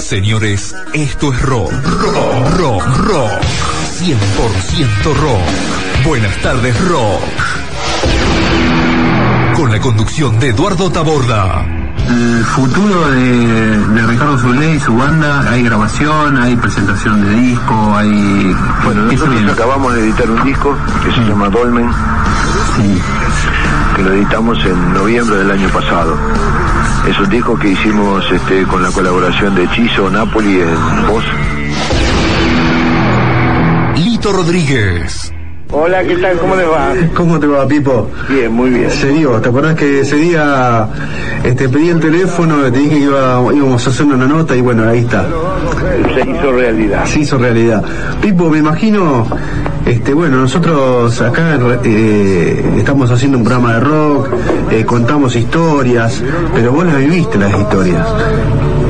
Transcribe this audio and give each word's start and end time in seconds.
Señores, 0.00 0.74
esto 0.92 1.32
es 1.32 1.42
rock. 1.42 1.70
Rock, 1.72 2.58
rock, 2.58 2.82
rock. 3.06 3.30
100% 4.00 5.14
rock. 5.20 6.04
Buenas 6.06 6.36
tardes, 6.42 6.88
rock. 6.88 7.22
Con 9.56 9.70
la 9.70 9.80
conducción 9.80 10.38
de 10.40 10.48
Eduardo 10.48 10.90
Taborda. 10.90 11.64
El 12.08 12.44
futuro 12.44 13.08
de, 13.10 13.78
de 13.78 14.06
Ricardo 14.06 14.38
Zulé 14.38 14.74
y 14.74 14.80
su 14.80 14.94
banda, 14.94 15.48
hay 15.50 15.62
grabación, 15.62 16.36
hay 16.38 16.54
presentación 16.56 17.22
de 17.24 17.30
disco, 17.40 17.96
hay... 17.96 18.54
Bueno, 18.84 19.08
¿qué 19.08 19.16
se 19.16 19.24
nosotros 19.26 19.52
acabamos 19.52 19.94
de 19.94 20.00
editar 20.00 20.30
un 20.30 20.44
disco 20.44 20.76
que 21.02 21.10
se 21.12 21.20
llama 21.26 21.48
Dolmen, 21.48 21.88
Sí. 22.76 23.00
que 23.96 24.02
lo 24.02 24.12
editamos 24.12 24.58
en 24.66 24.92
noviembre 24.92 25.36
del 25.38 25.50
año 25.50 25.68
pasado. 25.70 26.16
Es 27.08 27.18
un 27.18 27.28
disco 27.28 27.58
que 27.58 27.68
hicimos 27.68 28.24
este, 28.32 28.64
con 28.64 28.82
la 28.82 28.90
colaboración 28.90 29.54
de 29.54 29.68
Chizo 29.70 30.10
Napoli 30.10 30.60
en 30.60 31.06
voz. 31.06 31.24
Lito 33.96 34.32
Rodríguez. 34.32 35.33
Hola, 35.76 36.04
¿qué 36.04 36.16
tal? 36.16 36.38
¿Cómo 36.38 36.54
les 36.54 36.66
va? 36.66 36.92
¿Cómo 37.16 37.40
te 37.40 37.46
va, 37.48 37.66
Pipo? 37.66 38.08
Bien, 38.28 38.52
muy 38.52 38.70
bien. 38.70 38.90
Se 38.90 39.08
dio, 39.08 39.32
¿te 39.40 39.48
acordás 39.48 39.74
que 39.74 40.00
ese 40.00 40.16
día 40.16 40.86
este, 41.42 41.68
pedí 41.68 41.88
el 41.88 41.98
teléfono, 41.98 42.62
te 42.70 42.78
dije 42.78 42.90
que 42.90 43.00
iba- 43.00 43.42
íbamos 43.52 43.84
a 43.86 43.90
hacer 43.90 44.06
una 44.06 44.26
nota 44.26 44.54
y 44.54 44.60
bueno, 44.60 44.88
ahí 44.88 45.00
está. 45.00 45.26
Se 46.14 46.30
hizo 46.30 46.52
realidad. 46.52 47.04
Se 47.06 47.20
hizo 47.20 47.38
realidad. 47.38 47.82
Pipo, 48.22 48.48
me 48.50 48.58
imagino, 48.58 49.26
este, 49.84 50.14
bueno, 50.14 50.36
nosotros 50.36 51.20
acá 51.20 51.58
eh, 51.82 52.64
estamos 52.78 53.10
haciendo 53.10 53.38
un 53.38 53.44
programa 53.44 53.74
de 53.74 53.80
rock, 53.80 54.28
eh, 54.70 54.84
contamos 54.84 55.34
historias, 55.34 56.22
pero 56.54 56.70
vos 56.72 56.86
las 56.86 56.98
viviste 56.98 57.36
las 57.36 57.52
historias. 57.58 58.06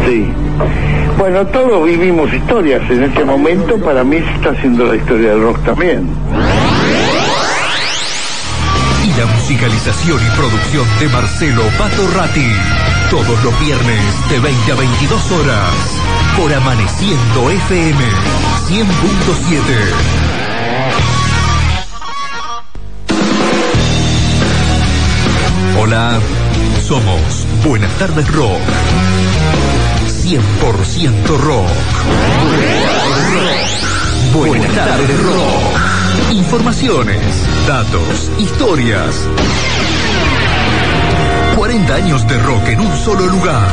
Sí. 0.06 0.28
Bueno, 1.18 1.46
todos 1.46 1.86
vivimos 1.86 2.30
historias. 2.34 2.82
En 2.90 3.04
este 3.04 3.24
momento, 3.24 3.78
para 3.78 4.04
mí, 4.04 4.18
se 4.18 4.34
está 4.34 4.50
haciendo 4.50 4.84
la 4.84 4.96
historia 4.96 5.30
del 5.30 5.42
rock 5.42 5.58
también. 5.64 6.08
Musicalización 9.44 10.26
y 10.26 10.30
producción 10.38 10.86
de 11.00 11.08
Marcelo 11.10 11.64
Pato 11.76 12.08
Ratti. 12.14 12.50
Todos 13.10 13.44
los 13.44 13.60
viernes 13.60 14.00
de 14.30 14.40
20 14.40 14.72
a 14.72 14.74
22 14.74 15.32
horas. 15.32 15.74
Por 16.34 16.54
Amaneciendo 16.54 17.50
FM 17.50 18.04
100.7. 18.68 18.86
Hola, 25.78 26.18
somos 26.88 27.46
Buenas 27.66 27.92
tardes 27.98 28.26
Rock. 28.32 28.62
100% 30.22 31.38
rock. 31.38 31.68
Buenas 34.32 34.72
tardes 34.72 35.22
Rock. 35.22 36.32
Informaciones, 36.32 37.20
datos, 37.66 38.30
historias. 38.38 39.14
40 41.56 41.94
años 41.94 42.26
de 42.28 42.38
rock 42.38 42.68
en 42.68 42.80
un 42.80 42.96
solo 42.98 43.26
lugar. 43.26 43.68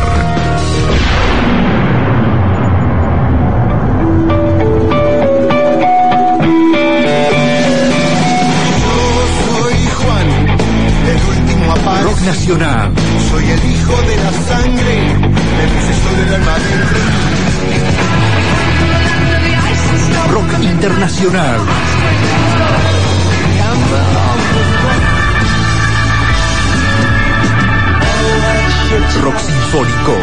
Soy 9.45 9.87
Juan, 9.87 10.27
el 11.07 11.21
último 11.37 11.71
aparte. 11.73 12.03
Rock 12.03 12.21
nacional, 12.21 12.93
Soy 13.29 13.43
el 13.43 13.71
hijo 13.71 14.01
de 14.03 14.17
la 14.17 14.31
sangre, 14.31 15.11
el 15.63 15.69
sucesor 15.81 16.17
del 16.17 16.33
alma 16.35 16.55
rock 20.31 20.61
internacional. 20.61 21.59
Rock 29.21 29.39
sinfónico. 29.39 30.13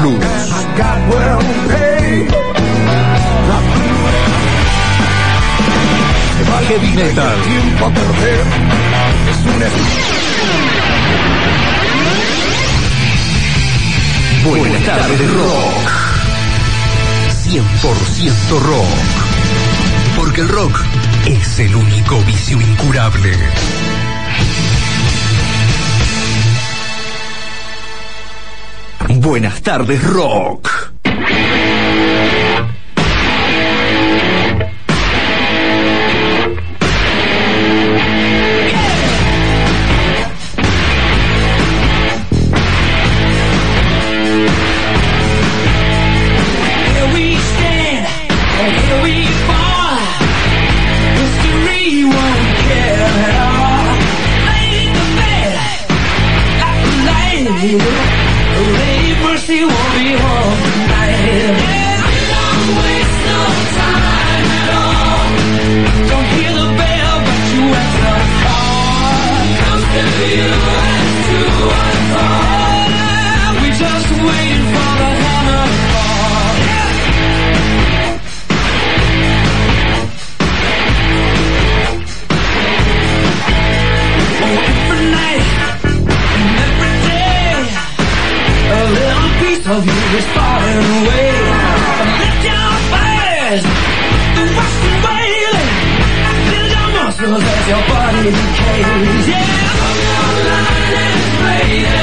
Blues. 0.00 0.38
Heavy. 9.58 10.08
Buenas 14.48 14.82
tardes 14.82 15.32
rock. 15.34 15.90
100% 17.44 18.60
rock. 18.60 20.16
Porque 20.16 20.40
el 20.40 20.48
rock 20.48 20.80
es 21.26 21.58
el 21.58 21.76
único 21.76 22.18
vicio 22.22 22.58
incurable. 22.58 23.36
Buenas 29.20 29.60
tardes 29.60 30.02
rock. 30.02 30.67
As 93.50 93.62
your 97.18 97.30
your 97.30 97.42
your 97.68 97.82
body 97.88 98.30
decays. 98.30 99.28
Yeah, 99.28 99.46
come 99.80 100.00
on, 100.20 100.36
line 100.48 100.94
and 101.84 101.97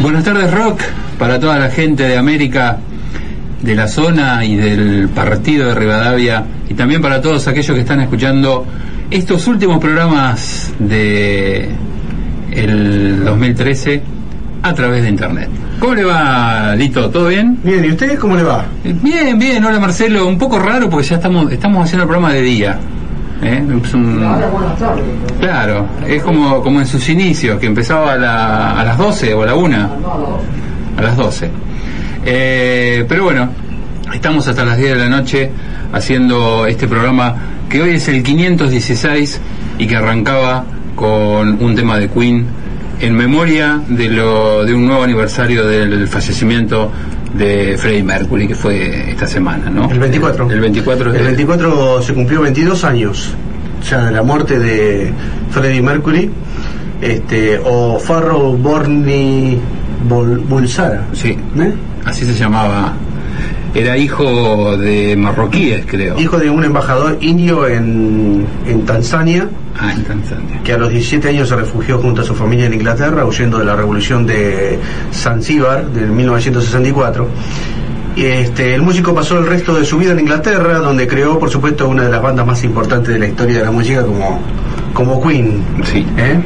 Buenas 0.00 0.22
tardes 0.22 0.54
Rock 0.54 0.80
para 1.18 1.40
toda 1.40 1.58
la 1.58 1.70
gente 1.70 2.04
de 2.04 2.16
América, 2.16 2.78
de 3.60 3.74
la 3.74 3.88
zona 3.88 4.44
y 4.44 4.54
del 4.54 5.08
partido 5.08 5.66
de 5.66 5.74
Rivadavia 5.74 6.44
y 6.68 6.74
también 6.74 7.02
para 7.02 7.20
todos 7.20 7.48
aquellos 7.48 7.74
que 7.74 7.80
están 7.80 8.00
escuchando 8.00 8.64
estos 9.10 9.48
últimos 9.48 9.80
programas 9.80 10.72
de 10.78 11.68
el 12.52 13.24
2013 13.24 14.00
a 14.62 14.72
través 14.72 15.02
de 15.02 15.08
internet. 15.08 15.48
¿Cómo 15.80 15.96
le 15.96 16.04
va, 16.04 16.76
Lito? 16.76 17.10
¿Todo 17.10 17.26
bien? 17.26 17.58
Bien, 17.64 17.84
¿y 17.84 17.88
ustedes 17.88 18.20
cómo 18.20 18.36
le 18.36 18.44
va? 18.44 18.66
Bien, 18.84 19.36
bien, 19.36 19.64
hola 19.64 19.80
Marcelo, 19.80 20.28
un 20.28 20.38
poco 20.38 20.60
raro 20.60 20.88
porque 20.88 21.08
ya 21.08 21.16
estamos 21.16 21.50
estamos 21.50 21.84
haciendo 21.84 22.04
el 22.04 22.08
programa 22.08 22.32
de 22.32 22.42
día. 22.42 22.78
¿Eh? 23.42 23.62
Es 23.84 23.94
un- 23.94 24.24
Claro, 25.40 25.86
es 26.06 26.22
como, 26.22 26.62
como 26.62 26.80
en 26.80 26.86
sus 26.86 27.08
inicios, 27.08 27.58
que 27.58 27.66
empezaba 27.66 28.12
a, 28.14 28.16
la- 28.16 28.80
a 28.80 28.84
las 28.84 28.98
12 28.98 29.34
o 29.34 29.42
a 29.42 29.46
la 29.46 29.54
1. 29.54 29.88
A 30.96 31.02
las 31.02 31.16
12. 31.16 31.50
Eh, 32.24 33.04
pero 33.08 33.24
bueno, 33.24 33.48
estamos 34.12 34.46
hasta 34.48 34.64
las 34.64 34.76
10 34.76 34.90
de 34.90 34.96
la 34.98 35.08
noche 35.08 35.50
haciendo 35.92 36.66
este 36.66 36.86
programa 36.88 37.34
que 37.68 37.80
hoy 37.82 37.90
es 37.90 38.08
el 38.08 38.22
516 38.22 39.40
y 39.78 39.86
que 39.86 39.96
arrancaba 39.96 40.64
con 40.96 41.62
un 41.62 41.74
tema 41.76 41.96
de 41.98 42.08
Queen 42.08 42.44
en 43.00 43.14
memoria 43.14 43.80
de, 43.88 44.08
lo, 44.08 44.64
de 44.64 44.74
un 44.74 44.86
nuevo 44.86 45.04
aniversario 45.04 45.64
del 45.66 46.08
fallecimiento 46.08 46.90
de 47.34 47.76
Freddie 47.78 48.02
Mercury 48.02 48.46
que 48.48 48.54
fue 48.54 49.10
esta 49.10 49.26
semana, 49.26 49.70
¿no? 49.70 49.90
El 49.90 49.98
24. 49.98 50.50
El 50.50 50.60
24. 50.60 51.14
El 51.14 51.24
24 51.24 52.02
se 52.02 52.14
cumplió 52.14 52.40
22 52.42 52.84
años 52.84 53.34
ya 53.88 54.06
de 54.06 54.12
la 54.12 54.22
muerte 54.22 54.58
de 54.58 55.12
Freddie 55.50 55.82
Mercury, 55.82 56.30
este, 57.00 57.60
o 57.64 57.98
Farrow 57.98 58.56
Borni 58.56 59.58
Bol- 60.08 60.40
Bulsara. 60.48 61.06
Sí, 61.12 61.28
¿eh? 61.58 61.72
así 62.04 62.24
se 62.24 62.34
llamaba. 62.34 62.92
Era 63.78 63.96
hijo 63.96 64.76
de 64.76 65.16
marroquíes, 65.16 65.84
creo. 65.86 66.18
Hijo 66.18 66.38
de 66.38 66.50
un 66.50 66.64
embajador 66.64 67.16
indio 67.20 67.66
en, 67.68 68.46
en 68.66 68.84
Tanzania, 68.84 69.48
Ah, 69.80 69.92
en 69.94 70.02
Tanzania. 70.02 70.60
que 70.64 70.72
a 70.72 70.78
los 70.78 70.90
17 70.90 71.28
años 71.28 71.48
se 71.48 71.54
refugió 71.56 71.98
junto 71.98 72.22
a 72.22 72.24
su 72.24 72.34
familia 72.34 72.66
en 72.66 72.74
Inglaterra, 72.74 73.24
huyendo 73.24 73.58
de 73.58 73.64
la 73.64 73.76
revolución 73.76 74.26
de 74.26 74.78
Zanzíbar 75.12 75.86
del 75.90 76.10
1964. 76.10 77.28
Y, 78.16 78.24
Este, 78.24 78.74
el 78.74 78.82
músico 78.82 79.14
pasó 79.14 79.38
el 79.38 79.46
resto 79.46 79.74
de 79.74 79.84
su 79.84 79.96
vida 79.98 80.10
en 80.12 80.18
Inglaterra, 80.20 80.78
donde 80.78 81.06
creó, 81.06 81.38
por 81.38 81.48
supuesto, 81.50 81.86
una 81.88 82.02
de 82.02 82.10
las 82.10 82.20
bandas 82.20 82.44
más 82.44 82.64
importantes 82.64 83.12
de 83.14 83.20
la 83.20 83.28
historia 83.28 83.58
de 83.58 83.64
la 83.66 83.70
música, 83.70 84.02
como, 84.04 84.40
como 84.92 85.22
Queen. 85.22 85.62
Sí. 85.84 86.04
¿eh? 86.16 86.40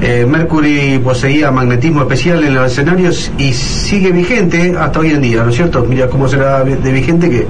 Eh, 0.00 0.26
Mercury 0.28 1.00
poseía 1.02 1.50
magnetismo 1.50 2.02
especial 2.02 2.44
en 2.44 2.54
los 2.54 2.70
escenarios 2.70 3.32
y 3.38 3.52
sigue 3.52 4.12
vigente 4.12 4.74
hasta 4.78 5.00
hoy 5.00 5.10
en 5.10 5.22
día, 5.22 5.42
¿no 5.42 5.50
es 5.50 5.56
cierto? 5.56 5.84
Mira 5.88 6.08
cómo 6.08 6.28
será 6.28 6.62
de 6.64 6.92
vigente 6.92 7.30
que 7.30 7.46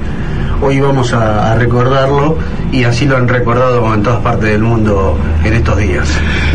hoy 0.60 0.80
vamos 0.80 1.12
a, 1.12 1.54
recordarlo 1.56 2.36
y 2.72 2.84
así 2.84 3.06
lo 3.06 3.16
han 3.16 3.28
recordado 3.28 3.92
en 3.94 4.02
todas 4.02 4.20
partes 4.20 4.50
del 4.50 4.62
mundo 4.62 5.16
en 5.44 5.54
estos 5.54 5.78
días. 5.78 6.08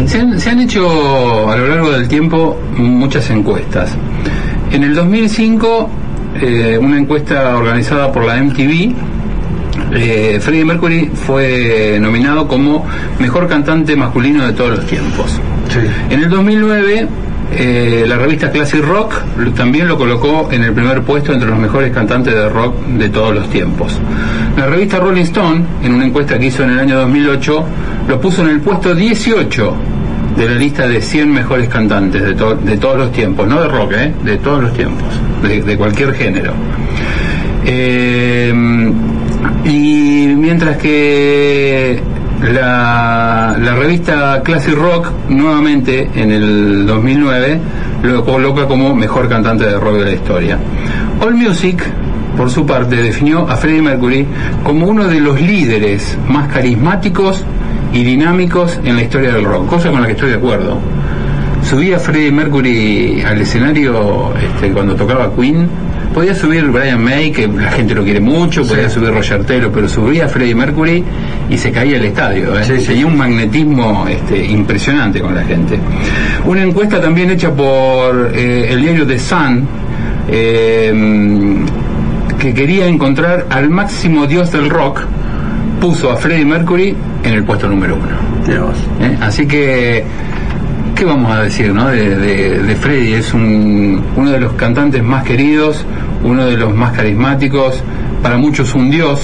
Se 0.06 0.20
han, 0.20 0.40
se 0.40 0.50
han 0.50 0.60
hecho 0.60 1.50
a 1.50 1.56
lo 1.56 1.68
largo 1.68 1.92
del 1.92 2.08
tiempo 2.08 2.60
muchas 2.78 3.30
encuestas. 3.30 3.96
En 4.72 4.84
el 4.84 4.94
2005, 4.94 5.90
eh, 6.42 6.80
una 6.82 6.98
encuesta 6.98 7.58
organizada 7.58 8.12
por 8.12 8.26
la 8.26 8.38
MTV, 8.38 8.94
eh, 9.94 10.40
Freddie 10.40 10.66
Mercury 10.66 11.12
fue 11.14 11.98
nominado 12.00 12.48
como 12.48 12.86
mejor 13.20 13.48
cantante 13.48 13.96
masculino 13.96 14.46
de 14.46 14.54
todos 14.54 14.78
los 14.78 14.86
tiempos. 14.86 15.40
En 16.10 16.24
el 16.24 16.30
2009, 16.30 17.08
eh, 17.54 18.06
la 18.08 18.18
revista 18.18 18.50
Classic 18.52 18.82
Rock 18.84 19.14
también 19.56 19.88
lo 19.88 19.98
colocó 19.98 20.50
en 20.52 20.64
el 20.64 20.74
primer 20.74 21.02
puesto 21.02 21.34
entre 21.34 21.50
los 21.50 21.60
mejores 21.60 21.92
cantantes 21.94 22.34
de 22.34 22.50
rock 22.50 22.76
de 22.86 23.10
todos 23.10 23.34
los 23.36 23.50
tiempos. 23.50 23.98
La 24.58 24.66
revista 24.68 25.00
Rolling 25.00 25.24
Stone, 25.24 25.64
en 25.84 25.94
una 25.94 26.06
encuesta 26.06 26.38
que 26.40 26.46
hizo 26.48 26.64
en 26.64 26.72
el 26.72 26.80
año 26.80 26.98
2008, 27.00 27.66
lo 28.08 28.20
puso 28.22 28.42
en 28.44 28.50
el 28.50 28.60
puesto 28.62 28.94
18 28.96 29.76
de 30.38 30.46
la 30.46 30.56
lista 30.56 30.88
de 30.88 31.02
100 31.02 31.32
mejores 31.34 31.68
cantantes 31.68 32.22
de, 32.24 32.34
to- 32.34 32.56
de 32.56 32.78
todos 32.78 32.98
los 32.98 33.12
tiempos, 33.12 33.48
no 33.48 33.62
de 33.62 33.68
rock, 33.68 33.92
¿eh? 33.94 34.14
de 34.24 34.38
todos 34.38 34.64
los 34.64 34.74
tiempos, 34.74 35.08
de, 35.44 35.62
de 35.62 35.78
cualquier 35.78 36.14
género. 36.14 36.54
Eh, 37.66 38.54
y 39.66 40.28
mientras 40.38 40.78
que 40.78 42.02
la, 42.42 43.56
la 43.60 43.76
revista 43.76 44.42
Classic 44.44 44.74
Rock 44.74 45.12
nuevamente 45.30 46.10
en 46.16 46.32
el 46.32 46.86
2009 46.86 47.60
lo 48.04 48.26
coloca 48.26 48.68
como 48.68 48.96
mejor 48.96 49.30
cantante 49.30 49.66
de 49.66 49.80
rock 49.80 49.98
de 49.98 50.06
la 50.06 50.12
historia. 50.12 50.60
All 51.22 51.36
Music, 51.36 51.84
por 52.36 52.50
su 52.50 52.66
parte, 52.66 52.96
definió 52.96 53.48
a 53.48 53.56
Freddie 53.56 53.82
Mercury 53.82 54.26
como 54.64 54.88
uno 54.88 55.08
de 55.08 55.20
los 55.20 55.40
líderes 55.40 56.18
más 56.28 56.52
carismáticos 56.52 57.44
y 57.94 58.04
dinámicos 58.04 58.80
en 58.84 58.96
la 58.96 59.04
historia 59.04 59.34
del 59.34 59.46
rock, 59.46 59.68
cosa 59.68 59.92
con 59.92 60.02
la 60.02 60.08
que 60.08 60.14
estoy 60.14 60.30
de 60.30 60.36
acuerdo. 60.38 60.78
Subía 61.64 62.00
Freddie 62.00 62.32
Mercury 62.32 63.22
al 63.22 63.40
escenario 63.40 64.34
este, 64.36 64.72
cuando 64.72 64.96
tocaba 64.96 65.32
Queen. 65.36 65.70
Podía 66.14 66.36
subir 66.36 66.66
Brian 66.66 67.04
May, 67.04 67.32
que 67.32 67.48
la 67.48 67.72
gente 67.72 67.96
lo 67.96 68.04
quiere 68.04 68.20
mucho, 68.20 68.68
podía 68.68 68.90
subir 68.90 69.12
Roger 69.12 69.46
Taylor, 69.46 69.72
pero 69.72 69.88
subía 69.88 70.28
Freddie 70.28 70.56
Mercury 70.56 71.04
y 71.50 71.58
se 71.58 71.72
caía 71.72 71.98
el 71.98 72.06
estadio. 72.06 72.60
¿eh? 72.60 72.64
Sí, 72.66 72.80
sí. 72.80 72.88
Tenía 72.88 73.08
un 73.08 73.18
magnetismo 73.18 74.06
este, 74.08 74.46
impresionante 74.46 75.22
con 75.22 75.34
la 75.34 75.44
gente. 75.44 75.80
Una 76.46 76.64
encuesta 76.64 77.00
también 77.00 77.32
hecha 77.32 77.52
por 77.54 78.32
eh, 78.36 78.74
el 78.74 78.82
diario 78.82 79.08
The 79.08 79.20
Sun, 79.20 79.68
eh, 80.30 81.56
que 82.40 82.54
quería 82.54 82.88
encontrar 82.88 83.46
al 83.50 83.70
máximo 83.70 84.28
dios 84.28 84.52
del 84.52 84.70
rock, 84.70 85.04
puso 85.80 86.12
a 86.12 86.18
Freddie 86.18 86.46
Mercury 86.46 86.96
en 87.24 87.34
el 87.34 87.44
puesto 87.44 87.68
número 87.68 87.96
uno. 87.96 88.66
Vos. 88.66 88.78
¿eh? 89.00 89.18
Así 89.22 89.46
que, 89.48 90.04
¿qué 90.96 91.06
vamos 91.06 91.32
a 91.32 91.44
decir 91.44 91.74
no? 91.74 91.88
de, 91.88 92.16
de, 92.16 92.60
de 92.64 92.76
Freddy? 92.76 93.14
Es 93.14 93.34
un, 93.34 94.04
uno 94.16 94.32
de 94.32 94.40
los 94.40 94.54
cantantes 94.54 95.04
más 95.04 95.24
queridos, 95.24 95.86
uno 96.24 96.46
de 96.46 96.58
los 96.58 96.74
más 96.76 96.94
carismáticos, 96.94 97.82
para 98.22 98.38
muchos 98.38 98.74
un 98.76 98.90
dios. 98.92 99.20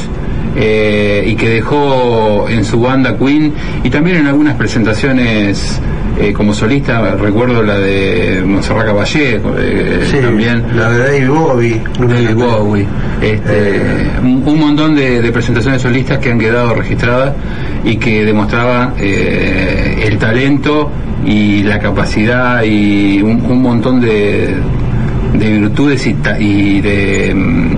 eh, 0.55 1.23
y 1.27 1.35
que 1.35 1.49
dejó 1.49 2.47
en 2.49 2.65
su 2.65 2.79
banda 2.81 3.15
Queen 3.17 3.53
y 3.83 3.89
también 3.91 4.17
en 4.17 4.27
algunas 4.27 4.55
presentaciones 4.55 5.79
eh, 6.19 6.33
como 6.33 6.53
solista, 6.53 7.15
recuerdo 7.15 7.61
la 7.61 7.77
de 7.77 8.41
Montserrat 8.45 8.85
Caballé, 8.87 9.39
eh, 9.57 10.07
Sí, 10.09 10.17
también 10.19 10.63
la 10.75 10.89
de 10.89 10.97
David 10.99 11.29
Bowie. 11.29 11.83
David 11.99 12.35
Bowie, 12.35 12.87
este, 13.21 13.81
un, 14.21 14.43
un 14.45 14.59
montón 14.59 14.95
de, 14.95 15.21
de 15.21 15.31
presentaciones 15.31 15.81
solistas 15.81 16.17
que 16.17 16.31
han 16.31 16.39
quedado 16.39 16.73
registradas 16.73 17.33
y 17.83 17.97
que 17.97 18.25
demostraban 18.25 18.93
eh, 18.97 20.03
el 20.05 20.17
talento 20.17 20.89
y 21.25 21.63
la 21.63 21.79
capacidad 21.79 22.63
y 22.63 23.21
un, 23.21 23.41
un 23.45 23.61
montón 23.61 23.99
de, 24.01 24.55
de 25.33 25.59
virtudes 25.59 26.07
y, 26.07 26.81
de 26.81 27.33
mm, 27.35 27.75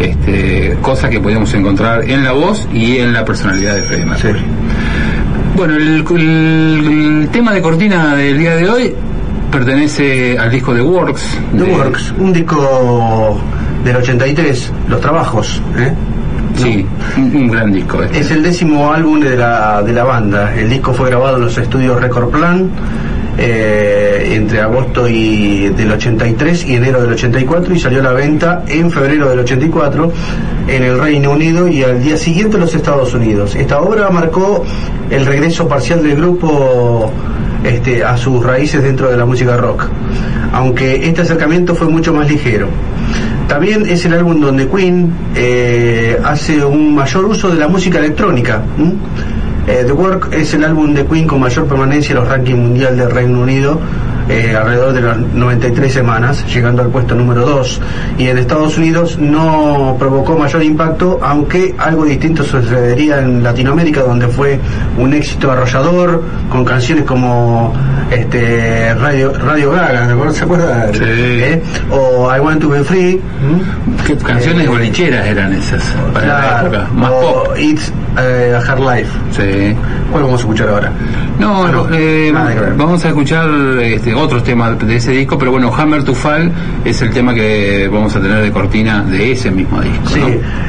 este, 0.00 0.76
cosas 0.82 1.10
que 1.10 1.20
podíamos 1.20 1.52
encontrar 1.54 2.08
en 2.08 2.24
la 2.24 2.32
voz 2.32 2.66
y 2.72 2.98
en 2.98 3.12
la 3.12 3.24
personalidad 3.24 3.76
de 3.76 3.82
Freddie 3.82 4.06
Mercury. 4.06 4.38
Sí. 4.40 4.44
Bueno, 5.56 5.74
el, 5.74 6.04
el- 6.16 7.20
el 7.22 7.28
tema 7.30 7.52
de 7.52 7.62
cortina 7.62 8.14
del 8.14 8.38
día 8.38 8.56
de 8.56 8.68
hoy 8.68 8.94
pertenece 9.50 10.38
al 10.38 10.50
disco 10.50 10.74
de 10.74 10.82
Works. 10.82 11.38
The 11.56 11.64
de- 11.64 11.72
Works, 11.72 12.14
un 12.18 12.32
disco 12.32 13.40
del 13.84 13.96
83, 13.96 14.72
Los 14.88 15.00
Trabajos. 15.00 15.62
¿eh? 15.78 15.92
Sí, 16.56 16.86
un, 17.16 17.36
un 17.36 17.48
gran 17.48 17.72
disco. 17.72 18.02
este. 18.02 18.20
Es 18.20 18.30
el 18.30 18.42
décimo 18.42 18.92
álbum 18.92 19.20
de 19.20 19.36
la, 19.36 19.82
de 19.82 19.92
la 19.92 20.04
banda. 20.04 20.54
El 20.54 20.68
disco 20.70 20.92
fue 20.92 21.08
grabado 21.10 21.36
en 21.36 21.42
los 21.44 21.56
estudios 21.58 22.00
Record 22.00 22.30
Plan 22.30 22.70
eh, 23.38 24.32
entre 24.34 24.60
agosto 24.62 25.06
y 25.08 25.68
del 25.70 25.92
83 25.92 26.64
y 26.66 26.74
enero 26.74 27.02
del 27.02 27.12
84 27.12 27.74
y 27.74 27.78
salió 27.78 28.00
a 28.00 28.04
la 28.04 28.12
venta 28.12 28.64
en 28.68 28.90
febrero 28.90 29.28
del 29.28 29.40
84 29.40 30.10
en 30.68 30.82
el 30.82 30.98
Reino 30.98 31.32
Unido 31.32 31.68
y 31.68 31.82
al 31.82 32.02
día 32.02 32.16
siguiente 32.16 32.56
en 32.56 32.62
los 32.62 32.74
Estados 32.74 33.14
Unidos. 33.14 33.54
Esta 33.54 33.80
obra 33.80 34.10
marcó 34.10 34.64
el 35.10 35.24
regreso 35.26 35.68
parcial 35.68 36.02
del 36.02 36.16
grupo 36.16 37.10
este, 37.64 38.04
a 38.04 38.16
sus 38.16 38.44
raíces 38.44 38.82
dentro 38.82 39.10
de 39.10 39.16
la 39.16 39.24
música 39.24 39.56
rock, 39.56 39.88
aunque 40.52 41.08
este 41.08 41.22
acercamiento 41.22 41.74
fue 41.74 41.88
mucho 41.88 42.12
más 42.12 42.28
ligero. 42.28 42.68
También 43.48 43.86
es 43.86 44.04
el 44.04 44.12
álbum 44.14 44.40
donde 44.40 44.68
Queen 44.68 45.12
eh, 45.34 46.18
hace 46.24 46.64
un 46.64 46.94
mayor 46.94 47.26
uso 47.26 47.48
de 47.48 47.56
la 47.56 47.68
música 47.68 47.98
electrónica. 47.98 48.62
Eh, 49.68 49.84
The 49.86 49.92
Work 49.92 50.32
es 50.32 50.54
el 50.54 50.64
álbum 50.64 50.94
de 50.94 51.04
Queen 51.06 51.26
con 51.26 51.40
mayor 51.40 51.66
permanencia 51.66 52.12
en 52.12 52.20
los 52.20 52.28
rankings 52.28 52.58
mundial 52.58 52.96
del 52.96 53.10
Reino 53.10 53.40
Unido, 53.40 53.80
eh, 54.28 54.54
alrededor 54.56 54.92
de 54.92 55.00
las 55.02 55.18
93 55.18 55.92
semanas, 55.92 56.44
llegando 56.52 56.82
al 56.82 56.88
puesto 56.88 57.14
número 57.14 57.46
2. 57.46 57.80
Y 58.18 58.28
en 58.28 58.38
Estados 58.38 58.76
Unidos 58.78 59.18
no 59.18 59.96
provocó 59.98 60.36
mayor 60.36 60.62
impacto, 60.62 61.18
aunque 61.22 61.74
algo 61.78 62.04
distinto 62.04 62.42
sucedería 62.44 63.20
en 63.20 63.42
Latinoamérica, 63.42 64.02
donde 64.02 64.28
fue 64.28 64.58
un 64.98 65.12
éxito 65.14 65.50
arrollador, 65.50 66.22
con 66.50 66.64
canciones 66.64 67.04
como 67.04 67.72
este 68.10 68.94
Radio, 68.94 69.32
Radio 69.32 69.72
Gaga. 69.72 70.32
¿se 70.32 70.44
acuerdan? 70.44 70.92
Sí. 70.92 71.00
¿Eh? 71.02 71.62
O 71.90 72.34
I 72.34 72.40
Want 72.40 72.60
to 72.60 72.68
Be 72.68 72.82
Free. 72.84 73.12
¿m? 73.12 73.62
¿Qué 74.06 74.16
canciones 74.16 74.66
Eh, 74.66 74.68
bolicheras 74.68 75.26
eran 75.26 75.52
esas 75.52 75.82
para 76.12 76.26
la 76.26 76.60
época? 76.62 76.88
Más 76.94 77.10
o 77.10 77.20
pop. 77.44 77.56
It's 77.58 77.92
eh, 78.18 78.54
a 78.56 78.58
Hard 78.58 78.80
Life. 78.80 79.10
Sí. 79.30 79.76
¿Cuál 80.10 80.24
vamos 80.24 80.40
a 80.40 80.42
escuchar 80.42 80.68
ahora? 80.68 80.92
No, 81.38 81.64
Ah, 81.66 81.70
no, 81.70 81.86
eh, 81.92 82.32
vamos 82.76 83.04
a 83.04 83.08
escuchar 83.08 83.48
este, 83.82 84.14
otros 84.14 84.42
temas 84.42 84.78
de 84.86 84.96
ese 84.96 85.12
disco, 85.12 85.36
pero 85.38 85.50
bueno, 85.50 85.72
Hammer 85.76 86.02
to 86.02 86.14
Fall 86.14 86.50
es 86.84 87.02
el 87.02 87.10
tema 87.10 87.34
que 87.34 87.88
vamos 87.92 88.14
a 88.16 88.20
tener 88.20 88.42
de 88.42 88.50
cortina 88.50 89.02
de 89.02 89.32
ese 89.32 89.50
mismo 89.50 89.80
disco. 89.82 90.06
Sí, 90.06 90.20
¿no? 90.20 90.26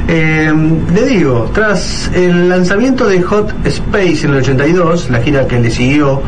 eh, 0.07 0.53
le 0.93 1.05
digo, 1.05 1.49
tras 1.53 2.11
el 2.13 2.49
lanzamiento 2.49 3.07
de 3.07 3.21
Hot 3.21 3.53
Space 3.65 4.25
en 4.25 4.31
el 4.31 4.37
82, 4.39 5.09
la 5.09 5.19
gira 5.21 5.47
que 5.47 5.59
le 5.59 5.69
siguió, 5.71 6.21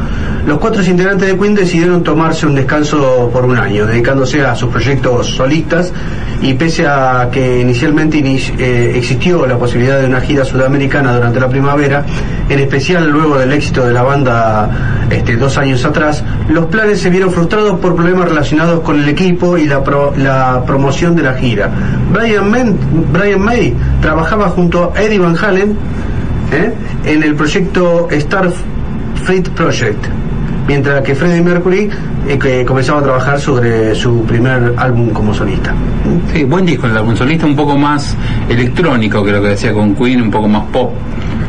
los 0.46 0.58
cuatro 0.60 0.84
integrantes 0.84 1.28
de 1.28 1.38
Queen 1.38 1.56
decidieron 1.56 2.04
tomarse 2.04 2.46
un 2.46 2.56
descanso 2.56 3.30
por 3.34 3.46
un 3.46 3.58
año, 3.58 3.86
dedicándose 3.86 4.42
a 4.46 4.56
sus 4.56 4.70
proyectos 4.70 5.28
solistas 5.36 5.92
y 6.42 6.54
pese 6.54 6.88
a 6.88 7.30
que 7.32 7.60
inicialmente 7.60 8.18
ini- 8.20 8.54
eh, 8.58 8.94
existió 8.96 9.46
la 9.46 9.58
posibilidad 9.58 10.00
de 10.00 10.08
una 10.08 10.22
gira 10.22 10.46
sudamericana 10.46 11.14
durante 11.14 11.40
la 11.40 11.50
primavera, 11.50 12.06
en 12.48 12.60
especial 12.60 13.10
luego 13.10 13.38
del 13.38 13.52
éxito 13.52 13.86
de 13.86 13.94
la 13.94 14.02
banda 14.04 14.29
este, 15.10 15.36
dos 15.38 15.58
años 15.58 15.84
atrás, 15.86 16.24
los 16.50 16.66
planes 16.66 17.00
se 17.02 17.10
vieron 17.10 17.32
frustrados 17.32 17.80
por 17.80 17.96
problemas 17.96 18.30
relacionados 18.30 18.82
con 18.82 19.00
el 19.00 19.08
equipo 19.10 19.58
y 19.58 19.66
la, 19.66 19.84
pro- 19.84 20.14
la 20.18 20.64
promoción 20.66 21.16
de 21.16 21.24
la 21.24 21.34
gira. 21.34 21.70
Brian, 22.12 23.40
May 23.44 23.74
trabajaba 24.02 24.50
junto 24.50 24.92
a 24.96 25.02
Eddie 25.02 25.20
Van 25.20 25.36
Halen 25.38 25.76
¿eh? 26.52 26.74
en 27.06 27.24
el 27.24 27.36
proyecto 27.36 28.08
Star 28.12 28.50
Fleet 29.24 29.50
Project, 29.50 30.06
mientras 30.68 31.02
que 31.02 31.16
Freddie 31.16 31.42
Mercury 31.42 31.90
eh, 32.28 32.66
comenzaba 32.68 33.00
a 33.00 33.04
trabajar 33.04 33.40
sobre 33.40 33.94
su 33.96 34.24
primer 34.26 34.74
álbum 34.78 35.10
como 35.10 35.34
solista. 35.34 35.74
Sí, 36.34 36.44
buen 36.44 36.66
disco 36.66 36.88
el 36.88 36.98
álbum 36.98 37.16
solista, 37.16 37.46
un 37.46 37.56
poco 37.56 37.78
más 37.78 38.16
electrónico 38.50 39.24
que 39.24 39.32
lo 39.32 39.42
que 39.42 39.50
decía 39.50 39.74
con 39.74 39.96
Queen, 39.96 40.22
un 40.22 40.32
poco 40.32 40.48
más 40.48 40.64
pop. 40.72 40.92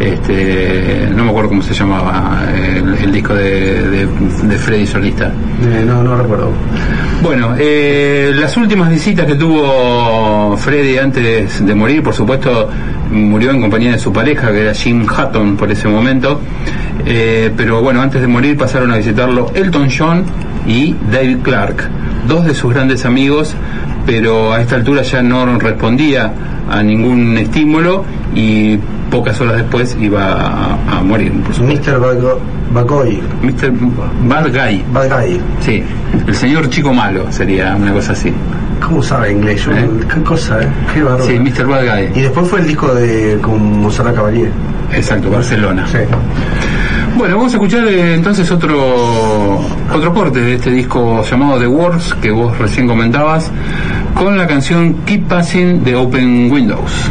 Este, 0.00 1.08
no 1.14 1.24
me 1.24 1.30
acuerdo 1.30 1.50
cómo 1.50 1.62
se 1.62 1.74
llamaba 1.74 2.44
el, 2.54 2.94
el 2.94 3.12
disco 3.12 3.34
de, 3.34 3.82
de, 3.90 4.06
de 4.06 4.56
Freddy 4.56 4.86
solista. 4.86 5.26
Eh, 5.26 5.84
no, 5.86 6.02
no 6.02 6.16
recuerdo. 6.16 6.50
Bueno, 7.22 7.54
eh, 7.58 8.32
las 8.34 8.56
últimas 8.56 8.88
visitas 8.88 9.26
que 9.26 9.34
tuvo 9.34 10.56
Freddy 10.56 10.96
antes 10.96 11.64
de 11.64 11.74
morir, 11.74 12.02
por 12.02 12.14
supuesto, 12.14 12.70
murió 13.12 13.50
en 13.50 13.60
compañía 13.60 13.92
de 13.92 13.98
su 13.98 14.10
pareja, 14.10 14.50
que 14.50 14.62
era 14.62 14.72
Jim 14.74 15.02
Hutton 15.04 15.58
por 15.58 15.70
ese 15.70 15.86
momento. 15.86 16.40
Eh, 17.04 17.52
pero 17.54 17.82
bueno, 17.82 18.00
antes 18.00 18.22
de 18.22 18.26
morir 18.26 18.56
pasaron 18.56 18.92
a 18.92 18.96
visitarlo 18.96 19.50
Elton 19.54 19.88
John 19.90 20.24
y 20.66 20.94
David 21.12 21.38
Clark, 21.42 21.88
dos 22.26 22.46
de 22.46 22.54
sus 22.54 22.72
grandes 22.72 23.04
amigos, 23.04 23.54
pero 24.06 24.52
a 24.52 24.60
esta 24.60 24.76
altura 24.76 25.02
ya 25.02 25.22
no 25.22 25.58
respondía 25.58 26.32
a 26.70 26.82
ningún 26.82 27.36
estímulo 27.38 28.04
y 28.34 28.76
pocas 29.10 29.40
horas 29.40 29.56
después 29.56 29.96
iba 30.00 30.32
a, 30.32 30.98
a 30.98 31.02
morir, 31.02 31.32
por 31.42 31.54
supuesto. 31.54 31.90
Mr. 31.92 32.00
Bago- 32.00 32.38
Bagoy, 32.72 33.20
Mr. 33.42 33.72
Bad 34.28 34.50
Guy. 34.52 35.40
Sí, 35.60 35.82
el 36.26 36.34
señor 36.36 36.68
chico 36.70 36.92
malo 36.94 37.24
sería 37.32 37.74
una 37.74 37.92
cosa 37.92 38.12
así. 38.12 38.32
¿Cómo 38.80 39.02
sabe 39.02 39.32
inglés? 39.32 39.66
¿Eh? 39.70 39.88
¿Qué 40.14 40.22
cosa, 40.22 40.60
eh? 40.62 40.68
Qué 40.94 41.02
bárbaro. 41.02 41.24
Sí, 41.26 41.38
Mr. 41.38 41.66
Bad 41.66 41.82
Guy. 41.84 42.20
Y 42.20 42.22
después 42.22 42.48
fue 42.48 42.60
el 42.60 42.66
disco 42.68 42.94
de 42.94 43.38
con 43.42 43.80
Monserrat 43.80 44.14
Caballé. 44.14 44.48
Exacto, 44.92 45.30
Barcelona. 45.30 45.84
Sí. 45.88 45.98
Bueno, 47.18 47.36
vamos 47.36 47.52
a 47.52 47.56
escuchar 47.56 47.86
eh, 47.88 48.14
entonces 48.14 48.50
otro 48.52 49.58
otro 49.92 50.14
corte 50.14 50.40
de 50.40 50.54
este 50.54 50.70
disco 50.70 51.22
llamado 51.28 51.58
The 51.58 51.66
Wars 51.66 52.14
que 52.22 52.30
vos 52.30 52.56
recién 52.56 52.86
comentabas 52.86 53.50
con 54.14 54.36
la 54.36 54.46
canción 54.46 54.94
Keep 55.06 55.28
Passing 55.28 55.84
de 55.84 55.96
Open 55.96 56.50
Windows. 56.50 57.10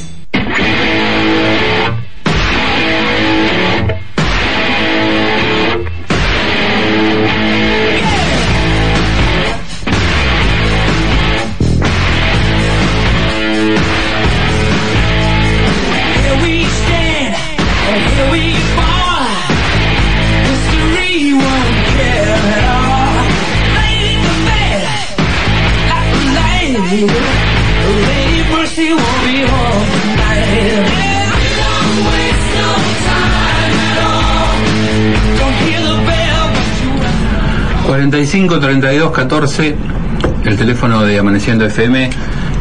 35 38.31 38.59
32 38.61 39.11
14, 39.11 39.75
el 40.45 40.55
teléfono 40.55 41.01
de 41.03 41.19
Amaneciendo 41.19 41.65
FM. 41.65 42.09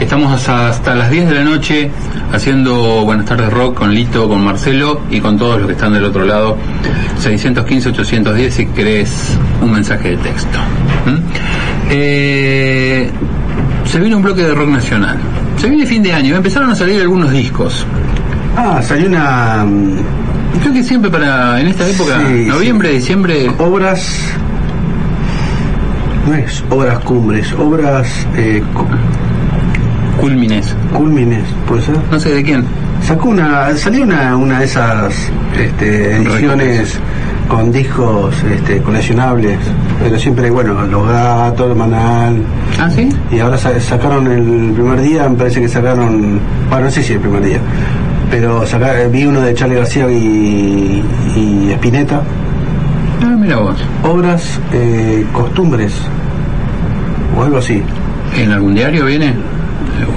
Estamos 0.00 0.48
hasta 0.48 0.96
las 0.96 1.12
10 1.12 1.28
de 1.28 1.34
la 1.36 1.44
noche 1.44 1.88
haciendo 2.32 3.04
Buenas 3.04 3.26
tardes 3.26 3.52
Rock 3.52 3.76
con 3.76 3.94
Lito, 3.94 4.28
con 4.28 4.42
Marcelo 4.42 5.02
y 5.10 5.20
con 5.20 5.38
todos 5.38 5.58
los 5.58 5.68
que 5.68 5.74
están 5.74 5.92
del 5.92 6.04
otro 6.06 6.24
lado. 6.24 6.56
615-810 7.22 8.50
si 8.50 8.66
querés 8.66 9.38
un 9.62 9.70
mensaje 9.70 10.10
de 10.10 10.16
texto. 10.16 10.58
¿Mm? 11.06 11.18
Eh, 11.90 13.08
se 13.84 14.00
viene 14.00 14.16
un 14.16 14.22
bloque 14.22 14.42
de 14.42 14.52
rock 14.52 14.70
nacional. 14.70 15.18
Se 15.56 15.68
viene 15.68 15.86
fin 15.86 16.02
de 16.02 16.12
año. 16.12 16.34
Empezaron 16.34 16.70
a 16.70 16.74
salir 16.74 17.00
algunos 17.00 17.30
discos. 17.30 17.86
Ah, 18.56 18.82
salió 18.82 19.06
una... 19.06 19.64
Creo 20.62 20.72
que 20.72 20.82
siempre 20.82 21.12
para 21.12 21.60
en 21.60 21.68
esta 21.68 21.88
época, 21.88 22.18
noviembre, 22.18 22.90
diciembre... 22.90 23.48
Obras 23.56 24.34
no 26.26 26.34
es 26.34 26.62
obras 26.70 26.98
cumbres, 27.00 27.52
obras 27.54 28.26
eh, 28.36 28.62
culmines. 30.20 30.74
cúlmines, 30.94 31.44
¿puede 31.66 31.82
ser? 31.82 31.96
No 32.10 32.20
sé 32.20 32.34
de 32.34 32.42
quién. 32.42 32.64
Sacó 33.02 33.30
una, 33.30 33.74
salió 33.76 34.02
una, 34.04 34.36
una 34.36 34.58
de 34.58 34.64
esas 34.66 35.14
este, 35.58 36.16
ediciones 36.16 36.98
con 37.48 37.72
discos 37.72 38.34
este, 38.44 38.80
coleccionables, 38.82 39.58
pero 40.00 40.18
siempre, 40.18 40.50
bueno, 40.50 40.74
Los 40.86 41.08
Gatos, 41.08 41.76
Manal, 41.76 42.42
Ah, 42.78 42.88
sí. 42.90 43.08
y 43.32 43.38
ahora 43.40 43.56
sa- 43.58 43.80
sacaron 43.80 44.30
el 44.30 44.72
primer 44.74 45.00
día, 45.00 45.28
me 45.28 45.36
parece 45.36 45.60
que 45.62 45.68
sacaron, 45.68 46.38
bueno, 46.68 46.84
no 46.84 46.90
sé 46.90 47.02
si 47.02 47.14
el 47.14 47.20
primer 47.20 47.42
día, 47.42 47.58
pero 48.30 48.64
saca- 48.66 49.08
vi 49.10 49.24
uno 49.24 49.40
de 49.40 49.54
Charlie 49.54 49.76
García 49.76 50.08
y, 50.12 51.02
y 51.34 51.70
Spinetta, 51.72 52.20
Ah, 53.22 53.36
mira 53.38 53.56
vos. 53.56 53.76
obras, 54.04 54.58
eh, 54.72 55.24
costumbres, 55.32 55.92
o 57.36 57.42
algo 57.42 57.58
así. 57.58 57.82
¿En 58.36 58.52
algún 58.52 58.74
diario 58.74 59.06
viene? 59.06 59.34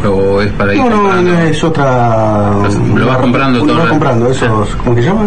¿O 0.08 0.42
es 0.42 0.52
para 0.54 0.74
ir 0.74 0.80
No, 0.80 0.90
no, 0.90 1.22
no, 1.22 1.40
es 1.40 1.64
otra... 1.64 2.52
Lo 2.96 3.08
vas 3.08 3.18
comprando 3.18 3.60
Lo 3.60 3.66
todo 3.66 3.76
vas 3.76 3.84
el- 3.86 3.90
comprando, 3.92 4.30
esos, 4.32 4.76
¿cómo 4.76 4.96
que 4.96 5.02
se 5.02 5.08
llama? 5.10 5.24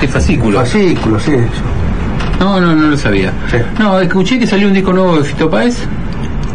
Sí, 0.00 0.06
fascículo. 0.06 0.58
Fascículos, 0.60 1.22
sí, 1.22 1.32
eso. 1.32 1.62
No, 2.40 2.60
no, 2.60 2.74
no 2.74 2.88
lo 2.88 2.96
sabía. 2.96 3.32
Sí. 3.50 3.58
No, 3.78 4.00
escuché 4.00 4.38
que 4.38 4.46
salió 4.46 4.68
un 4.68 4.74
disco 4.74 4.92
nuevo 4.92 5.16
de 5.18 5.24
Fito 5.24 5.48
Páez. 5.50 5.84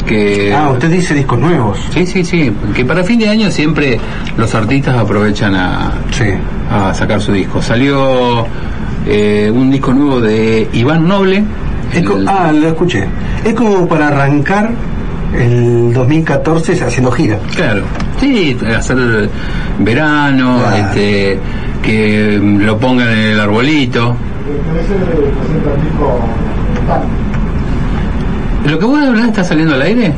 Que... 0.05 0.53
Ah, 0.53 0.69
usted 0.71 0.89
dice 0.89 1.13
discos 1.13 1.39
nuevos. 1.39 1.77
Sí, 1.93 2.05
sí, 2.05 2.23
sí. 2.25 2.51
Que 2.73 2.83
para 2.83 3.03
fin 3.03 3.19
de 3.19 3.29
año 3.29 3.51
siempre 3.51 3.99
los 4.37 4.53
artistas 4.55 4.97
aprovechan 4.97 5.55
a, 5.55 5.91
Sí. 6.11 6.25
a 6.71 6.93
sacar 6.93 7.21
su 7.21 7.31
disco. 7.31 7.61
Salió 7.61 8.45
eh, 9.07 9.51
un 9.53 9.69
disco 9.71 9.93
nuevo 9.93 10.21
de 10.21 10.67
Iván 10.73 11.07
Noble. 11.07 11.43
El- 11.93 12.27
ah, 12.27 12.51
lo 12.53 12.67
escuché. 12.67 13.05
Es 13.43 13.53
como 13.53 13.87
para 13.87 14.07
arrancar 14.09 14.69
el 15.35 15.91
2014 15.93 16.73
haciendo 16.83 17.11
gira. 17.11 17.37
Claro, 17.55 17.81
sí, 18.19 18.57
hacer 18.77 19.29
verano, 19.79 20.59
este, 20.75 21.39
que 21.83 22.39
lo 22.41 22.77
pongan 22.77 23.09
en 23.09 23.17
el 23.19 23.39
arbolito. 23.39 24.15
¿Lo 28.65 28.77
que 28.77 28.85
vos 28.85 28.99
hablás 29.01 29.27
está 29.27 29.43
saliendo 29.43 29.73
al 29.75 29.81
aire? 29.81 30.13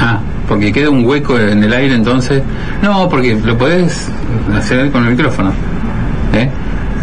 Ah, 0.00 0.20
porque 0.48 0.72
queda 0.72 0.90
un 0.90 1.04
hueco 1.06 1.38
en 1.38 1.62
el 1.62 1.72
aire 1.72 1.94
entonces. 1.94 2.42
No, 2.82 3.08
porque 3.08 3.34
lo 3.42 3.56
podés 3.56 4.08
hacer 4.56 4.90
con 4.90 5.04
el 5.04 5.12
micrófono. 5.12 5.52
¿Eh? 6.34 6.48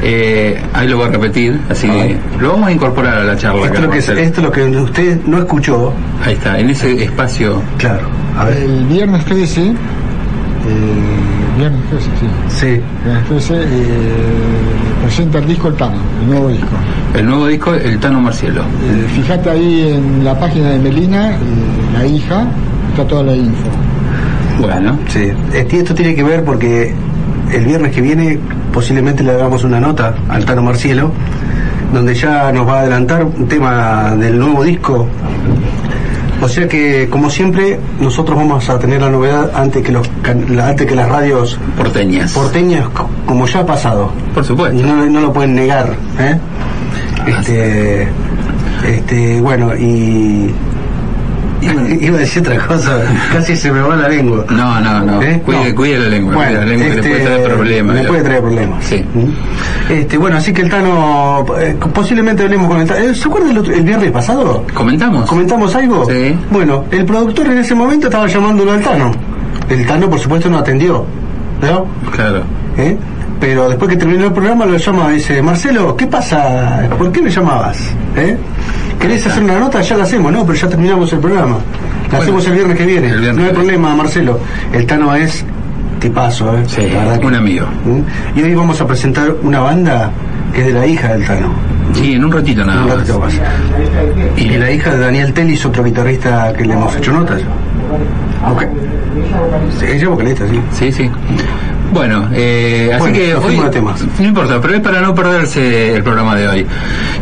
Eh, 0.02 0.62
ahí 0.74 0.88
lo 0.88 0.98
voy 0.98 1.08
a 1.08 1.12
repetir, 1.12 1.60
así 1.70 1.88
Ay. 1.90 2.20
lo 2.40 2.52
vamos 2.52 2.68
a 2.68 2.72
incorporar 2.72 3.18
a 3.20 3.24
la 3.24 3.36
charla. 3.38 3.66
Esto 3.66 3.76
es, 3.76 3.82
lo 3.84 3.90
que, 3.90 3.96
Marcelo. 3.98 4.20
esto 4.20 4.40
es 4.42 4.46
lo 4.46 4.52
que 4.52 4.64
usted 4.78 5.22
no 5.26 5.38
escuchó. 5.40 5.94
Ahí 6.24 6.34
está, 6.34 6.60
en 6.60 6.70
ese 6.70 7.04
espacio. 7.04 7.62
Claro. 7.78 8.08
A 8.38 8.46
ver. 8.46 8.58
El 8.58 8.86
viernes 8.86 9.24
13, 9.26 9.62
eh, 9.68 9.74
viernes 11.58 11.82
13, 11.90 12.06
sí. 12.20 12.28
Sí. 12.50 12.82
Viernes 13.04 13.26
13, 13.28 13.54
eh, 13.56 13.66
presenta 15.04 15.38
el 15.40 15.48
disco 15.48 15.68
El 15.70 15.76
Tano, 15.76 15.98
el 16.22 16.28
nuevo 16.30 16.50
disco. 16.50 16.68
El 17.16 17.26
nuevo 17.26 17.48
disco, 17.48 17.74
El 17.74 18.00
Tano 18.00 18.20
Marcielo. 18.20 18.62
Eh, 18.62 19.08
fíjate 19.16 19.50
ahí 19.50 19.94
en 19.96 20.24
la 20.26 20.38
página 20.40 20.72
de 20.72 20.80
Melina, 20.80 21.32
eh, 21.32 21.38
la 21.94 22.06
hija, 22.06 22.48
está 22.92 23.08
toda 23.08 23.24
la 23.24 23.36
info. 23.36 23.70
Bueno, 24.60 24.98
Sí. 25.08 25.32
Esto 25.54 25.94
tiene 25.94 26.16
que 26.16 26.24
ver 26.24 26.44
porque 26.44 26.94
el 27.54 27.66
viernes 27.66 27.94
que 27.94 28.02
viene 28.02 28.40
posiblemente 28.76 29.24
le 29.24 29.32
hagamos 29.32 29.64
una 29.64 29.80
nota 29.80 30.14
al 30.30 30.46
Tano 30.46 30.62
Marcielo, 30.62 31.10
donde 31.94 32.14
ya 32.14 32.52
nos 32.52 32.68
va 32.68 32.76
a 32.76 32.82
adelantar 32.82 33.24
un 33.24 33.48
tema 33.48 34.14
del 34.18 34.38
nuevo 34.38 34.64
disco. 34.64 35.08
O 36.42 36.50
sea 36.50 36.68
que, 36.68 37.08
como 37.10 37.30
siempre, 37.30 37.80
nosotros 38.02 38.38
vamos 38.38 38.70
a 38.70 38.78
tener 38.78 39.02
la 39.02 39.10
novedad 39.10 39.50
antes 39.56 39.82
que 39.82 39.94
los 39.94 40.06
antes 40.62 40.86
que 40.86 40.94
las 40.94 41.08
radios 41.08 41.58
porteñas. 41.78 42.34
porteñas, 42.34 42.90
co- 42.90 43.10
como 43.26 43.48
ya 43.48 43.62
ha 43.62 43.66
pasado. 43.66 44.12
Por 44.34 44.44
supuesto. 44.44 44.86
No, 44.86 45.06
no 45.06 45.22
lo 45.22 45.32
pueden 45.32 45.56
negar. 45.56 45.96
¿eh? 46.20 46.38
Este, 47.26 48.08
este, 48.86 49.40
bueno, 49.42 49.74
y. 49.76 50.54
Iba 52.02 52.18
a 52.18 52.20
decir 52.20 52.42
otra 52.42 52.58
cosa, 52.68 53.00
casi 53.32 53.56
se 53.56 53.72
me 53.72 53.82
va 53.82 53.96
la 53.96 54.08
lengua. 54.10 54.46
No, 54.50 54.80
no, 54.82 55.02
no. 55.02 55.22
¿Eh? 55.22 55.42
Cuide, 55.46 55.70
No. 55.70 55.76
cuide 55.76 56.00
la 56.00 56.08
lengua. 56.10 56.36
Bueno, 56.36 56.60
la 56.60 56.66
lengua 56.66 56.86
que 56.88 56.94
le 56.94 57.00
este, 57.00 57.10
puede 57.10 57.24
traer 57.26 57.44
problemas. 57.56 57.96
Le 57.96 58.04
puede 58.06 58.22
traer 58.24 58.42
problemas. 58.42 58.86
Sí. 58.86 59.06
¿Mm? 59.14 59.92
Este, 59.92 60.18
bueno, 60.18 60.38
así 60.38 60.54
que 60.54 60.62
el 60.62 60.70
Tano, 60.70 61.46
eh, 61.60 61.76
posiblemente 61.94 62.44
hablemos 62.44 62.68
con 62.70 62.82
el 62.82 62.88
Tano. 62.88 63.00
Eh, 63.06 63.16
¿Se 63.16 63.28
acuerda 63.28 63.52
el, 63.52 63.58
otro- 63.58 63.74
el 63.74 63.84
viernes 63.84 64.12
pasado? 64.12 64.64
¿Comentamos? 64.74 65.30
¿Comentamos 65.30 65.76
algo? 65.76 66.06
Sí. 66.10 66.36
Bueno, 66.52 66.86
el 66.92 67.06
productor 67.06 67.48
en 67.48 67.58
ese 67.60 67.76
momento 67.76 68.08
estaba 68.08 68.28
llamándolo 68.28 68.72
al 68.72 68.82
Tano. 68.82 69.12
El 69.70 69.86
Tano, 69.86 70.10
por 70.10 70.20
supuesto, 70.20 70.50
no 70.50 70.58
atendió. 70.60 71.06
¿No? 71.62 71.86
Claro. 72.12 72.44
¿Eh? 72.78 72.98
Pero 73.40 73.68
después 73.70 73.90
que 73.92 73.98
terminó 73.98 74.26
el 74.28 74.32
programa 74.34 74.66
lo 74.66 74.78
llama 74.78 75.12
y 75.12 75.16
dice, 75.16 75.42
Marcelo, 75.42 75.96
¿qué 75.96 76.08
pasa? 76.08 76.88
¿Por 76.98 77.12
qué 77.12 77.22
me 77.22 77.30
llamabas? 77.30 77.78
¿Eh? 78.16 78.38
¿Querés 79.00 79.26
hacer 79.28 79.44
una 79.44 79.60
nota? 79.60 79.82
Ya 79.82 79.98
la 79.98 80.04
hacemos, 80.04 80.32
no, 80.32 80.46
pero 80.46 80.58
ya 80.58 80.68
terminamos 80.70 81.12
el 81.14 81.20
programa. 81.20 81.58
La 81.58 82.10
Bueno, 82.10 82.24
hacemos 82.24 82.48
el 82.48 82.54
viernes 82.54 82.78
que 82.78 82.86
viene. 82.86 83.08
viernes 83.08 83.36
no 83.36 83.44
hay 83.46 83.54
problema, 83.54 83.96
Marcelo. 83.96 84.40
El 84.74 84.86
Tano 84.86 85.14
es 85.16 85.46
tipazo, 86.00 86.58
¿eh? 86.58 86.64
Sí, 86.68 86.82
La 86.94 87.00
verdad 87.00 87.20
que- 87.20 87.26
un 87.28 87.36
amigo. 87.36 87.66
¿Mm? 87.86 88.40
Y 88.40 88.44
hoy 88.44 88.56
vamos 88.56 88.80
a 88.82 88.88
presentar 88.88 89.36
una 89.44 89.60
banda 89.60 90.12
que 90.54 90.62
es 90.62 90.68
de 90.68 90.74
la 90.74 90.86
hija 90.88 91.10
del 91.14 91.26
Tano. 91.26 91.50
Sí, 91.94 92.14
en 92.14 92.26
un 92.26 92.32
ratito 92.32 92.64
nada 92.66 92.82
Un 92.84 92.88
más. 92.90 92.98
ratito 92.98 93.20
más. 93.20 93.34
Y 94.38 94.50
la 94.58 94.72
hija 94.72 94.92
de 94.92 95.00
Daniel 95.00 95.34
Tellis, 95.34 95.66
otro 95.66 95.84
guitarrista 95.84 96.52
que 96.54 96.66
le 96.66 96.74
hemos 96.74 96.96
hecho 96.96 97.12
notas. 97.14 97.42
Ok. 98.52 98.64
Sí, 99.80 99.86
ella 99.86 99.96
es 99.96 100.06
vocalista, 100.08 100.46
sí. 100.48 100.60
Sí, 100.72 100.92
sí. 100.92 101.10
Bueno, 101.96 102.28
eh, 102.34 102.90
así 102.94 103.00
Bueno, 103.00 103.16
que 103.18 103.36
hoy, 103.36 103.70
temas. 103.72 104.04
no 104.20 104.26
importa, 104.28 104.60
pero 104.60 104.76
es 104.76 104.82
para 104.82 105.00
no 105.00 105.16
perderse 105.16 105.96
el 105.96 106.04
programa 106.04 106.36
de 106.36 106.46
hoy. 106.50 106.66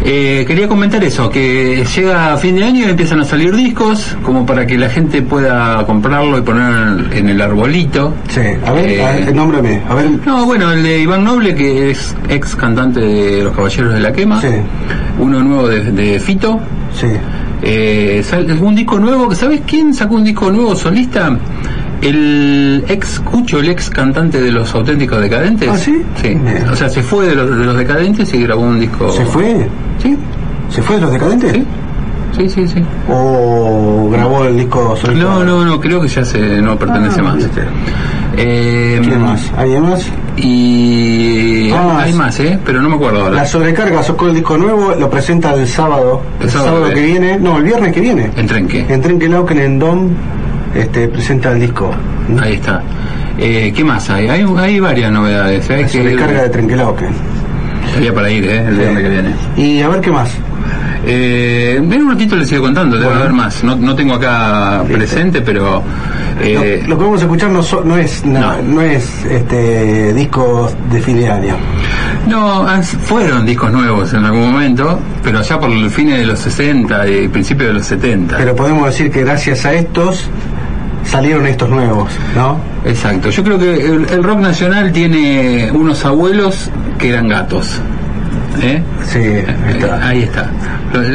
Eh, 0.04 0.44
quería 0.48 0.68
comentar 0.68 1.04
eso, 1.04 1.30
que 1.30 1.86
llega 1.96 2.34
a 2.34 2.38
fin 2.38 2.56
de 2.56 2.64
año 2.64 2.88
y 2.88 2.90
empiezan 2.90 3.20
a 3.20 3.24
salir 3.24 3.56
discos, 3.56 4.18
como 4.24 4.48
para 4.48 4.66
que 4.66 4.76
la 4.80 4.90
gente 4.90 5.22
pueda 5.22 5.86
comprarlo 5.86 6.40
y 6.40 6.42
poner 6.42 7.06
en 7.16 7.30
el 7.30 7.40
arbolito. 7.40 8.16
Sí, 8.30 8.42
a 8.66 8.72
ver, 8.74 8.90
Eh, 8.90 9.06
a 9.06 9.12
ver, 9.12 9.36
nómbrame. 9.36 9.80
A 9.88 9.94
ver, 9.94 10.10
No, 10.26 10.44
bueno, 10.46 10.72
el 10.72 10.82
de 10.82 11.02
Iván 11.02 11.24
Noble, 11.24 11.54
que 11.54 11.92
es 11.92 12.16
ex 12.28 12.56
cantante 12.56 13.00
de 13.00 13.44
Los 13.44 13.56
Caballeros 13.56 13.94
de 13.94 14.00
la 14.00 14.12
Quema. 14.12 14.42
Sí. 14.42 14.48
Uno 15.20 15.44
nuevo 15.44 15.68
de, 15.68 15.84
de 15.92 16.20
Fito, 16.20 16.60
Sí. 17.00 17.08
Eh, 17.62 18.24
un 18.60 18.74
disco 18.76 18.98
nuevo, 19.00 19.34
¿sabes 19.36 19.62
quién 19.68 19.94
sacó 19.94 20.16
un 20.16 20.24
disco 20.24 20.52
nuevo 20.52 20.76
solista? 20.76 21.38
El 22.04 22.84
ex 22.90 23.20
Cucho, 23.22 23.60
el 23.60 23.70
ex 23.70 23.90
cantante 23.90 24.42
de 24.42 24.52
los 24.52 24.74
auténticos 24.76 25.22
decadentes. 25.22 25.70
¿Ah, 25.72 25.78
sí? 25.78 26.02
Sí. 26.22 26.30
Bien. 26.36 26.68
O 26.72 26.76
sea, 26.76 26.90
se 26.90 27.02
fue 27.02 27.28
de 27.28 27.36
los, 27.36 27.50
de 27.58 27.66
los 27.66 27.78
decadentes 27.78 28.34
y 28.34 28.44
grabó 28.44 28.62
un 28.62 28.80
disco. 28.80 29.10
¿Se 29.12 29.26
fue? 29.26 29.68
Sí, 30.02 30.18
¿Se 30.70 30.82
fue 30.82 30.96
de 30.98 31.02
los 31.04 31.12
decadentes? 31.12 31.54
sí. 31.54 31.64
Sí, 32.36 32.50
sí, 32.50 32.68
sí. 32.68 32.82
¿O 33.10 34.10
grabó 34.12 34.46
el 34.46 34.58
disco 34.58 34.96
solista? 34.96 35.24
No, 35.24 35.44
no, 35.44 35.64
no, 35.64 35.80
creo 35.80 36.02
que 36.02 36.08
ya 36.08 36.26
se 36.26 36.60
no 36.64 36.76
pertenece 36.80 37.20
Ah, 37.20 37.24
más. 37.24 37.36
viste. 37.38 37.62
Eh, 38.38 39.00
¿Quién 39.04 39.22
más? 39.22 39.52
¿Alguien 39.56 39.84
más? 39.84 40.04
Y 40.36 41.70
Ah, 41.72 42.00
hay 42.02 42.14
más, 42.14 42.40
¿eh? 42.40 42.58
Pero 42.66 42.82
no 42.82 42.90
me 42.90 42.96
acuerdo 42.96 43.22
ahora. 43.26 43.36
La 43.36 43.46
sobrecarga 43.46 44.02
sacó 44.02 44.28
el 44.30 44.34
disco 44.34 44.58
nuevo, 44.58 44.96
lo 45.00 45.10
presenta 45.12 45.54
el 45.54 45.68
sábado. 45.68 46.22
El 46.40 46.46
El, 46.48 46.52
sábado 46.52 46.76
sábado, 46.78 46.94
que 46.96 47.02
viene. 47.06 47.38
No, 47.40 47.60
el 47.60 47.64
viernes 47.66 47.94
que 47.94 48.02
viene. 48.02 48.32
¿En 48.36 48.48
Trenque? 48.48 48.84
En 48.90 49.00
Trenquelauken, 49.00 49.60
en 49.60 49.78
Dom, 49.78 50.10
este, 50.76 51.08
presenta 51.08 51.52
el 51.52 51.60
disco. 51.60 51.92
Ahí 52.42 52.54
está. 52.54 52.82
Eh, 53.38 53.74
¿Qué 53.76 53.84
más 53.84 54.10
hay? 54.10 54.30
Hay, 54.30 54.46
hay 54.58 54.80
varias 54.80 55.12
novedades. 55.12 55.68
La 55.70 55.78
Que- 55.78 55.88
sobrecarga 55.90 56.42
de 56.44 56.50
Trenquelauken. 56.50 57.10
Estaría 57.88 58.14
para 58.14 58.30
ir, 58.30 58.46
¿eh? 58.46 58.66
El 58.68 58.76
viernes 58.76 59.04
que 59.04 59.10
viene. 59.10 59.30
Y 59.58 59.82
a 59.82 59.90
ver 59.90 60.02
qué 60.02 60.12
más. 60.12 60.30
Eh, 61.06 61.76
en 61.78 62.02
un 62.02 62.12
ratito 62.12 62.36
les 62.38 62.48
sigo 62.48 62.64
contando, 62.64 62.96
debe 62.96 63.08
Bueno. 63.10 63.22
haber 63.22 63.34
más. 63.34 63.62
No, 63.64 63.76
no 63.76 63.94
tengo 63.96 64.14
acá 64.14 64.80
Listo. 64.84 64.98
presente, 64.98 65.42
pero. 65.42 65.84
eh, 66.42 66.82
lo, 66.84 66.90
lo 66.92 66.98
que 66.98 67.04
vamos 67.04 67.20
a 67.22 67.24
escuchar 67.26 67.50
no, 67.52 67.62
so- 67.62 67.84
no 67.84 67.98
es 67.98 68.26
na- 68.26 68.58
No. 68.58 68.76
no. 68.76 68.82
es 68.82 69.26
este 69.26 70.14
discos 70.14 70.74
de 70.92 71.02
fin 71.02 71.18
de 71.18 71.30
año. 71.30 71.56
No, 72.28 72.66
fueron 73.02 73.46
discos 73.46 73.72
nuevos 73.74 74.14
en 74.14 74.24
algún 74.24 74.52
momento, 74.54 74.98
pero 75.22 75.40
allá 75.40 75.60
por 75.60 75.70
el 75.72 75.90
fines 75.90 76.20
de 76.20 76.26
los 76.26 76.40
60 76.40 77.06
y 77.10 77.28
principios 77.28 77.68
de 77.68 77.74
los 77.74 77.86
70. 77.86 78.38
Pero 78.38 78.56
podemos 78.56 78.86
decir 78.86 79.12
que 79.12 79.24
gracias 79.26 79.66
a 79.66 79.74
estos 79.74 80.30
salieron 81.04 81.46
estos 81.48 81.70
nuevos, 81.70 82.10
¿no? 82.36 82.58
Exacto. 82.86 83.30
Yo 83.30 83.44
creo 83.44 83.60
que 83.60 83.74
el, 83.86 84.06
el 84.10 84.24
rock 84.24 84.40
nacional 84.40 84.92
tiene 84.92 85.70
unos 85.72 86.04
abuelos 86.06 86.70
que 86.98 87.10
eran 87.10 87.28
gatos. 87.28 87.82
¿Eh? 88.62 88.82
Sí, 89.08 89.18
ahí 89.20 90.22
está. 90.24 90.48
Ahí 90.94 91.10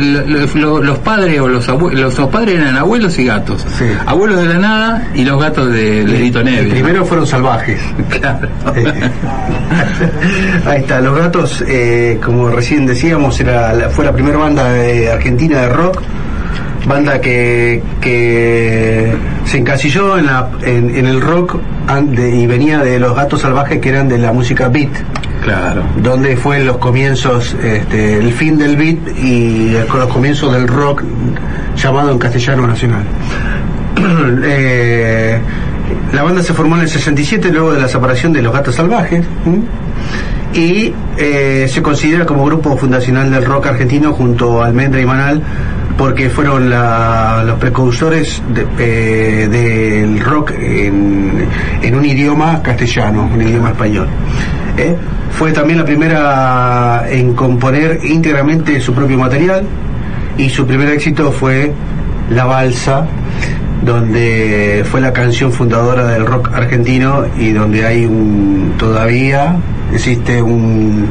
lo- 0.57 0.83
los 0.83 0.99
padres 0.99 1.41
o 1.41 1.47
los 1.49 1.69
abuelos, 1.69 2.19
los 2.19 2.29
padres 2.31 2.57
eran 2.61 2.77
abuelos 2.77 3.17
y 3.19 3.25
gatos. 3.27 3.65
Sí. 3.79 3.85
Abuelos 4.07 4.39
de 4.43 4.49
la 4.49 4.59
nada 4.59 5.09
y 5.15 5.25
los 5.25 5.41
gatos 5.41 5.73
de 5.73 6.05
Ledito 6.05 6.41
El 6.41 6.47
Neves. 6.47 6.73
primero 6.73 7.05
fueron 7.05 7.27
salvajes. 7.27 7.81
Claro. 8.11 8.49
Ahí 10.67 10.81
está, 10.81 11.01
Los 11.01 11.17
Gatos, 11.17 11.65
eh, 11.67 12.19
como 12.25 12.49
recién 12.51 12.87
decíamos, 12.87 13.39
era 13.41 13.73
la- 13.73 13.89
fue 13.91 14.05
la 14.05 14.13
primera 14.13 14.37
banda 14.39 14.73
de 14.73 15.11
argentina 15.11 15.61
de 15.63 15.69
rock, 15.69 16.03
banda 16.87 17.21
que, 17.21 17.83
que 18.01 19.13
se 19.49 19.59
encasilló 19.59 20.19
en, 20.19 20.27
la, 20.27 20.49
en, 20.63 20.95
en 20.95 21.07
el 21.07 21.21
rock 21.21 21.57
de- 22.11 22.37
y 22.37 22.47
venía 22.47 22.79
de 22.79 22.99
Los 23.01 23.17
Gatos 23.17 23.41
Salvajes 23.41 23.81
que 23.81 23.89
eran 23.89 24.09
de 24.09 24.19
la 24.19 24.33
música 24.33 24.69
beat, 24.69 24.91
Claro. 25.43 25.83
donde 26.03 26.37
fue 26.37 26.63
los 26.65 26.77
comienzos, 26.79 27.57
este, 27.63 28.19
el 28.19 28.33
fin 28.33 28.59
del 28.59 28.77
beat 28.77 28.99
y 29.23 29.75
con 29.89 30.01
los 30.01 30.09
comienzos 30.09 30.53
del 30.53 30.69
rock 30.69 31.03
llamado 31.77 32.13
en 32.13 32.19
castellano 32.19 32.67
nacional. 32.67 33.03
Eh, 34.45 35.39
la 36.13 36.23
banda 36.23 36.43
se 36.43 36.53
formó 36.53 36.77
en 36.77 36.83
el 36.83 36.89
67 36.89 37.51
luego 37.51 37.73
de 37.73 37.81
la 37.81 37.89
separación 37.89 38.33
de 38.33 38.43
Los 38.43 38.53
Gatos 38.53 38.75
Salvajes. 38.77 39.25
Y 40.55 40.93
eh, 41.19 41.67
se 41.69 41.83
considera 41.83 42.25
como 42.25 42.45
grupo 42.45 42.77
fundacional 42.77 43.31
del 43.31 43.45
rock 43.45 43.67
argentino 43.67 44.13
junto 44.13 44.63
a 44.63 44.67
Almendra 44.67 45.01
y 45.01 45.05
Manal 45.07 45.43
porque 45.97 46.31
fueron 46.31 46.71
la- 46.71 47.43
los 47.45 47.59
precursores 47.59 48.41
de- 48.55 48.67
eh, 48.79 49.49
del 49.49 50.21
rock 50.21 50.53
en, 50.59 51.45
en 51.83 51.95
un 51.95 52.05
idioma 52.05 52.63
castellano, 52.63 53.29
un 53.33 53.43
idioma 53.43 53.71
español. 53.71 54.07
¿eh? 54.77 54.95
Fue 55.33 55.53
también 55.53 55.79
la 55.81 55.85
primera 55.85 57.05
en 57.11 57.35
componer 57.35 58.01
íntegramente 58.05 58.81
su 58.81 58.95
propio 58.95 59.19
material 59.19 59.65
y 60.39 60.49
su 60.49 60.67
primer 60.67 60.89
éxito 60.91 61.31
fue 61.33 61.73
La 62.31 62.45
Balsa, 62.45 63.05
donde 63.85 64.85
fue 64.91 65.01
la 65.01 65.13
canción 65.13 65.53
fundadora 65.53 66.07
del 66.07 66.27
rock 66.27 66.51
argentino 66.55 67.25
y 67.39 67.51
donde 67.53 67.87
hay 67.87 68.05
un 68.07 68.75
todavía 68.79 69.57
existe 69.93 70.41
un 70.43 71.07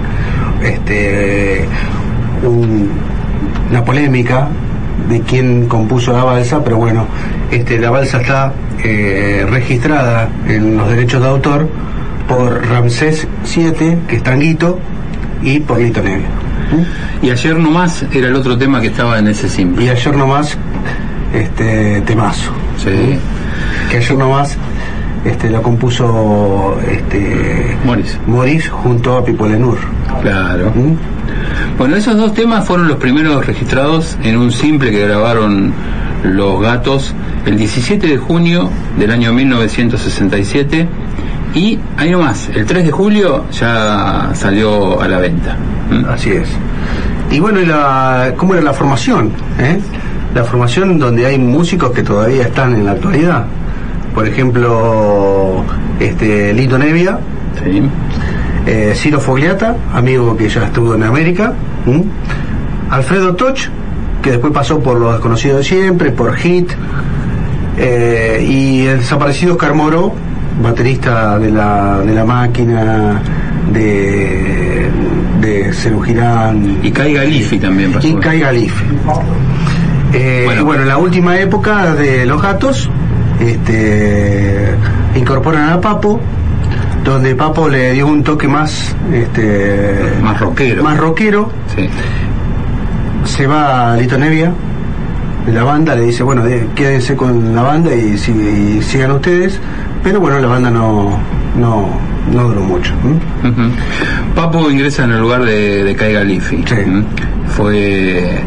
este 0.63 1.65
un- 2.43 2.89
una 3.69 3.83
polémica 3.83 4.47
de 5.09 5.21
quién 5.21 5.67
compuso 5.67 6.11
la 6.13 6.23
balsa, 6.23 6.63
pero 6.63 6.77
bueno, 6.77 7.05
este 7.51 7.79
la 7.79 7.89
balsa 7.91 8.21
está 8.21 8.53
eh, 8.83 9.45
registrada 9.49 10.29
en 10.47 10.77
los 10.77 10.89
derechos 10.89 11.21
de 11.21 11.27
autor 11.27 11.69
por 12.27 12.65
Ramsés 12.67 13.27
VII, 13.55 13.97
que 14.07 14.15
es 14.17 14.23
Tanguito, 14.23 14.79
y 15.41 15.59
por 15.59 15.79
Lito 15.79 16.01
Nevia. 16.01 16.27
Y 17.21 17.29
ayer 17.29 17.57
nomás 17.57 18.03
era 18.13 18.27
el 18.27 18.35
otro 18.35 18.57
tema 18.57 18.81
que 18.81 18.87
estaba 18.87 19.17
en 19.19 19.27
ese 19.27 19.47
simple. 19.49 19.85
Y 19.85 19.89
ayer 19.89 20.15
nomás, 20.15 20.57
este 21.33 22.01
temazo. 22.01 22.51
Sí. 22.77 23.17
Que 23.89 23.97
ayer 23.97 24.17
nomás 24.17 24.57
este, 25.27 25.49
lo 25.49 25.61
compuso 25.61 26.77
este, 26.87 27.77
Morris. 27.85 28.19
Morris 28.27 28.69
junto 28.69 29.17
a 29.17 29.25
Pipo 29.25 29.47
Lenur. 29.47 29.77
Claro. 30.21 30.71
¿Mm? 30.75 31.77
Bueno, 31.77 31.95
esos 31.95 32.17
dos 32.17 32.33
temas 32.33 32.65
fueron 32.65 32.87
los 32.87 32.97
primeros 32.97 33.45
registrados 33.45 34.17
en 34.23 34.37
un 34.37 34.51
simple 34.51 34.91
que 34.91 35.05
grabaron 35.05 35.73
Los 36.23 36.61
Gatos 36.61 37.13
el 37.45 37.57
17 37.57 38.07
de 38.07 38.17
junio 38.17 38.69
del 38.97 39.11
año 39.11 39.31
1967 39.33 40.87
y 41.53 41.79
ahí 41.97 42.11
nomás, 42.11 42.49
el 42.53 42.65
3 42.65 42.85
de 42.85 42.91
julio 42.91 43.45
ya 43.51 44.31
salió 44.33 45.01
a 45.01 45.07
la 45.07 45.19
venta. 45.19 45.55
¿Mm? 45.89 46.05
Así 46.09 46.31
es. 46.31 46.49
Y 47.31 47.39
bueno, 47.39 47.59
y 47.59 47.65
la, 47.65 48.33
¿cómo 48.37 48.53
era 48.53 48.63
la 48.63 48.73
formación? 48.73 49.31
eh? 49.59 49.79
La 50.33 50.43
formación 50.43 50.99
donde 50.99 51.25
hay 51.25 51.37
músicos 51.37 51.91
que 51.91 52.03
todavía 52.03 52.43
están 52.43 52.73
en 52.73 52.85
la 52.85 52.91
actualidad. 52.91 53.45
Por 54.17 54.27
ejemplo, 54.27 55.63
este, 55.99 56.51
Lito 56.51 56.75
Nevia, 56.79 57.19
Sí. 57.63 57.83
eh, 58.65 58.93
Ciro 58.95 59.19
Fogliata, 59.19 59.75
amigo 59.93 60.35
que 60.35 60.49
ya 60.49 60.63
estuvo 60.65 60.95
en 60.95 61.03
América, 61.03 61.53
¿m? 61.85 62.03
Alfredo 62.89 63.35
Toch, 63.35 63.59
que 64.23 64.31
después 64.31 64.51
pasó 64.51 64.79
por 64.79 64.99
Los 64.99 65.11
Desconocidos 65.13 65.57
de 65.59 65.63
Siempre, 65.65 66.09
por 66.09 66.35
Hit, 66.35 66.71
eh, 67.77 68.43
y 68.49 68.87
el 68.87 68.97
desaparecido 69.01 69.51
Oscar 69.53 69.75
Moro, 69.75 70.13
baterista 70.63 71.37
de 71.37 71.51
la, 71.51 71.99
de 71.99 72.13
la 72.15 72.25
máquina, 72.25 73.21
de, 73.71 74.89
de 75.41 75.73
Celu 75.73 76.01
Girán, 76.01 76.79
Y 76.81 76.89
Kai 76.89 77.13
Galifi 77.13 77.59
también 77.59 77.93
pasó. 77.93 78.07
y 78.07 78.15
Kai 78.15 78.39
Galife. 78.39 78.83
Eh, 80.13 80.41
Bueno. 80.45 80.61
y 80.61 80.63
bueno, 80.63 80.81
en 80.81 80.87
la 80.87 80.97
última 80.97 81.37
época 81.39 81.93
de 81.93 82.25
Los 82.25 82.41
Gatos, 82.41 82.89
este, 83.39 84.69
incorporan 85.15 85.69
a 85.69 85.81
Papo, 85.81 86.19
donde 87.03 87.35
Papo 87.35 87.67
le 87.69 87.91
dio 87.93 88.07
un 88.07 88.23
toque 88.23 88.47
más, 88.47 88.95
este, 89.13 90.13
Más 90.21 90.39
rockero. 90.39 90.83
más 90.83 90.97
rockero. 90.97 91.49
Sí. 91.75 91.87
Se 93.25 93.45
va 93.47 93.93
a 93.93 93.97
Lito 93.97 94.17
Nevia 94.17 94.51
de 95.45 95.51
la 95.53 95.63
banda, 95.63 95.95
le 95.95 96.01
dice, 96.03 96.23
bueno, 96.23 96.43
de- 96.43 96.67
quédense 96.75 97.15
con 97.15 97.55
la 97.55 97.61
banda 97.61 97.93
y, 97.95 98.17
si- 98.17 98.31
y 98.31 98.81
sigan 98.81 99.11
ustedes. 99.11 99.59
Pero 100.03 100.19
bueno, 100.19 100.39
la 100.39 100.47
banda 100.47 100.69
no, 100.69 101.17
no, 101.57 101.87
no 102.31 102.43
duró 102.49 102.61
mucho. 102.61 102.93
Papo 104.35 104.69
ingresa 104.69 105.03
en 105.05 105.11
el 105.11 105.19
lugar 105.21 105.43
de, 105.43 105.83
de 105.83 105.95
Kai 105.95 106.13
Galifi. 106.13 106.57
Sí. 106.67 106.75
Fue 107.47 108.39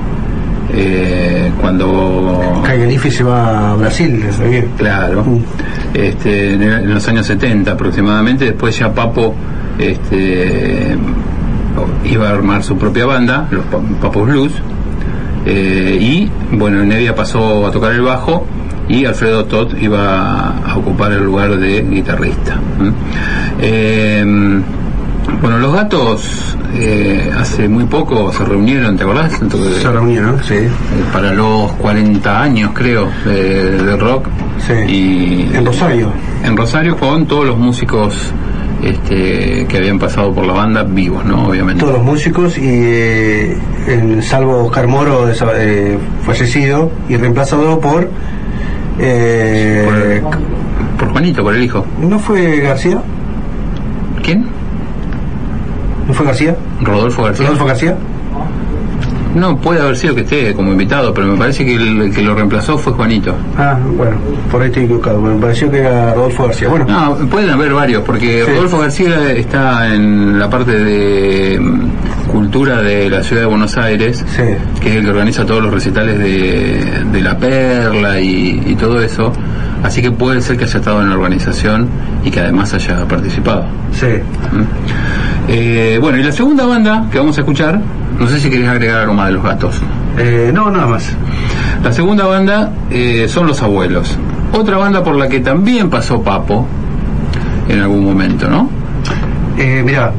eh, 0.75 1.51
cuando... 1.61 2.63
Galifi 2.67 3.11
se 3.11 3.25
va 3.25 3.73
a 3.73 3.77
Brasil. 3.77 4.25
Claro. 4.77 5.25
Mm. 5.25 5.39
Este, 5.95 6.55
en, 6.55 6.95
los 6.95 7.07
años 7.09 7.27
70 7.27 7.73
aproximadamente. 7.73 8.45
Después 8.47 8.79
ya 8.79 8.93
Papo 8.93 9.35
este, 9.79 10.97
iba 12.05 12.29
a 12.29 12.33
armar 12.33 12.63
su 12.63 12.77
propia 12.77 13.07
banda, 13.07 13.49
los 13.51 13.65
Pa- 13.67 13.81
Papos 14.01 14.29
Blues. 14.29 14.53
eh, 15.47 15.99
y 16.01 16.31
bueno, 16.57 16.85
Nevia 16.85 17.15
pasó 17.15 17.67
a 17.67 17.71
tocar 17.71 17.93
el 17.93 18.03
bajo 18.03 18.47
y 18.89 19.05
Alfredo 19.05 19.45
Todd 19.47 19.75
iba 19.81 20.49
a 20.67 20.77
ocupar 20.77 21.13
el 21.13 21.25
lugar 21.25 21.57
de 21.59 21.83
guitarrista. 21.83 22.57
Eh, 23.61 24.61
bueno, 25.41 25.59
los 25.59 25.73
gatos 25.75 26.57
eh, 26.75 27.31
hace 27.39 27.69
muy 27.69 27.85
poco 27.85 28.33
se 28.33 28.45
reunieron, 28.45 28.97
¿te 28.97 29.05
acordás? 29.05 29.41
Entonces, 29.41 29.83
Se 29.83 29.91
reunieron, 29.91 30.43
sí. 30.45 30.55
eh, 30.55 30.71
para 31.13 31.33
los 31.33 31.73
40 31.73 32.43
años 32.43 32.71
creo 32.75 33.09
de, 33.25 33.83
de 33.83 33.97
rock 33.97 34.27
Sí. 34.67 34.73
y 34.93 35.51
En 35.57 35.65
Rosario. 35.65 36.13
en 36.45 36.57
Rosario 36.57 36.97
con 36.97 37.27
todos 37.27 37.47
los 37.47 37.57
músicos 37.57 38.15
este, 38.83 39.67
que 39.69 39.77
habían 39.79 39.99
pasado 39.99 40.33
por 40.35 40.47
la 40.47 40.53
banda 40.55 40.83
vivos, 40.83 41.25
¿no? 41.25 41.49
Obviamente. 41.49 41.81
Todos 41.81 41.95
los 41.95 42.03
músicos 42.03 42.57
y 42.59 42.63
eh, 42.67 43.59
en- 43.89 44.23
salvo 44.23 44.65
Oscar 44.67 44.87
Moro 44.87 45.29
eh, 45.55 45.99
fallecido 46.25 46.91
y 47.09 47.17
reemplazado 47.17 47.79
por 47.81 48.09
eh, 48.99 50.23
Por 50.99 51.09
Juanito, 51.11 51.43
por 51.43 51.55
el 51.55 51.63
hijo. 51.65 51.85
¿no 52.01 52.19
fue 52.19 52.61
García? 52.61 53.01
¿Quién? 54.23 54.47
¿No 56.11 56.15
fue 56.15 56.27
García? 56.27 56.57
Rodolfo 56.83 57.23
García. 57.23 57.47
¿Rodolfo 57.47 57.65
García? 57.67 57.97
No, 59.35 59.57
puede 59.59 59.81
haber 59.81 59.97
sido 59.97 60.13
que 60.17 60.23
esté 60.23 60.53
como 60.55 60.73
invitado, 60.73 61.15
pero 61.15 61.29
me 61.29 61.39
parece 61.39 61.65
que 61.65 61.77
el 61.77 62.13
que 62.13 62.21
lo 62.21 62.35
reemplazó 62.35 62.77
fue 62.77 62.93
Juanito. 62.95 63.33
Ah, 63.57 63.79
bueno, 63.97 64.17
por 64.51 64.61
ahí 64.61 64.67
estoy 64.69 64.85
equivocado, 64.85 65.21
me 65.21 65.41
pareció 65.41 65.71
que 65.71 65.79
era 65.79 66.13
Rodolfo 66.15 66.47
García. 66.47 66.69
Bueno, 66.69 66.85
No, 66.89 67.15
pueden 67.29 67.49
haber 67.51 67.73
varios, 67.73 68.03
porque 68.03 68.43
Sí. 68.45 68.51
Rodolfo 68.51 68.79
García 68.81 69.31
está 69.33 69.95
en 69.95 70.37
la 70.37 70.51
parte 70.51 70.73
de 70.73 71.61
mm, 71.61 72.29
cultura 72.33 72.83
de 72.83 73.09
la 73.09 73.23
ciudad 73.23 73.43
de 73.43 73.47
Buenos 73.47 73.77
Aires, 73.77 74.25
sí, 74.35 74.43
que 74.81 74.89
es 74.91 74.97
el 74.97 75.05
que 75.05 75.11
organiza 75.11 75.47
todos 75.47 75.63
los 75.63 75.73
recitales 75.73 76.19
de, 76.19 77.05
de 77.13 77.21
La 77.21 77.39
Perla 77.39 78.19
y, 78.21 78.61
y 78.67 78.75
todo 78.75 79.01
eso. 79.01 79.33
Así 79.85 80.03
que 80.03 80.11
puede 80.11 80.41
ser 80.43 80.57
que 80.59 80.65
haya 80.65 80.79
estado 80.81 81.01
en 81.03 81.09
la 81.09 81.15
organización 81.15 81.89
y 82.25 82.33
que 82.33 82.41
además 82.41 82.75
haya 82.75 83.07
participado. 83.07 83.65
sí. 83.93 84.07
¿Mm? 84.07 85.20
Eh, 85.53 85.99
bueno, 86.01 86.17
y 86.19 86.23
la 86.23 86.31
segunda 86.33 86.65
banda 86.65 87.07
que 87.11 87.19
vamos 87.19 87.37
a 87.37 87.41
escuchar, 87.41 87.81
no 88.19 88.27
sé 88.29 88.39
si 88.39 88.49
querés 88.49 88.69
agregar 88.69 89.01
algo 89.01 89.15
más 89.15 89.27
de 89.27 89.33
los 89.33 89.43
gatos. 89.43 89.75
Eh, 90.17 90.51
no, 90.55 90.71
nada 90.71 90.87
más. 90.87 91.13
La 91.83 91.93
segunda 91.93 92.25
banda 92.27 92.71
eh, 92.91 93.27
son 93.29 93.47
Los 93.49 93.61
Abuelos. 93.63 94.17
Otra 94.53 94.77
banda 94.77 95.03
por 95.03 95.17
la 95.17 95.29
que 95.29 95.41
también 95.41 95.91
pasó 95.91 96.23
Papo 96.23 96.67
en 97.69 97.81
algún 97.81 98.05
momento, 98.05 98.49
¿no? 98.49 98.69
Eh, 99.59 99.83
mirá, 99.85 100.13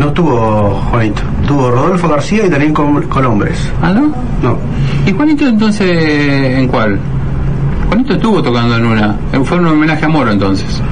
no 0.00 0.12
tuvo 0.12 0.70
Juanito, 0.90 1.22
tuvo 1.46 1.70
Rodolfo 1.70 2.08
García 2.08 2.44
y 2.46 2.48
Daniel 2.48 2.72
Col- 2.72 3.08
Colombres. 3.08 3.70
Ah, 3.82 3.92
¿no? 3.92 4.12
No, 4.42 4.58
¿Y 5.06 5.12
Juanito 5.12 5.46
entonces 5.46 5.88
en 6.58 6.66
cuál? 6.68 6.98
Juanito 7.88 8.14
estuvo 8.14 8.42
tocando 8.42 8.76
en 8.76 8.84
una. 8.86 9.14
Fue 9.44 9.58
un 9.58 9.66
homenaje 9.66 10.04
a 10.04 10.08
Moro 10.08 10.30
entonces. 10.32 10.82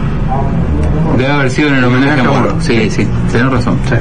Debe 1.16 1.30
haber 1.32 1.50
sido 1.50 1.68
en 1.68 1.74
el 1.76 1.84
homenaje 1.84 2.20
a 2.20 2.24
Moro. 2.24 2.56
Sí, 2.60 2.90
sí, 2.90 3.06
tenés 3.32 3.50
razón. 3.50 3.78
sí. 3.88 3.94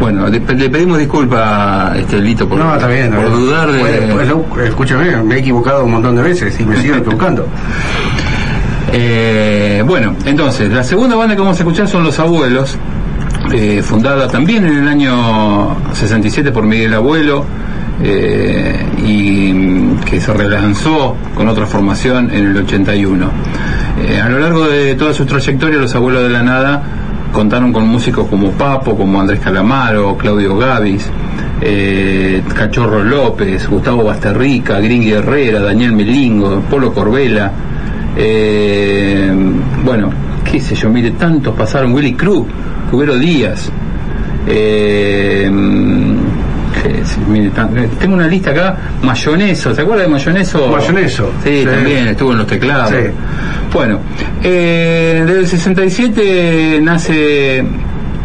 Bueno, 0.00 0.26
le, 0.28 0.40
le 0.40 0.68
pedimos 0.68 0.98
disculpas, 0.98 1.96
este, 1.96 2.20
Lito, 2.20 2.48
por, 2.48 2.58
No, 2.58 2.74
está 2.74 2.88
bien. 2.88 3.04
está 3.04 3.16
por 3.18 3.26
bien. 3.28 3.38
dudar 3.40 3.70
de... 3.70 3.78
Pues, 4.12 4.32
pues, 4.50 4.68
escúchame, 4.68 5.16
me 5.22 5.36
he 5.36 5.38
equivocado 5.38 5.84
un 5.84 5.92
montón 5.92 6.16
de 6.16 6.22
veces 6.22 6.58
y 6.58 6.64
me 6.64 6.76
sigo 6.76 6.96
equivocando. 6.96 7.46
Eh, 8.94 9.82
bueno, 9.86 10.14
entonces, 10.26 10.70
la 10.70 10.84
segunda 10.84 11.16
banda 11.16 11.34
que 11.34 11.40
vamos 11.40 11.56
a 11.56 11.62
escuchar 11.62 11.88
son 11.88 12.04
Los 12.04 12.18
Abuelos, 12.18 12.76
eh, 13.54 13.80
fundada 13.82 14.28
también 14.28 14.66
en 14.66 14.76
el 14.80 14.88
año 14.88 15.74
67 15.94 16.50
por 16.52 16.64
Miguel 16.64 16.92
Abuelo, 16.92 17.46
eh, 18.00 18.84
y 19.04 19.52
que 20.04 20.20
se 20.20 20.32
relanzó 20.32 21.16
con 21.34 21.48
otra 21.48 21.66
formación 21.66 22.30
en 22.30 22.46
el 22.46 22.56
81. 22.56 23.30
Eh, 24.00 24.20
a 24.20 24.28
lo 24.28 24.38
largo 24.38 24.66
de 24.66 24.94
toda 24.94 25.12
su 25.12 25.26
trayectoria, 25.26 25.78
Los 25.78 25.94
Abuelos 25.94 26.22
de 26.24 26.30
la 26.30 26.42
Nada 26.42 26.82
contaron 27.32 27.72
con 27.72 27.86
músicos 27.86 28.26
como 28.28 28.50
Papo, 28.52 28.96
como 28.96 29.20
Andrés 29.20 29.40
Calamaro, 29.40 30.16
Claudio 30.16 30.56
Gavis, 30.56 31.08
eh, 31.60 32.42
Cachorro 32.54 33.04
López, 33.04 33.68
Gustavo 33.68 34.04
Basterrica, 34.04 34.80
Gringui 34.80 35.12
Herrera, 35.12 35.60
Daniel 35.60 35.92
Melingo, 35.92 36.60
Polo 36.68 36.92
Corbela, 36.92 37.52
bueno, 39.84 40.10
qué 40.44 40.60
sé 40.60 40.74
yo, 40.74 40.90
mire, 40.90 41.12
tantos 41.12 41.54
pasaron, 41.54 41.94
Willy 41.94 42.14
Cruz, 42.14 42.46
Cubero 42.90 43.16
Díaz, 43.16 43.70
mire, 47.28 47.46
eh, 47.46 47.88
tengo 48.00 48.14
una 48.14 48.26
lista 48.26 48.50
acá, 48.50 48.76
Mayoneso, 49.02 49.74
¿se 49.74 49.82
acuerda 49.82 50.02
de 50.02 50.08
Mayoneso? 50.08 50.68
Mayoneso, 50.68 51.30
Sí, 51.44 51.60
sí. 51.60 51.64
también 51.66 52.08
estuvo 52.08 52.32
en 52.32 52.38
los 52.38 52.46
teclados. 52.46 52.90
Sí. 52.90 52.96
Bueno, 53.72 53.98
eh, 54.42 55.22
desde 55.26 55.40
el 55.40 55.46
67 55.46 56.80
nace 56.82 57.64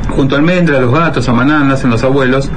junto 0.09 0.35
a 0.35 0.37
Almendra, 0.39 0.79
Los 0.79 0.93
Gatos, 0.93 1.27
Amaná, 1.29 1.63
nacen 1.63 1.89
los 1.89 2.03
abuelos, 2.03 2.49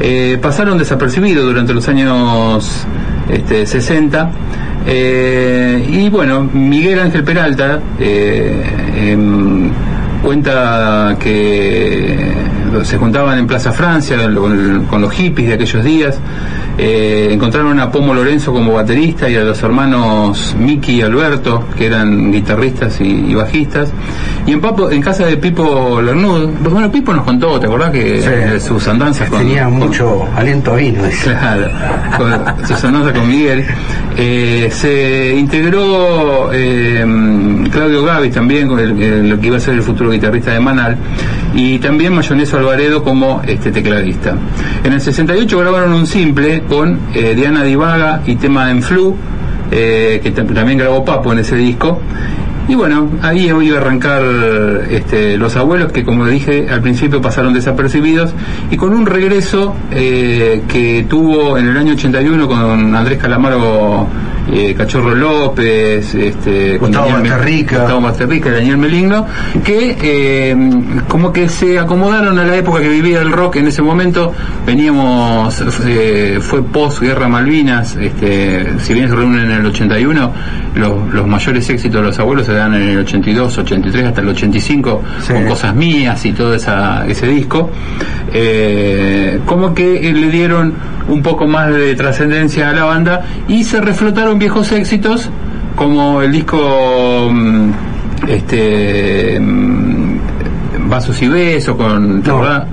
eh, 0.00 0.38
pasaron 0.40 0.76
desapercibidos 0.78 1.44
durante 1.44 1.72
los 1.72 1.88
años 1.88 2.84
este, 3.30 3.66
60. 3.66 4.30
eh, 4.86 5.86
y 5.90 6.08
bueno, 6.10 6.42
Miguel 6.52 6.98
Ángel 7.00 7.24
Peralta 7.24 7.80
eh, 7.98 8.62
em, 9.12 9.70
cuenta 10.22 11.16
que 11.20 12.32
se 12.84 12.98
juntaban 12.98 13.38
en 13.38 13.46
Plaza 13.46 13.72
Francia 13.72 14.16
con, 14.88 15.00
los 15.00 15.12
hippies 15.12 15.48
de 15.48 15.54
aquellos 15.54 15.84
días. 15.84 16.18
Eh, 16.78 17.28
encontraron 17.32 17.78
a 17.80 17.90
Pomo 17.90 18.12
Lorenzo 18.14 18.52
como 18.52 18.72
baterista 18.74 19.28
y 19.30 19.36
a 19.36 19.40
los 19.44 19.62
hermanos 19.62 20.54
Miki 20.58 20.96
y 20.96 21.02
Alberto, 21.02 21.64
que 21.76 21.86
eran 21.86 22.30
guitarristas 22.32 23.00
y, 23.00 23.04
y 23.30 23.34
bajistas. 23.34 23.92
Y 24.46 24.52
en, 24.52 24.60
Papo- 24.60 24.90
en 24.92 25.00
casa 25.02 25.26
de 25.26 25.36
Pipo 25.38 26.00
Lernud, 26.00 26.48
bueno, 26.70 26.90
Pipo 26.90 27.12
nos 27.12 27.24
contó, 27.24 27.58
¿te 27.58 27.66
acordás 27.66 27.90
que 27.90 28.20
Sí. 28.20 28.28
de 28.28 28.60
sus 28.60 28.86
andanzas 28.88 29.28
con, 29.28 29.38
Tenía 29.40 29.64
con- 29.64 29.74
mucho 29.78 30.24
aliento 30.36 30.72
a 30.72 30.76
vino. 30.76 31.02
Claro, 31.22 31.68
con 32.16 32.66
sus 32.66 32.84
andanzas 32.84 33.12
con 33.18 33.28
Miguel. 33.28 33.64
Eh, 34.18 34.68
se 34.72 35.34
integró 35.36 36.50
eh, 36.52 37.04
Claudio 37.70 38.04
Gavis 38.04 38.32
también, 38.32 38.68
con 38.68 38.78
el, 38.78 39.00
el- 39.02 39.28
lo 39.28 39.38
que 39.40 39.48
iba 39.48 39.56
a 39.56 39.60
ser 39.60 39.74
el 39.74 39.82
futuro 39.82 40.10
guitarrista 40.10 40.52
de 40.52 40.60
Manal, 40.60 40.96
y 41.54 41.78
también 41.78 42.14
Mayoneso 42.14 42.58
Alvaredo 42.58 43.02
como 43.02 43.42
este 43.46 43.70
tecladista. 43.72 44.34
En 44.84 44.92
el 44.92 45.00
68 45.00 45.58
grabaron 45.58 45.92
un 45.92 46.06
simple 46.06 46.62
con 46.68 46.98
eh, 47.14 47.34
Diana 47.34 47.62
Divaga 47.62 48.22
y 48.26 48.36
tema 48.36 48.70
en 48.70 48.82
Flu, 48.82 49.14
eh, 49.70 50.20
que 50.22 50.34
tam- 50.34 50.52
también 50.54 50.78
grabó 50.78 51.04
Papo 51.04 51.32
en 51.32 51.38
ese 51.40 51.56
disco. 51.56 52.00
Y 52.68 52.74
bueno, 52.74 53.08
ahí 53.22 53.46
iba 53.48 53.78
a 53.78 53.80
arrancar 53.80 54.22
este, 54.90 55.36
los 55.36 55.54
abuelos 55.54 55.92
que 55.92 56.02
como 56.04 56.26
dije 56.26 56.66
al 56.68 56.80
principio 56.80 57.20
pasaron 57.20 57.54
desapercibidos 57.54 58.34
y 58.72 58.76
con 58.76 58.92
un 58.92 59.06
regreso 59.06 59.72
eh, 59.92 60.62
que 60.66 61.06
tuvo 61.08 61.56
en 61.58 61.68
el 61.68 61.76
año 61.76 61.92
81 61.92 62.48
con 62.48 62.92
Andrés 62.96 63.18
Calamaro, 63.18 64.08
eh, 64.52 64.74
Cachorro 64.76 65.14
López, 65.14 66.14
este, 66.14 66.78
con 66.78 66.88
Gustavo 66.88 67.10
Basterrica. 67.10 67.78
Gustavo 67.78 68.00
Basterrica 68.00 68.48
y 68.50 68.52
Daniel 68.52 68.78
Meligno, 68.78 69.26
que 69.64 69.96
eh, 70.00 70.56
como 71.08 71.32
que 71.32 71.48
se 71.48 71.78
acomodaron 71.78 72.38
a 72.38 72.44
la 72.44 72.56
época 72.56 72.80
que 72.80 72.88
vivía 72.88 73.20
el 73.22 73.32
rock 73.32 73.56
en 73.56 73.66
ese 73.66 73.82
momento. 73.82 74.32
Veníamos, 74.64 75.60
eh, 75.86 76.38
fue 76.40 76.62
post 76.62 77.00
Guerra 77.00 77.28
Malvinas, 77.28 77.96
este, 77.96 78.78
si 78.78 78.94
bien 78.94 79.08
se 79.08 79.16
reúnen 79.16 79.46
en 79.46 79.52
el 79.52 79.66
81, 79.66 80.32
los, 80.76 81.14
los 81.14 81.26
mayores 81.26 81.68
éxitos 81.68 82.00
de 82.00 82.06
los 82.06 82.18
abuelos 82.18 82.46
se 82.46 82.52
dan 82.52 82.74
en 82.74 82.82
el 82.90 82.98
82, 82.98 83.58
83 83.58 84.04
hasta 84.06 84.20
el 84.20 84.28
85, 84.28 85.02
Sí. 85.20 85.32
con 85.32 85.46
cosas 85.46 85.74
mías 85.74 86.24
y 86.24 86.32
todo 86.32 86.54
esa, 86.54 87.04
ese 87.06 87.26
disco. 87.26 87.70
Como 89.46 89.74
que 89.74 90.12
le 90.12 90.28
dieron 90.30 90.74
un 91.08 91.22
poco 91.22 91.46
más 91.46 91.72
de 91.72 91.94
trascendencia 91.94 92.70
a 92.70 92.72
la 92.72 92.84
banda 92.84 93.24
y 93.48 93.64
se 93.64 93.80
reflotaron 93.80 94.35
viejos 94.38 94.70
éxitos 94.72 95.30
como 95.76 96.22
el 96.22 96.32
disco 96.32 97.28
mm, 97.32 97.70
este 98.28 99.38
mm, 99.40 100.18
Vasos 100.88 101.20
y 101.22 101.28
Besos 101.28 101.76
con 101.76 102.22
¿te 102.22 102.28
No. 102.30 102.36
acordás? 102.36 102.64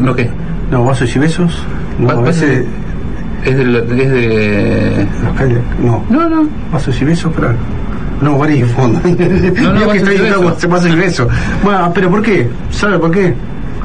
¿No 0.00 0.14
qué? 0.14 0.30
No, 0.70 0.84
vasos 0.84 1.14
y 1.14 1.18
besos. 1.18 1.62
No, 1.98 2.08
Va- 2.08 2.20
veces. 2.22 2.64
Es 3.44 3.56
de, 3.56 3.62
es 3.64 4.10
de 4.10 5.06
No, 5.82 6.04
no 6.10 6.28
no 6.28 6.48
vasos 6.72 7.00
y 7.00 7.04
besos, 7.04 7.32
pero. 7.34 7.52
No, 8.20 8.34
Guarí, 8.34 8.62
fondo. 8.62 9.00
No, 9.04 9.72
no, 9.72 9.80
que 9.80 9.86
vasos 9.86 9.96
estoy 9.96 10.18
besos. 10.18 10.54
se 10.58 10.68
pasa 10.68 10.88
y 10.88 10.94
beso. 10.96 11.28
Bueno, 11.64 11.90
pero 11.94 12.10
¿por 12.10 12.22
qué? 12.22 12.48
¿Sabe 12.70 12.98
por 12.98 13.10
qué? 13.10 13.34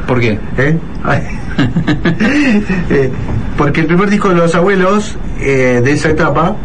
¿por 0.08 0.20
qué? 0.20 0.38
¿Eh? 0.58 0.78
Eh, 2.90 3.12
porque 3.58 3.82
el 3.82 3.88
primer 3.88 4.10
disco 4.10 4.30
de 4.30 4.36
los 4.36 4.56
abuelos 4.56 5.18
eh, 5.40 5.82
de 5.84 5.92
esa 5.92 6.10
etapa, 6.10 6.56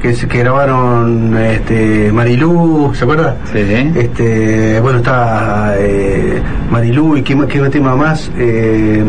que, 0.00 0.14
que 0.14 0.38
grabaron 0.38 1.36
este, 1.36 2.12
Marilú, 2.12 2.92
¿se 2.94 3.04
acuerda? 3.04 3.36
Sí. 3.52 3.92
Este, 3.94 4.80
bueno, 4.80 4.98
está 4.98 5.74
eh, 5.78 6.40
Marilú 6.70 7.16
y 7.16 7.22
qué, 7.22 7.36
qué 7.48 7.60
tema 7.70 7.96
más. 7.96 8.30
Eh, 8.38 9.04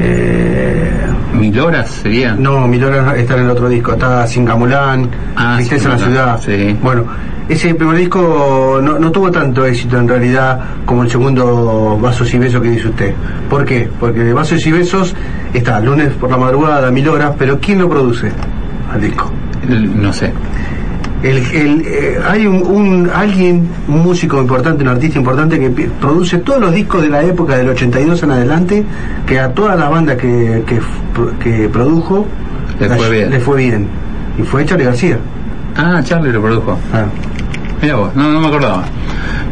eh, 0.00 0.90
Mil 1.36 1.58
horas 1.60 1.88
sería 2.02 2.34
no, 2.34 2.66
Milora 2.66 3.16
está 3.16 3.34
en 3.36 3.44
el 3.44 3.50
otro 3.50 3.68
disco, 3.68 3.92
está 3.92 4.26
Singamulán, 4.26 5.10
Ah, 5.36 5.54
Tristeza 5.56 5.86
en 5.86 5.90
la 5.92 5.98
ciudad. 6.06 6.40
Sí. 6.40 6.76
Bueno, 6.82 7.04
ese 7.48 7.74
primer 7.74 7.96
disco 7.96 8.80
no, 8.82 8.98
no 8.98 9.12
tuvo 9.12 9.30
tanto 9.30 9.64
éxito 9.64 9.98
en 9.98 10.08
realidad 10.08 10.60
como 10.84 11.02
el 11.02 11.10
segundo 11.10 11.98
Vasos 12.00 12.32
y 12.34 12.38
Besos 12.38 12.60
que 12.62 12.70
dice 12.70 12.88
usted. 12.88 13.14
¿Por 13.48 13.64
qué? 13.64 13.88
Porque 14.00 14.20
de 14.20 14.32
Vasos 14.32 14.66
y 14.66 14.72
Besos 14.72 15.14
está 15.54 15.78
lunes 15.80 16.12
por 16.14 16.30
la 16.30 16.36
madrugada, 16.36 16.90
mil 16.90 17.08
horas, 17.08 17.34
pero 17.38 17.58
¿quién 17.60 17.78
lo 17.78 17.88
produce 17.88 18.30
al 18.92 19.00
disco? 19.00 19.30
No 19.68 20.12
sé 20.12 20.32
El, 21.22 21.38
el, 21.38 21.82
eh, 21.86 22.18
hay 22.28 22.46
un, 22.46 22.62
un- 22.66 23.10
alguien, 23.12 23.66
un 23.88 24.02
músico 24.02 24.40
importante, 24.40 24.82
un 24.82 24.90
artista 24.90 25.18
importante 25.18 25.58
que 25.58 25.70
produce 25.70 26.38
todos 26.38 26.60
los 26.60 26.72
discos 26.74 27.02
de 27.02 27.08
la 27.08 27.22
época 27.22 27.56
del 27.56 27.70
82 27.70 28.22
en 28.22 28.30
adelante, 28.30 28.84
que 29.26 29.40
a 29.40 29.48
todas 29.52 29.78
las 29.78 29.90
bandas 29.90 30.16
que, 30.16 30.62
que, 30.66 30.78
que 31.42 31.68
produjo 31.68 32.26
Le 32.78 32.88
fue 32.90 33.10
bien. 33.10 33.30
le 33.30 33.40
fue 33.40 33.56
bien. 33.56 33.88
Y 34.38 34.42
fue 34.42 34.64
Charlie 34.66 34.84
García. 34.84 35.18
Ah, 35.74 36.00
Charlie 36.04 36.30
lo 36.32 36.42
produjo. 36.42 36.78
Ah. 36.92 37.06
Mira 37.82 37.96
vos, 37.96 38.14
no, 38.14 38.30
no 38.30 38.40
me 38.40 38.46
acordaba. 38.48 38.84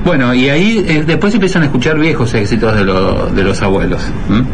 Bueno, 0.04 0.34
y 0.34 0.48
ahí 0.50 0.84
eh, 0.86 1.02
después 1.06 1.32
empiezan 1.34 1.62
a 1.62 1.66
escuchar 1.66 1.98
viejos 1.98 2.32
éxitos 2.34 2.74
de, 2.76 2.84
lo- 2.84 3.26
de 3.30 3.42
los 3.42 3.60
abuelos. 3.62 4.02
A 4.28 4.32
mí 4.32 4.44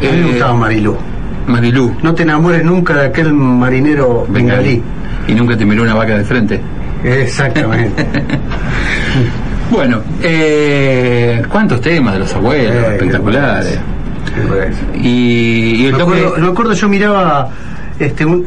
me 0.00 0.08
Eh, 0.08 0.24
gustaba 0.32 0.54
Marilú. 0.54 0.96
Marilú, 1.46 1.92
No 2.02 2.14
te 2.14 2.22
enamores 2.24 2.64
nunca 2.64 2.94
de 2.94 3.06
aquel 3.06 3.32
marinero 3.32 4.26
bengalí. 4.28 4.82
Y 5.28 5.34
nunca 5.34 5.56
te 5.56 5.64
miró 5.64 5.82
una 5.82 5.94
vaca 5.94 6.18
de 6.18 6.24
frente. 6.24 6.60
Exactamente. 7.04 8.06
Bueno, 9.70 10.02
eh, 10.22 11.42
¿cuántos 11.48 11.80
temas 11.80 12.12
de 12.12 12.18
los 12.20 12.34
abuelos? 12.34 12.74
Eh, 12.74 12.92
espectaculares. 12.92 13.78
Y, 14.94 15.76
y 15.82 15.86
el 15.86 15.92
me, 15.92 15.98
toque... 15.98 16.26
acuerdo, 16.46 16.72
yo 16.74 16.88
miraba 16.90 17.48
este 17.98 18.26
un- 18.26 18.46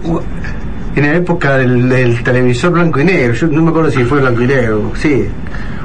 en 0.96 1.02
la 1.04 1.16
época 1.16 1.58
del, 1.58 1.90
del 1.90 2.22
televisor 2.24 2.74
blanco 2.74 3.00
y 3.02 3.06
negro, 3.06 3.34
yo 3.34 3.48
no 3.48 3.64
me 3.64 3.70
acuerdo 3.72 3.90
si 3.90 4.04
fue 4.04 4.20
blanco 4.22 4.44
y 4.44 4.48
negro, 4.48 4.92
sí. 4.96 5.26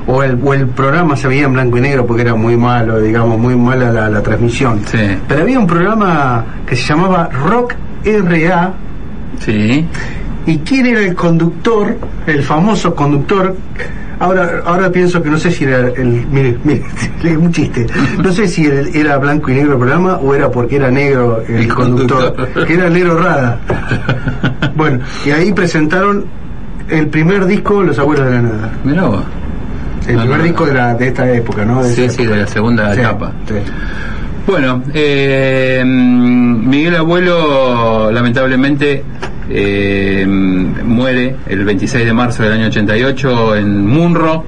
O 0.06 0.22
el, 0.22 0.38
o 0.44 0.52
el 0.52 0.66
programa 0.66 1.16
se 1.16 1.26
veía 1.26 1.44
en 1.44 1.54
blanco 1.54 1.78
y 1.78 1.80
negro 1.80 2.06
porque 2.06 2.20
era 2.22 2.34
muy 2.34 2.56
malo, 2.58 3.00
digamos, 3.00 3.38
muy 3.38 3.56
mala 3.56 3.90
la, 3.90 4.10
la 4.10 4.22
transmisión. 4.22 4.80
Sí. 4.90 4.98
Pero 5.26 5.40
había 5.42 5.58
un 5.58 5.66
programa 5.66 6.44
que 6.66 6.76
se 6.76 6.86
llamaba 6.86 7.30
Rock 7.46 7.74
RA 8.04 8.72
Sí. 9.38 9.86
Y 10.46 10.58
quién 10.58 10.86
era 10.86 11.00
el 11.00 11.14
conductor, 11.14 11.96
el 12.26 12.42
famoso 12.42 12.94
conductor. 12.94 13.54
Ahora, 14.18 14.62
ahora 14.66 14.90
pienso 14.90 15.22
que 15.22 15.30
no 15.30 15.38
sé 15.38 15.50
si 15.50 15.64
era 15.64 15.78
el. 15.78 16.26
Mire, 16.30 16.58
mire, 16.64 17.36
un 17.38 17.50
chiste. 17.52 17.86
No 18.22 18.30
sé 18.32 18.48
si 18.48 18.66
el- 18.66 18.94
era 18.94 19.16
blanco 19.18 19.50
y 19.50 19.54
negro 19.54 19.72
el 19.72 19.78
programa 19.78 20.16
o 20.16 20.34
era 20.34 20.50
porque 20.50 20.76
era 20.76 20.90
negro 20.90 21.42
el, 21.48 21.54
El 21.62 21.68
conductor, 21.74 22.34
conductor. 22.34 22.66
que 22.66 22.74
era 22.74 22.86
el 22.86 22.92
negro 22.92 23.18
Rada. 23.18 23.58
Bueno, 24.76 25.00
y 25.26 25.30
ahí 25.30 25.52
presentaron 25.52 26.24
el 26.88 27.08
primer 27.08 27.44
disco, 27.46 27.82
Los 27.82 27.98
Abuelos 27.98 28.24
de 28.26 28.32
la 28.32 28.42
Nada. 28.42 28.72
Mirá 28.84 29.02
vos. 29.04 29.22
El 30.06 30.14
No, 30.16 30.20
primer 30.22 30.38
no, 30.38 30.44
disco 30.44 30.66
de, 30.66 30.74
la, 30.74 30.94
de 30.94 31.08
esta 31.08 31.30
época, 31.30 31.64
¿no? 31.66 31.82
De 31.82 31.90
Sí, 31.90 32.08
sí, 32.08 32.22
época. 32.22 32.36
de 32.36 32.42
la 32.42 32.46
segunda 32.46 32.94
Sí, 32.94 33.00
etapa. 33.00 33.32
sí. 33.46 33.54
Bueno, 34.46 34.82
eh, 34.94 35.82
Miguel 35.84 36.96
Abuelo 36.96 38.10
lamentablemente 38.10 39.04
eh, 39.52 40.24
muere 40.26 41.36
el 41.48 41.64
26 41.64 42.04
de 42.04 42.12
marzo 42.12 42.42
del 42.42 42.52
año 42.52 42.66
88 42.66 43.56
en 43.56 43.86
Munro, 43.86 44.44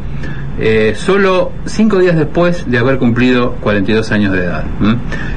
eh, 0.60 0.94
solo 0.96 1.52
cinco 1.64 1.98
días 1.98 2.16
después 2.16 2.70
de 2.70 2.78
haber 2.78 2.98
cumplido 2.98 3.56
42 3.60 4.12
años 4.12 4.32
de 4.32 4.44
edad. 4.44 4.64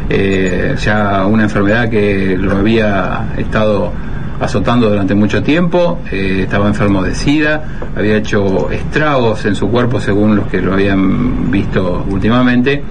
Eh, 0.09 0.75
ya 0.77 1.25
una 1.25 1.43
enfermedad 1.43 1.89
que 1.89 2.37
lo 2.37 2.57
había 2.57 3.29
estado 3.37 3.91
azotando 4.39 4.89
durante 4.89 5.15
mucho 5.15 5.41
tiempo, 5.41 5.99
estaba 6.11 6.67
enfermo 6.67 7.01
de 7.01 7.15
SIDA, 7.15 7.63
había 7.95 8.17
hecho 8.17 8.69
estragos 8.69 9.45
en 9.45 9.55
su 9.55 9.69
cuerpo 9.69 9.99
según 9.99 10.35
los 10.35 10.47
que 10.47 10.61
lo 10.61 10.73
habían 10.73 11.49
visto 11.49 12.05
últimamente, 12.09 12.83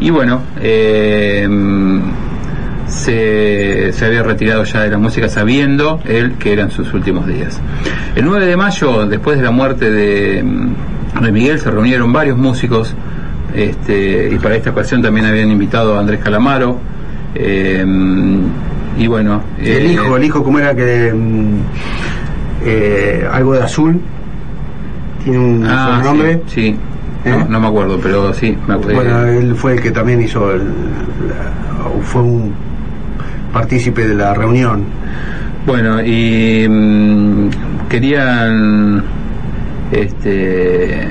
y 0.00 0.10
bueno, 0.10 0.40
se, 2.88 3.92
se 3.92 4.04
había 4.06 4.22
retirado 4.22 4.64
ya 4.64 4.82
de 4.82 4.90
la 4.90 4.98
música 4.98 5.28
sabiendo 5.28 6.00
él 6.04 6.34
que 6.38 6.52
eran 6.52 6.70
sus 6.70 6.92
últimos 6.94 7.26
días. 7.26 7.60
El 8.14 8.24
9 8.24 8.46
de 8.46 8.56
mayo, 8.56 9.06
después 9.06 9.36
de 9.38 9.44
la 9.44 9.50
muerte 9.50 9.90
de, 9.90 10.44
de 11.22 11.32
Miguel, 11.32 11.58
se 11.58 11.70
reunieron 11.70 12.12
varios 12.12 12.38
músicos 12.38 12.94
este, 13.54 14.30
y 14.32 14.38
para 14.38 14.56
esta 14.56 14.70
ocasión 14.70 15.02
también 15.02 15.26
habían 15.26 15.50
invitado 15.50 15.96
a 15.96 16.00
Andrés 16.00 16.20
Calamaro. 16.22 16.78
eh, 17.34 17.84
y 18.98 19.06
bueno, 19.08 19.42
el 19.58 19.66
eh, 19.66 19.92
hijo, 19.92 20.16
el 20.16 20.24
hijo, 20.24 20.42
¿cómo 20.42 20.58
era 20.58 20.74
que.? 20.74 21.12
mm, 21.14 21.56
eh, 22.64 23.28
algo 23.30 23.52
de 23.52 23.62
azul. 23.62 24.00
Tiene 25.22 25.38
un 25.38 25.66
ah, 25.66 26.00
nombre. 26.02 26.40
sí, 26.46 26.62
sí. 26.72 26.76
¿Eh? 27.26 27.30
No, 27.30 27.44
no 27.46 27.60
me 27.60 27.66
acuerdo, 27.66 27.98
pero 28.02 28.32
sí, 28.32 28.56
me 28.66 28.74
acuerdo. 28.74 28.94
Bueno, 28.94 29.24
él 29.26 29.54
fue 29.54 29.74
el 29.74 29.82
que 29.82 29.90
también 29.90 30.22
hizo, 30.22 30.50
el, 30.52 30.60
la- 30.60 31.90
fue 32.02 32.22
un 32.22 32.54
partícipe 33.52 34.06
de 34.06 34.14
la 34.14 34.34
reunión. 34.34 34.84
Bueno, 35.66 36.00
y 36.00 36.66
mm, 36.68 37.48
querían, 37.88 39.02
este, 39.90 41.06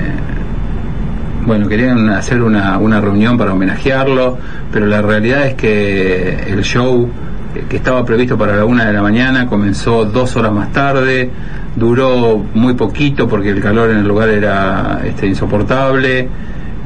bueno, 1.44 1.68
querían 1.68 2.08
hacer 2.10 2.42
una, 2.42 2.78
una 2.78 3.00
reunión 3.00 3.36
para 3.36 3.52
homenajearlo, 3.52 4.38
pero 4.72 4.86
la 4.86 5.02
realidad 5.02 5.46
es 5.46 5.54
que 5.54 6.44
el 6.48 6.62
show 6.62 7.08
eh, 7.54 7.64
que 7.68 7.76
estaba 7.76 8.04
previsto 8.04 8.36
para 8.36 8.56
la 8.56 8.64
una 8.64 8.84
de 8.84 8.92
la 8.92 9.02
mañana 9.02 9.46
comenzó 9.46 10.04
dos 10.04 10.36
horas 10.36 10.52
más 10.52 10.72
tarde, 10.72 11.30
duró 11.74 12.42
muy 12.54 12.74
poquito 12.74 13.28
porque 13.28 13.50
el 13.50 13.60
calor 13.60 13.90
en 13.90 13.98
el 13.98 14.08
lugar 14.08 14.28
era 14.28 15.00
este, 15.04 15.26
insoportable. 15.26 16.28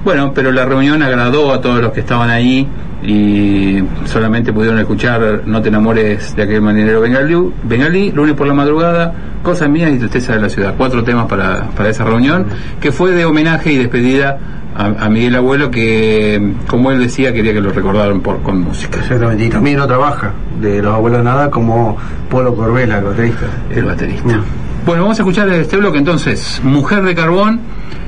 Bueno, 0.05 0.33
pero 0.35 0.51
la 0.51 0.65
reunión 0.65 1.03
agradó 1.03 1.53
a 1.53 1.61
todos 1.61 1.81
los 1.81 1.93
que 1.93 2.01
estaban 2.01 2.31
ahí 2.31 2.67
y 3.03 3.83
solamente 4.05 4.53
pudieron 4.53 4.79
escuchar 4.79 5.43
No 5.47 5.63
te 5.63 5.69
enamores 5.69 6.37
de 6.37 6.43
aquel 6.43 6.61
marinero 6.61 7.01
bengalí, 7.01 7.35
bengalí 7.63 8.13
lunes 8.13 8.35
por 8.35 8.47
la 8.47 8.55
madrugada, 8.55 9.15
Cosas 9.43 9.71
mías 9.71 9.91
y 9.93 9.99
tristeza 9.99 10.35
de 10.35 10.41
la 10.41 10.49
ciudad. 10.51 10.75
Cuatro 10.77 11.03
temas 11.03 11.27
para, 11.27 11.63
para 11.71 11.89
esa 11.89 12.05
reunión, 12.05 12.45
que 12.79 12.93
fue 12.93 13.13
de 13.13 13.25
homenaje 13.25 13.73
y 13.73 13.79
despedida 13.79 14.39
a, 14.77 15.07
a 15.07 15.09
Miguel 15.09 15.35
Abuelo, 15.37 15.71
que 15.71 16.53
como 16.67 16.91
él 16.91 17.01
decía, 17.01 17.33
quería 17.33 17.55
que 17.55 17.61
lo 17.63 17.71
recordaran 17.71 18.21
por, 18.21 18.43
con 18.43 18.61
música. 18.61 18.99
Exactamente. 18.99 19.47
Y 19.47 19.49
también 19.49 19.81
otra 19.81 19.97
baja 19.97 20.35
de 20.61 20.83
los 20.83 20.95
abuelos 20.95 21.21
de 21.21 21.25
nada 21.25 21.51
como 21.51 21.97
Polo 22.29 22.55
Corbela, 22.55 22.99
el 22.99 23.05
baterista. 23.05 23.47
el 23.71 23.85
baterista. 23.85 24.37
Mm. 24.37 24.45
Bueno, 24.85 25.03
vamos 25.03 25.19
a 25.19 25.23
escuchar 25.23 25.49
este 25.49 25.77
bloque 25.77 25.99
entonces, 25.99 26.61
Mujer 26.65 27.03
de 27.03 27.15
Carbón, 27.15 27.61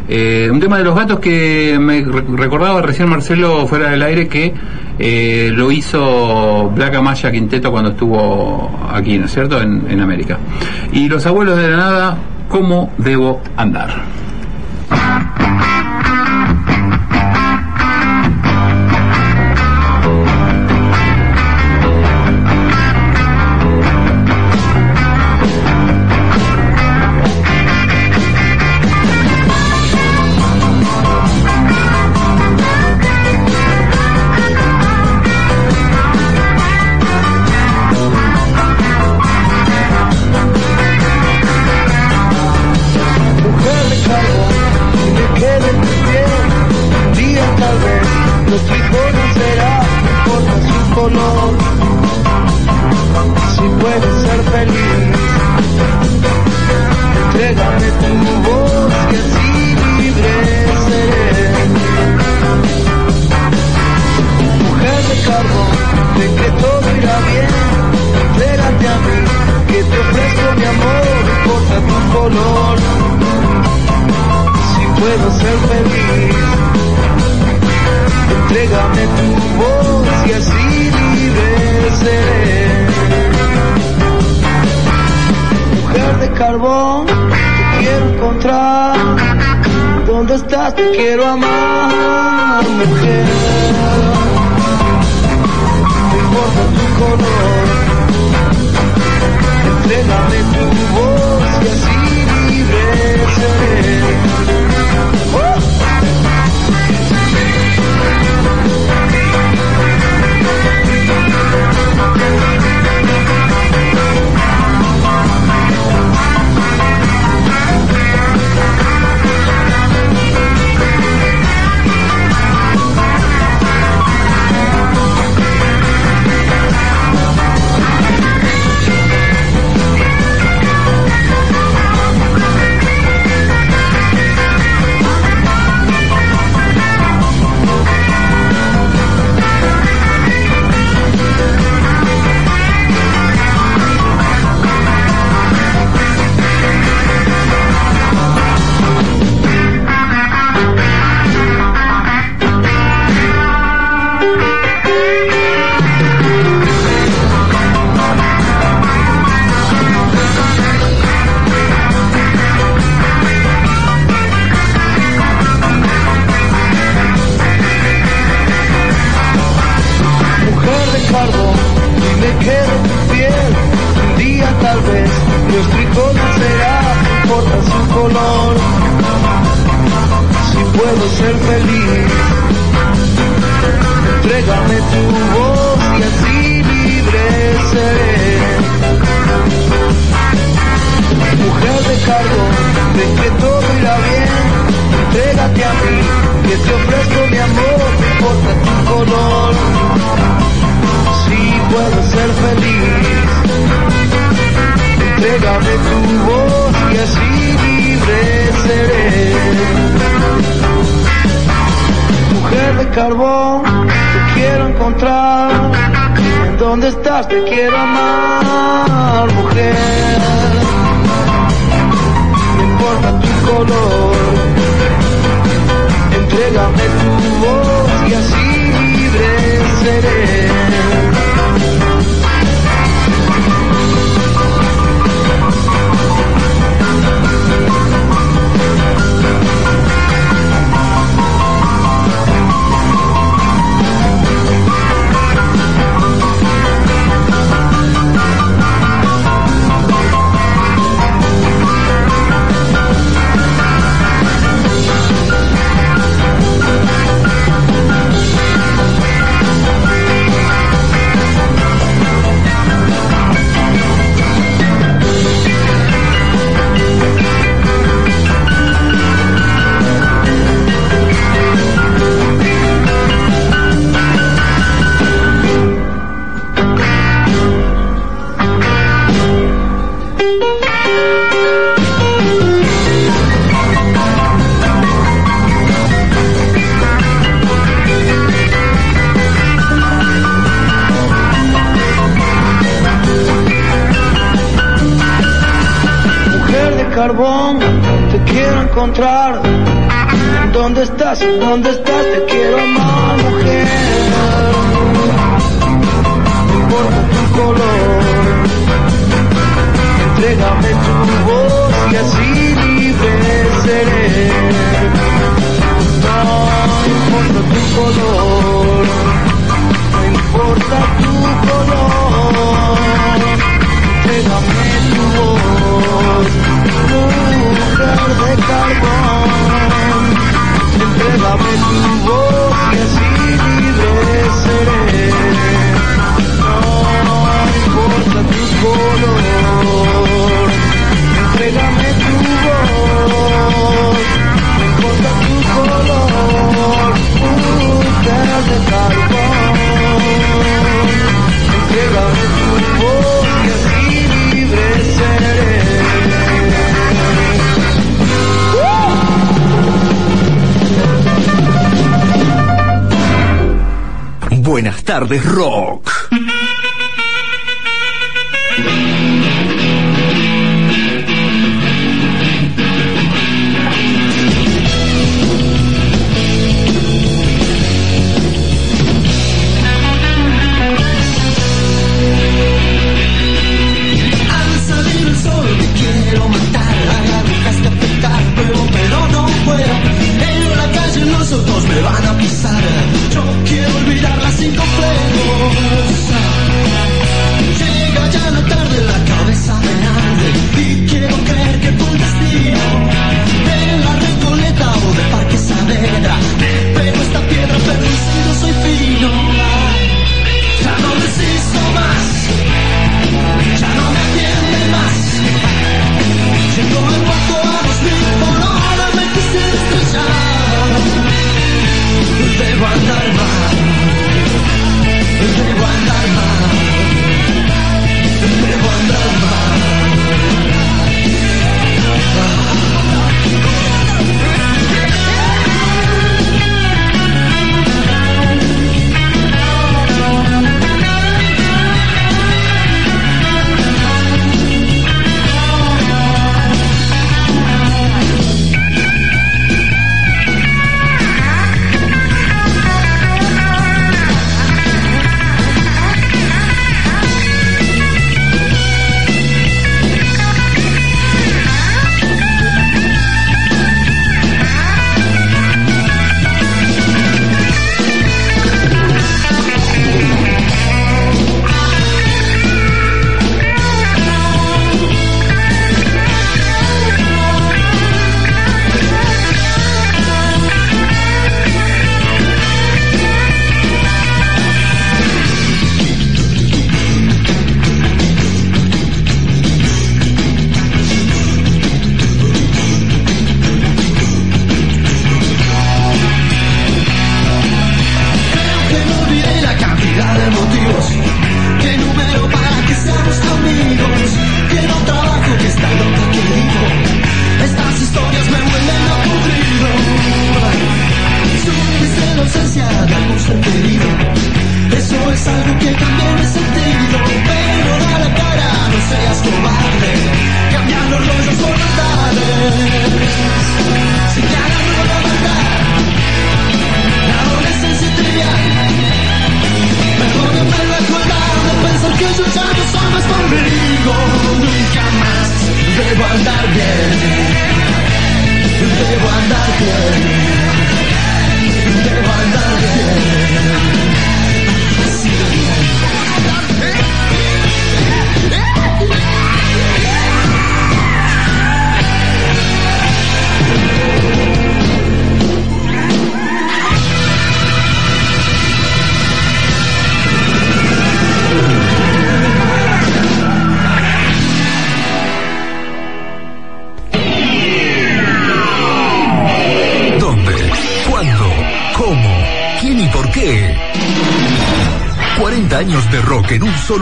eh, 0.09 0.49
un 0.53 0.61
tema 0.61 0.79
de 0.79 0.85
los 0.85 0.95
gatos 0.95 1.21
que 1.21 1.79
me 1.81 2.03
re- 2.05 2.25
recordaba 2.37 2.83
recién 2.83 3.09
Marcelo 3.09 3.67
fuera 3.67 3.91
del 3.91 4.03
aire 4.03 4.29
que 4.29 4.53
eh, 4.99 5.51
lo 5.55 5.71
hizo 5.73 6.71
Black 6.75 6.95
Amaya 6.97 7.31
Quinteto 7.33 7.71
cuando 7.71 7.91
estuvo 7.91 8.71
aquí, 8.93 9.19
¿no 9.19 9.27
es 9.27 9.33
cierto?, 9.33 9.61
en, 9.61 9.85
en 9.89 10.01
América. 10.01 10.39
Y 10.93 11.09
los 11.09 11.25
abuelos 11.27 11.57
de 11.59 11.69
la 11.71 11.77
nada, 11.77 12.17
¿cómo 12.49 12.91
debo 12.99 13.41
andar? 13.57 13.91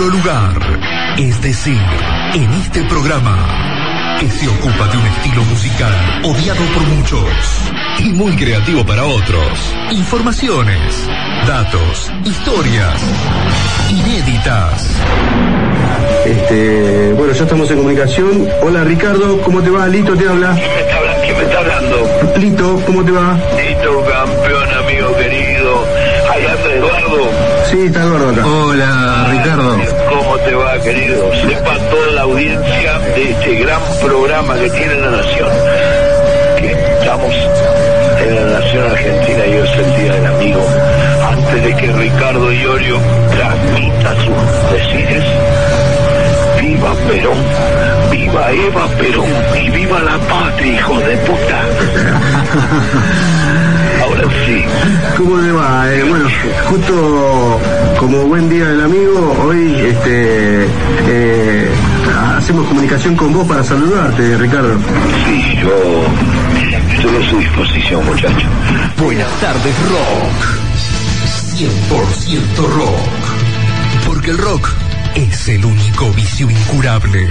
Solo 0.00 0.12
lugar. 0.16 0.56
Es 1.18 1.42
decir, 1.42 1.78
en 2.32 2.50
este 2.54 2.82
programa, 2.84 3.36
que 4.18 4.30
se 4.30 4.48
ocupa 4.48 4.86
de 4.88 4.96
un 4.96 5.06
estilo 5.06 5.44
musical 5.44 5.92
odiado 6.24 6.64
por 6.72 6.82
muchos 6.84 7.24
y 7.98 8.04
muy 8.14 8.34
creativo 8.34 8.82
para 8.86 9.04
otros. 9.04 9.74
Informaciones, 9.90 11.06
datos, 11.46 12.10
historias 12.24 12.94
inéditas. 13.90 14.90
Este, 16.24 17.12
bueno, 17.14 17.32
ya 17.34 17.42
estamos 17.44 17.70
en 17.70 17.76
comunicación. 17.76 18.48
Hola 18.62 18.84
Ricardo, 18.84 19.38
¿cómo 19.42 19.60
te 19.60 19.68
va? 19.70 19.86
Lito 19.86 20.14
te 20.16 20.26
habla. 20.28 20.54
¿Quién 20.54 20.70
me 20.74 20.80
está, 20.80 20.96
habla- 20.96 21.20
quién 21.22 21.36
me 21.36 21.42
está 21.44 21.58
hablando? 21.58 22.38
Lito, 22.38 22.82
¿cómo 22.86 23.04
te 23.04 23.10
va? 23.12 23.38
Tito, 23.56 24.04
Eduardo. 26.74 27.30
Sí, 27.70 27.78
está 27.86 28.02
Eduardo 28.02 28.30
acá. 28.30 28.46
Hola, 28.46 29.26
Ricardo. 29.30 29.76
¿Cómo 30.08 30.38
te 30.38 30.54
va, 30.54 30.78
querido? 30.80 31.32
Sepa 31.34 31.78
toda 31.90 32.06
la 32.12 32.22
audiencia 32.22 32.98
de 33.14 33.30
este 33.30 33.54
gran 33.56 33.80
programa 34.00 34.54
que 34.54 34.70
tiene 34.70 34.94
la 34.96 35.10
Nación. 35.10 35.48
Que 36.58 36.72
estamos 36.72 37.34
en 38.22 38.34
la 38.36 38.58
Nación 38.60 38.90
Argentina 38.90 39.46
y 39.46 39.52
hoy 39.54 39.68
es 39.68 39.78
el 39.78 39.96
Día 39.96 40.12
del 40.14 40.26
Amigo. 40.26 40.66
Antes 41.30 41.64
de 41.64 41.76
que 41.76 41.92
Ricardo 41.92 42.52
Iorio 42.52 42.98
transmita 43.30 44.14
sus 44.16 44.72
decires, 44.72 45.24
viva 46.60 46.94
Perón, 47.08 47.38
viva 48.10 48.52
Eva 48.52 48.86
Perón 48.98 49.30
y 49.62 49.70
viva 49.70 50.00
la 50.00 50.18
patria, 50.18 50.72
hijo 50.74 50.98
de 50.98 51.16
puta. 51.18 51.60
Ahora 54.10 54.28
sí. 54.44 54.64
¿Cómo 55.16 55.40
te 55.40 55.52
va? 55.52 55.94
Eh, 55.94 56.02
bueno, 56.02 56.28
justo 56.68 57.60
como 57.98 58.26
buen 58.26 58.48
día 58.48 58.66
del 58.66 58.80
amigo, 58.82 59.36
hoy 59.44 59.72
este, 59.76 60.64
eh, 61.06 61.68
hacemos 62.36 62.66
comunicación 62.66 63.14
con 63.14 63.32
vos 63.32 63.46
para 63.46 63.62
saludarte, 63.62 64.36
Ricardo. 64.36 64.76
Sí, 65.26 65.58
yo 65.62 66.04
estoy 66.92 67.22
a 67.22 67.30
su 67.30 67.38
disposición, 67.38 68.04
muchacho. 68.04 68.48
Buenas 69.00 69.30
tardes, 69.40 69.74
rock. 69.88 70.60
100% 71.56 72.68
rock. 72.68 74.06
Porque 74.06 74.30
el 74.30 74.38
rock 74.38 74.70
es 75.14 75.48
el 75.48 75.64
único 75.64 76.10
vicio 76.12 76.50
incurable. 76.50 77.28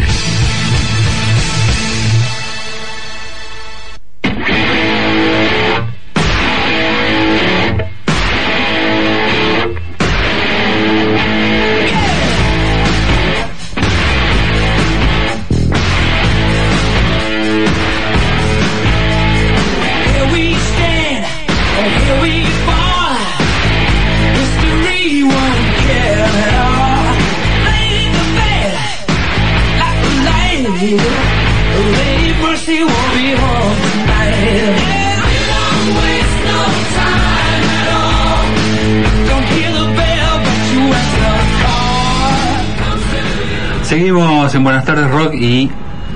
Seguimos 43.89 44.53
en 44.53 44.63
Buenas 44.63 44.85
tardes 44.85 45.09
Rock 45.09 45.33
y 45.33 45.67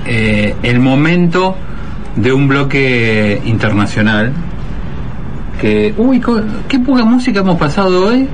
eh, 0.06 0.54
el 0.62 0.78
momento 0.78 1.56
de 2.14 2.32
un 2.32 2.46
bloque 2.46 3.42
internacional 3.46 4.32
que 5.60 5.92
uy 5.96 6.22
qué 6.68 6.78
poca 6.78 7.04
música 7.04 7.40
hemos 7.40 7.58
pasado 7.58 8.06
hoy 8.06 8.28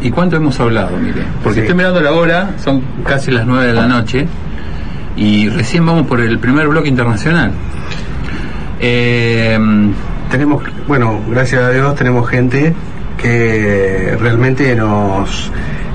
y 0.00 0.10
cuánto 0.12 0.36
hemos 0.36 0.60
hablado 0.60 0.96
mire 0.98 1.22
porque 1.42 1.54
Sí. 1.56 1.60
estoy 1.62 1.74
mirando 1.76 2.00
la 2.00 2.12
hora 2.12 2.50
son 2.62 2.80
casi 3.04 3.32
las 3.32 3.44
9 3.44 3.66
de 3.66 3.72
la 3.72 3.88
noche 3.88 4.28
y 5.16 5.48
recién 5.48 5.84
vamos 5.84 6.06
por 6.06 6.20
el 6.20 6.38
primer 6.38 6.68
bloque 6.68 6.88
internacional 6.88 7.50
Eh, 8.78 9.58
Tenemos, 10.30 10.62
bueno, 10.86 11.20
gracias 11.28 11.60
a 11.62 11.70
Dios 11.70 11.92
tenemos 11.96 12.28
gente 12.28 12.72
que 13.20 14.16
realmente 14.20 14.76
nos, 14.76 15.50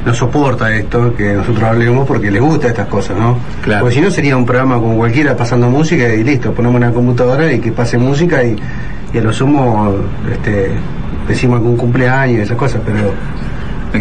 nos 0.05 0.17
soporta 0.17 0.73
esto, 0.75 1.13
que 1.15 1.33
nosotros 1.33 1.63
hablemos 1.63 2.07
porque 2.07 2.31
les 2.31 2.41
gusta 2.41 2.67
estas 2.69 2.87
cosas, 2.87 3.17
¿no? 3.17 3.37
Claro. 3.61 3.81
Porque 3.81 3.95
si 3.95 4.01
no 4.01 4.09
sería 4.09 4.35
un 4.35 4.45
programa 4.45 4.75
como 4.75 4.95
cualquiera 4.97 5.35
pasando 5.37 5.69
música 5.69 6.07
y 6.13 6.23
listo, 6.23 6.53
ponemos 6.53 6.77
una 6.77 6.91
computadora 6.91 7.51
y 7.53 7.59
que 7.59 7.71
pase 7.71 7.97
música 7.97 8.43
y, 8.43 8.55
y 9.13 9.17
a 9.17 9.21
lo 9.21 9.31
sumo 9.31 9.95
este, 10.31 10.71
decimos 11.27 11.57
algún 11.57 11.77
cumpleaños 11.77 12.39
y 12.39 12.41
esas 12.41 12.57
cosas, 12.57 12.81
pero, 12.85 13.13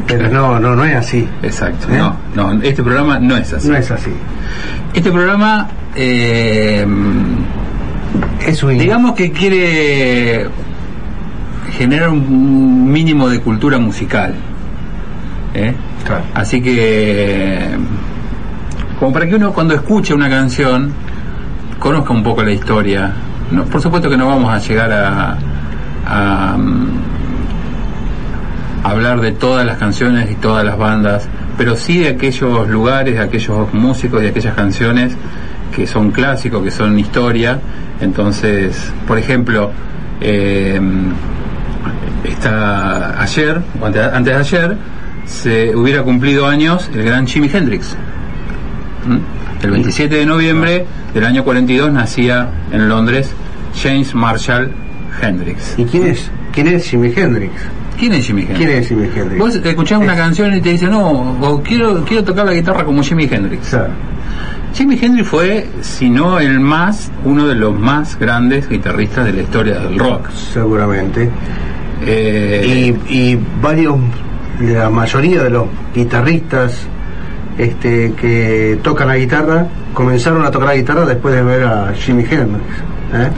pero 0.06 0.28
no, 0.30 0.58
no, 0.58 0.74
no 0.74 0.84
es 0.84 0.94
así. 0.96 1.28
exacto 1.42 1.86
¿Eh? 1.92 1.98
no, 1.98 2.16
no 2.34 2.62
este 2.62 2.82
programa 2.82 3.18
no 3.18 3.36
es 3.36 3.52
así 3.52 3.68
No 3.68 3.76
es 3.76 3.90
así. 3.90 4.10
este 4.94 5.10
programa 5.10 5.68
eh, 5.94 6.86
Es 8.46 8.62
un 8.62 8.78
Digamos 8.78 9.12
que 9.14 9.30
quiere 9.32 10.46
generar 11.76 12.08
un 12.08 12.90
mínimo 12.90 13.28
de 13.28 13.40
cultura 13.40 13.78
musical. 13.78 14.34
¿eh? 15.54 15.74
Así 16.34 16.60
que, 16.60 17.76
como 18.98 19.12
para 19.12 19.28
que 19.28 19.36
uno 19.36 19.52
cuando 19.52 19.74
escuche 19.74 20.14
una 20.14 20.28
canción 20.28 20.92
conozca 21.78 22.12
un 22.12 22.22
poco 22.22 22.42
la 22.42 22.52
historia. 22.52 23.12
No, 23.50 23.64
por 23.64 23.80
supuesto 23.80 24.08
que 24.08 24.16
no 24.16 24.28
vamos 24.28 24.52
a 24.52 24.58
llegar 24.58 24.92
a, 24.92 26.56
mm, 26.56 26.88
hablar 28.84 29.20
de 29.20 29.32
todas 29.32 29.66
las 29.66 29.78
canciones 29.78 30.30
y 30.30 30.34
todas 30.36 30.64
las 30.64 30.78
bandas, 30.78 31.28
pero 31.56 31.76
sí 31.76 31.98
de 31.98 32.10
aquellos 32.10 32.68
lugares, 32.68 33.14
de 33.14 33.20
aquellos 33.20 33.72
músicos 33.74 34.22
y 34.22 34.26
aquellas 34.26 34.54
canciones 34.54 35.16
que 35.74 35.86
son 35.86 36.10
clásicos, 36.10 36.62
que 36.62 36.70
son 36.70 36.98
historia. 36.98 37.60
Entonces, 38.00 38.92
por 39.06 39.18
ejemplo, 39.18 39.70
eh, 40.20 40.80
está 42.24 43.20
ayer, 43.20 43.60
antes 43.82 44.24
de 44.24 44.34
ayer, 44.34 44.76
se 45.26 45.74
hubiera 45.74 46.02
cumplido 46.02 46.46
años 46.46 46.90
el 46.94 47.04
gran 47.04 47.26
Jimi 47.26 47.48
Hendrix. 47.52 47.96
¿Mm? 49.06 49.64
El 49.64 49.70
27 49.70 50.14
de 50.14 50.26
noviembre 50.26 50.86
del 51.14 51.24
año 51.24 51.44
42 51.44 51.92
nacía 51.92 52.50
en 52.72 52.88
Londres 52.88 53.30
James 53.82 54.14
Marshall 54.14 54.72
Hendrix. 55.22 55.74
¿Y 55.78 55.84
quién 55.84 56.06
es? 56.06 56.30
¿Quién 56.52 56.68
es 56.68 56.88
Jimi 56.88 57.12
Hendrix? 57.14 57.52
¿Quién 57.98 58.14
es 58.14 58.26
Jimi 58.26 58.42
Hendrix? 58.42 58.58
¿Quién 58.58 58.70
es 58.70 58.88
Jimi 58.88 59.04
Hendrix? 59.14 59.38
Vos 59.38 59.54
escuchás 59.54 59.98
una 59.98 60.16
canción 60.16 60.54
y 60.56 60.60
te 60.60 60.70
dicen, 60.70 60.90
no, 60.90 61.36
o 61.40 61.62
quiero, 61.62 62.02
quiero 62.04 62.24
tocar 62.24 62.46
la 62.46 62.54
guitarra 62.54 62.84
como 62.84 63.02
Jimi 63.02 63.28
Hendrix. 63.30 63.68
Claro. 63.68 63.90
Jimi 64.72 64.98
Hendrix 65.00 65.28
fue, 65.28 65.66
si 65.82 66.08
no 66.08 66.38
el 66.38 66.60
más, 66.60 67.10
uno 67.24 67.46
de 67.46 67.54
los 67.54 67.78
más 67.78 68.18
grandes 68.18 68.68
guitarristas 68.68 69.26
de 69.26 69.32
la 69.34 69.42
historia 69.42 69.80
del 69.80 69.98
rock. 69.98 70.30
Seguramente. 70.30 71.28
Eh, 72.06 72.94
y, 73.08 73.14
y 73.14 73.38
varios, 73.60 73.96
la 74.60 74.90
mayoría 74.90 75.42
de 75.44 75.50
los 75.50 75.64
guitarristas 75.94 76.86
este, 77.58 78.12
que 78.14 78.78
tocan 78.82 79.08
la 79.08 79.16
guitarra 79.16 79.66
comenzaron 79.94 80.44
a 80.44 80.50
tocar 80.50 80.68
la 80.68 80.74
guitarra 80.76 81.04
después 81.04 81.34
de 81.34 81.42
ver 81.42 81.64
a 81.64 81.92
Jimi 81.94 82.22
Hendrix. 82.22 82.64
¿eh? 83.14 83.28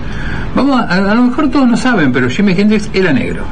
Vamos 0.55 0.81
a, 0.81 0.85
a 1.11 1.15
lo 1.15 1.23
mejor 1.25 1.49
todos 1.51 1.67
no 1.69 1.77
saben, 1.77 2.13
pero 2.13 2.29
Jimi 2.29 2.53
Hendrix 2.53 2.91
era 2.93 3.13
negro. 3.13 3.43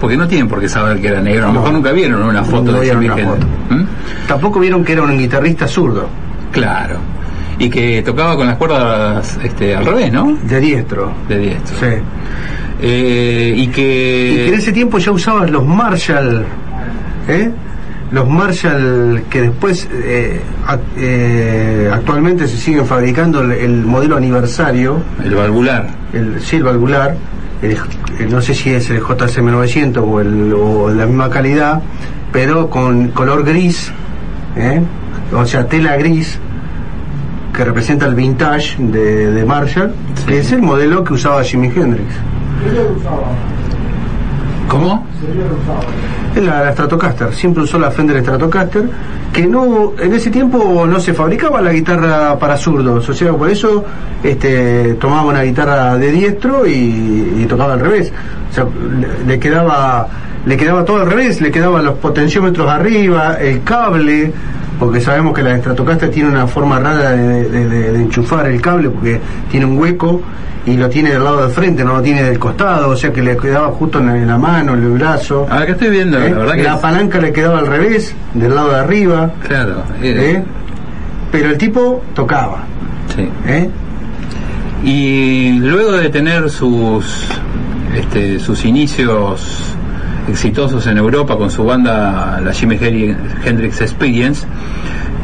Porque 0.00 0.16
no 0.16 0.26
tienen 0.28 0.46
por 0.48 0.60
qué 0.60 0.68
saber 0.68 1.00
que 1.00 1.08
era 1.08 1.20
negro. 1.20 1.44
A 1.44 1.46
lo 1.48 1.52
No. 1.54 1.60
mejor 1.60 1.74
nunca 1.74 1.92
vieron 1.92 2.22
una 2.22 2.42
foto 2.44 2.72
No 2.72 2.80
de 2.80 2.90
Jimi 2.90 3.06
Hendrix. 3.06 3.46
¿Mm? 3.70 3.84
Tampoco 4.28 4.60
vieron 4.60 4.84
que 4.84 4.92
era 4.92 5.02
un 5.02 5.16
guitarrista 5.18 5.66
zurdo, 5.66 6.08
Claro. 6.52 6.96
Y 7.58 7.70
que 7.70 8.02
tocaba 8.02 8.36
con 8.36 8.46
las 8.46 8.56
cuerdas 8.58 9.38
este, 9.42 9.74
al 9.74 9.86
revés, 9.86 10.12
¿no? 10.12 10.36
de 10.42 10.60
diestro. 10.60 11.10
De 11.26 11.38
diestro. 11.38 11.76
Sí. 11.80 11.86
Eh, 12.80 13.54
y 13.56 13.62
Y 13.62 13.66
que 13.68 14.48
en 14.48 14.54
ese 14.54 14.72
tiempo 14.72 14.98
ya 14.98 15.10
usaban 15.12 15.50
los 15.50 15.64
Marshall, 15.64 16.44
¿eh? 17.28 17.50
los 18.12 18.28
Marshall 18.28 19.22
que 19.30 19.40
después 19.42 19.88
eh, 19.92 20.40
ac- 20.66 20.80
eh, 20.96 21.90
actualmente 21.92 22.46
se 22.46 22.56
siguen 22.58 22.86
fabricando 22.86 23.40
el, 23.40 23.52
el 23.52 23.84
modelo 23.84 24.16
aniversario, 24.16 25.02
El 25.24 25.34
valvular. 25.34 25.86
el 26.12 26.40
sí, 26.40 26.56
el 26.56 26.62
valvular, 26.64 27.16
el- 27.62 27.76
el- 28.20 28.30
no 28.30 28.40
sé 28.42 28.54
si 28.54 28.70
es 28.70 28.90
el 28.90 29.00
JSM 29.00 29.50
900 29.50 30.04
o, 30.06 30.20
el, 30.20 30.52
o 30.54 30.90
la 30.90 31.06
misma 31.06 31.30
calidad, 31.30 31.80
pero 32.32 32.68
con 32.68 33.08
color 33.08 33.42
gris, 33.44 33.90
¿eh? 34.56 34.80
o 35.34 35.44
sea, 35.46 35.66
tela 35.66 35.96
gris, 35.96 36.38
que 37.56 37.64
representa 37.64 38.04
el 38.06 38.14
vintage 38.14 38.76
de, 38.78 39.30
de 39.32 39.44
Marshall, 39.46 39.94
que 40.28 40.38
es 40.40 40.52
el 40.52 40.60
modelo 40.62 41.02
que 41.02 41.14
usaba 41.14 41.42
Jimi 41.42 41.68
Hendrix. 41.74 42.04
¿Cómo? 44.68 45.06
La, 46.36 46.64
la 46.64 46.72
Stratocaster, 46.72 47.32
siempre 47.32 47.62
usó 47.62 47.78
la 47.78 47.90
Fender 47.90 48.20
Stratocaster, 48.20 48.84
que 49.32 49.46
no 49.46 49.92
en 49.98 50.12
ese 50.12 50.30
tiempo 50.30 50.86
no 50.86 51.00
se 51.00 51.14
fabricaba 51.14 51.60
la 51.62 51.72
guitarra 51.72 52.38
para 52.38 52.56
zurdos, 52.56 53.08
o 53.08 53.14
sea, 53.14 53.32
por 53.32 53.48
eso 53.48 53.84
este, 54.22 54.94
tomaba 54.94 55.24
una 55.24 55.42
guitarra 55.42 55.96
de 55.96 56.10
diestro 56.12 56.66
y, 56.66 57.36
y 57.38 57.46
tocaba 57.48 57.74
al 57.74 57.80
revés. 57.80 58.12
O 58.50 58.54
sea, 58.54 58.64
le, 58.64 59.24
le 59.26 59.38
quedaba 59.38 60.08
le 60.46 60.56
quedaba 60.56 60.84
todo 60.84 61.00
al 61.00 61.10
revés, 61.10 61.40
le 61.40 61.50
quedaban 61.50 61.84
los 61.84 61.94
potenciómetros 61.96 62.70
arriba, 62.70 63.34
el 63.34 63.64
cable, 63.64 64.32
porque 64.78 65.00
sabemos 65.00 65.34
que 65.34 65.42
la 65.42 65.56
Stratocaster 65.58 66.10
tiene 66.10 66.28
una 66.28 66.46
forma 66.46 66.78
rara 66.78 67.10
de, 67.12 67.48
de- 67.48 67.68
de- 67.68 67.92
de 67.92 68.00
enchufar 68.00 68.46
el 68.46 68.60
cable, 68.60 68.90
porque 68.90 69.20
tiene 69.50 69.66
un 69.66 69.78
hueco 69.78 70.20
y 70.66 70.76
lo 70.76 70.88
tiene 70.88 71.10
del 71.12 71.22
lado 71.22 71.42
del 71.42 71.50
frente, 71.50 71.84
no 71.84 71.94
lo 71.94 72.02
tiene 72.02 72.22
del 72.24 72.38
costado, 72.38 72.90
o 72.90 72.96
sea 72.96 73.12
que 73.12 73.22
le 73.22 73.36
quedaba 73.36 73.68
justo 73.68 74.00
en 74.00 74.06
la, 74.06 74.16
en 74.18 74.26
la 74.26 74.36
mano, 74.38 74.74
en 74.74 74.82
el 74.82 74.90
brazo. 74.90 75.46
Ahora 75.50 75.64
que 75.66 75.72
estoy 75.72 75.90
viendo, 75.90 76.18
¿eh? 76.18 76.30
la 76.30 76.38
verdad 76.38 76.54
que. 76.56 76.62
la 76.64 76.80
palanca 76.80 77.18
le 77.20 77.32
quedaba 77.32 77.60
al 77.60 77.66
revés, 77.68 78.14
del 78.34 78.54
lado 78.54 78.70
de 78.70 78.76
arriba, 78.80 79.30
Claro. 79.46 79.84
eh, 80.02 80.34
¿eh? 80.36 80.42
pero 81.30 81.50
el 81.50 81.58
tipo 81.58 82.02
tocaba. 82.14 82.64
sí. 83.14 83.28
¿eh? 83.46 83.70
Y 84.84 85.58
luego 85.60 85.92
de 85.92 86.08
tener 86.10 86.50
sus 86.50 87.26
este, 87.94 88.38
sus 88.38 88.64
inicios 88.64 89.74
exitosos 90.28 90.86
en 90.86 90.98
Europa 90.98 91.36
con 91.36 91.50
su 91.50 91.64
banda 91.64 92.40
la 92.44 92.52
Jimi 92.52 92.76
Hen- 92.76 93.16
Hendrix 93.44 93.80
Experience, 93.80 94.46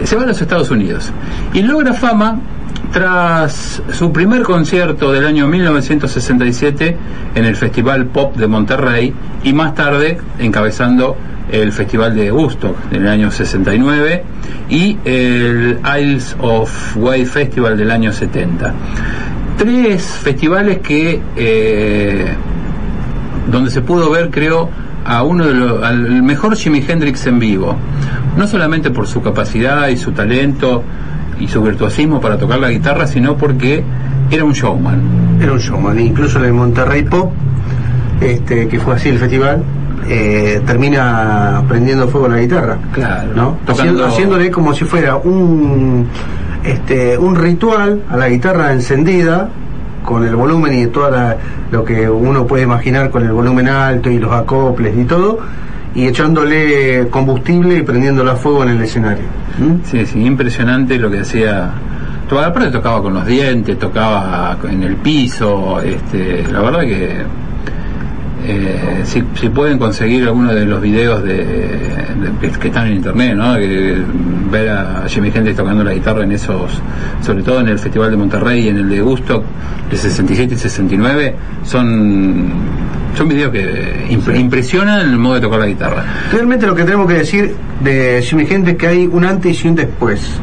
se 0.05 0.16
va 0.16 0.22
a 0.22 0.26
los 0.26 0.40
Estados 0.40 0.70
Unidos 0.70 1.11
y 1.53 1.62
logra 1.62 1.92
fama 1.92 2.38
tras 2.92 3.82
su 3.92 4.12
primer 4.12 4.42
concierto 4.42 5.12
del 5.12 5.26
año 5.26 5.46
1967 5.46 6.96
en 7.34 7.44
el 7.44 7.57
Festival 7.57 8.07
Pop 8.07 8.36
de 8.36 8.46
Monterrey 8.46 9.14
y 9.44 9.53
más 9.53 9.74
tarde 9.74 10.18
encabezando 10.38 11.16
el 11.50 11.72
Festival 11.72 12.14
de 12.14 12.30
Woodstock 12.32 12.76
en 12.92 13.03
el 13.03 13.09
año 13.09 13.30
69 13.30 14.24
y 14.68 14.98
el 15.05 15.78
Isles 16.00 16.36
of 16.40 16.96
Wight 16.96 17.26
Festival 17.26 17.76
del 17.76 17.90
año 17.90 18.12
70 18.12 18.72
tres 19.59 20.03
festivales 20.05 20.78
que 20.78 21.20
eh, 21.36 22.34
donde 23.50 23.70
se 23.70 23.80
pudo 23.82 24.11
ver 24.11 24.30
creo 24.30 24.68
a 25.05 25.22
uno 25.22 25.46
de 25.46 25.55
los 25.55 25.82
al 25.82 26.22
mejor 26.22 26.57
Jimi 26.57 26.84
Hendrix 26.86 27.26
en 27.26 27.38
vivo 27.38 27.76
no 28.36 28.46
solamente 28.46 28.90
por 28.90 29.07
su 29.07 29.20
capacidad 29.22 29.88
y 29.88 29.96
su 29.96 30.12
talento 30.12 30.82
y 31.40 31.48
su 31.48 31.62
virtuosismo 31.62 32.20
para 32.20 32.38
tocar 32.38 32.59
la 32.61 32.70
guitarra 32.70 33.07
sino 33.07 33.36
porque 33.36 33.82
era 34.30 34.44
un 34.44 34.53
showman 34.53 35.00
Era 35.40 35.53
un 35.53 35.59
showman, 35.59 35.98
incluso 36.00 36.38
en 36.38 36.44
el 36.46 36.53
Monterrey 36.55 37.03
Pop, 37.03 37.32
este, 38.20 38.68
que 38.68 38.78
fue 38.80 38.94
así 38.94 39.09
el 39.11 39.18
festival, 39.18 39.62
eh, 40.09 40.61
termina 40.64 41.62
prendiendo 41.68 42.07
fuego 42.09 42.28
la 42.28 42.38
guitarra. 42.38 42.78
Claro, 42.92 43.30
¿no? 43.34 43.57
tocando- 43.66 44.07
haciéndole 44.07 44.50
como 44.50 44.72
si 44.74 44.84
fuera 44.84 45.16
un 45.16 46.07
este 46.64 47.18
un 47.18 47.34
ritual 47.34 48.03
a 48.09 48.16
la 48.16 48.28
guitarra 48.28 48.72
encendida 48.72 49.48
con 50.05 50.24
el 50.26 50.34
volumen 50.36 50.78
y 50.78 50.86
toda 50.86 51.11
la- 51.11 51.36
lo 51.70 51.84
que 51.84 52.09
uno 52.09 52.46
puede 52.46 52.64
imaginar 52.64 53.11
con 53.11 53.22
el 53.24 53.32
volumen 53.32 53.68
alto 53.68 54.11
y 54.11 54.18
los 54.18 54.32
acoples 54.32 54.96
y 54.96 55.05
todo 55.05 55.38
y 55.94 56.07
echándole 56.07 57.09
combustible 57.11 57.76
y 57.78 57.82
prendiéndola 57.82 58.32
a 58.32 58.36
fuego 58.36 58.62
en 58.64 58.70
el 58.70 58.82
escenario 58.82 59.24
¿Mm? 59.59 59.84
sí 59.84 60.07
sí 60.07 60.24
impresionante 60.24 60.98
lo 60.98 61.11
que 61.11 61.20
hacía 61.20 61.70
aparte 62.46 62.70
tocaba 62.70 63.03
con 63.03 63.12
los 63.12 63.26
dientes 63.26 63.78
tocaba 63.78 64.57
en 64.70 64.82
el 64.82 64.96
piso 64.96 65.80
este 65.82 66.44
la 66.50 66.61
verdad 66.62 66.80
que 66.80 67.11
eh, 68.45 69.01
si, 69.05 69.22
si 69.34 69.49
pueden 69.49 69.78
conseguir 69.78 70.24
alguno 70.24 70.53
de 70.55 70.64
los 70.64 70.80
videos 70.80 71.22
de, 71.22 71.36
de- 71.36 72.51
que 72.61 72.68
están 72.68 72.88
en 72.88 72.95
internet, 72.97 73.34
¿no? 73.36 73.55
Que 73.57 73.97
ver 74.51 74.68
a 74.70 75.05
Jimi 75.09 75.30
Hendrix 75.34 75.57
tocando 75.57 75.82
la 75.84 75.95
guitarra 75.95 76.24
en 76.24 76.32
esos, 76.32 76.70
sobre 77.20 77.43
todo 77.43 77.61
en 77.61 77.68
el 77.68 77.78
Festival 77.78 78.11
de 78.11 78.16
Monterrey 78.16 78.66
y 78.66 78.68
en 78.68 78.78
el 78.78 78.88
de 78.88 79.01
Gusto 79.01 79.43
de 79.90 79.97
67 79.97 80.55
y 80.55 80.59
69, 80.59 81.34
son 81.64 82.53
son 83.16 83.28
videos 83.28 83.53
que 83.53 84.07
impre- 84.09 84.40
impresionan 84.40 85.01
el 85.01 85.18
modo 85.18 85.34
de 85.34 85.40
tocar 85.43 85.61
la 85.61 85.66
guitarra. 85.66 86.03
Realmente 86.32 86.66
lo 86.66 86.74
que 86.74 86.84
tenemos 86.84 87.07
que 87.07 87.14
decir 87.18 87.55
de 87.84 88.22
Jimi 88.22 88.47
Hendrix 88.49 88.68
es 88.72 88.78
que 88.78 88.86
hay 88.86 89.07
un 89.07 89.24
antes 89.24 89.62
y 89.64 89.68
un 89.68 89.74
después. 89.74 90.40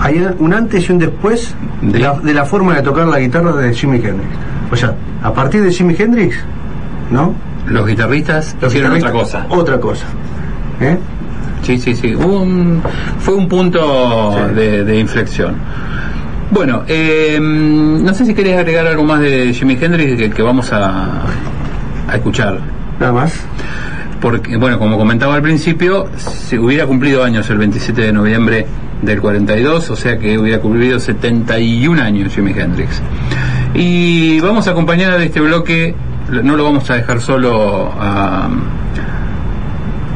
Hay 0.00 0.20
un 0.38 0.52
antes 0.52 0.88
y 0.88 0.92
un 0.92 0.98
después 0.98 1.54
de, 1.80 1.92
De- 1.92 1.98
la, 2.00 2.14
de 2.18 2.34
la 2.34 2.44
forma 2.44 2.74
de 2.74 2.82
tocar 2.82 3.06
la 3.06 3.20
guitarra 3.20 3.52
de 3.52 3.72
Jimi 3.72 3.96
Hendrix. 3.96 4.28
O 4.72 4.76
sea, 4.76 4.94
a 5.22 5.32
partir 5.32 5.62
de 5.62 5.70
Jimi 5.70 5.94
Hendrix, 5.96 6.34
¿no? 7.10 7.34
Los 7.68 7.86
guitarristas 7.86 8.56
Los 8.60 8.72
hicieron 8.72 8.96
otra 8.96 9.12
cosa. 9.12 9.46
Otra 9.50 9.78
cosa. 9.78 10.04
¿Eh? 10.80 10.98
Sí, 11.62 11.78
sí, 11.78 11.94
sí. 11.94 12.14
Un- 12.14 12.82
fue 13.20 13.34
un 13.34 13.48
punto 13.48 14.34
Sí. 14.48 14.54
de, 14.54 14.84
de 14.84 14.98
inflexión. 14.98 15.54
Bueno, 16.50 16.82
eh, 16.88 17.38
no 17.40 18.12
sé 18.14 18.26
si 18.26 18.34
querés 18.34 18.58
agregar 18.58 18.86
algo 18.86 19.04
más 19.04 19.20
de 19.20 19.52
Jimi 19.54 19.78
Hendrix 19.80 20.16
que, 20.18 20.30
que 20.30 20.42
vamos 20.42 20.72
a, 20.72 21.22
a 22.08 22.14
escuchar. 22.16 22.58
Nada 22.98 23.12
más. 23.12 23.34
Porque, 24.20 24.56
bueno, 24.56 24.78
como 24.78 24.98
comentaba 24.98 25.34
al 25.34 25.42
principio, 25.42 26.08
si 26.16 26.58
hubiera 26.58 26.86
cumplido 26.86 27.24
años 27.24 27.48
el 27.50 27.58
27 27.58 28.00
de 28.02 28.12
noviembre 28.12 28.66
del 29.02 29.20
42, 29.20 29.90
o 29.90 29.96
sea 29.96 30.18
que 30.18 30.38
hubiera 30.38 30.60
cumplido 30.60 30.98
71 31.00 32.00
años 32.02 32.34
Jimi 32.34 32.52
Hendrix. 32.52 33.00
Y 33.74 34.40
vamos 34.40 34.68
a 34.68 34.72
acompañar 34.72 35.16
de 35.18 35.26
este 35.26 35.40
bloque, 35.40 35.94
no 36.30 36.56
lo 36.56 36.64
vamos 36.64 36.88
a 36.90 36.94
dejar 36.94 37.20
solo 37.20 37.90
a, 37.98 38.48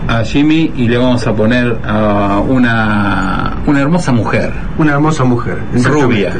a 0.08 0.24
Jimmy 0.24 0.72
y 0.76 0.88
le 0.88 0.98
vamos 0.98 1.26
a 1.26 1.32
poner 1.34 1.78
a 1.84 2.40
una, 2.46 3.54
una 3.66 3.80
hermosa 3.80 4.12
mujer, 4.12 4.52
Una 4.78 4.92
hermosa 4.92 5.24
mujer. 5.24 5.58
Rubia. 5.84 6.32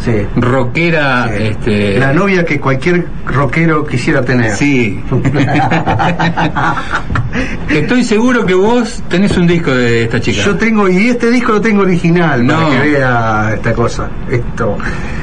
Sí. 0.00 0.12
rockera, 0.36 1.26
Sí. 1.28 1.34
este, 1.42 1.98
La 1.98 2.12
novia 2.12 2.44
que 2.44 2.60
cualquier 2.60 3.04
rockero 3.26 3.84
quisiera 3.84 4.24
tener. 4.24 4.52
Sí. 4.52 5.02
Estoy 7.70 8.04
seguro 8.04 8.44
que 8.46 8.54
vos 8.54 9.02
tenés 9.08 9.36
un 9.36 9.46
disco 9.46 9.70
de 9.70 10.04
esta 10.04 10.20
chica. 10.20 10.42
Yo 10.42 10.56
tengo, 10.56 10.88
y 10.88 11.08
este 11.08 11.30
disco 11.30 11.52
lo 11.52 11.60
tengo 11.60 11.82
original, 11.82 12.46
No. 12.46 12.54
para 12.54 12.82
que 12.82 12.88
vea 12.90 13.50
esta 13.54 13.72
cosa. 13.72 14.08
Esto. 14.30 14.76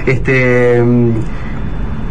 Este. 0.05 0.81
mm, 0.83 1.11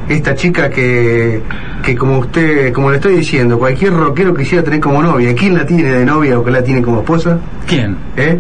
Esta 0.09 0.35
chica 0.35 0.69
que, 0.69 1.41
que 1.83 1.97
como 1.97 2.19
usted, 2.19 2.73
como 2.75 2.91
le 2.91 2.97
estoy 2.97 3.17
diciendo, 3.17 3.59
cualquier 3.59 3.95
rockero 3.95 4.35
quisiera 4.35 4.63
tener 4.63 4.81
como 4.81 5.03
novia. 5.03 5.35
¿Quién 5.35 5.55
la 5.55 5.65
tiene 5.65 5.91
de 5.91 6.05
novia 6.05 6.39
o 6.39 6.45
que 6.45 6.51
la 6.51 6.63
tiene 6.63 6.83
como 6.83 6.99
esposa? 7.01 7.39
¿Quién? 7.67 7.97
¿Eh? 8.17 8.39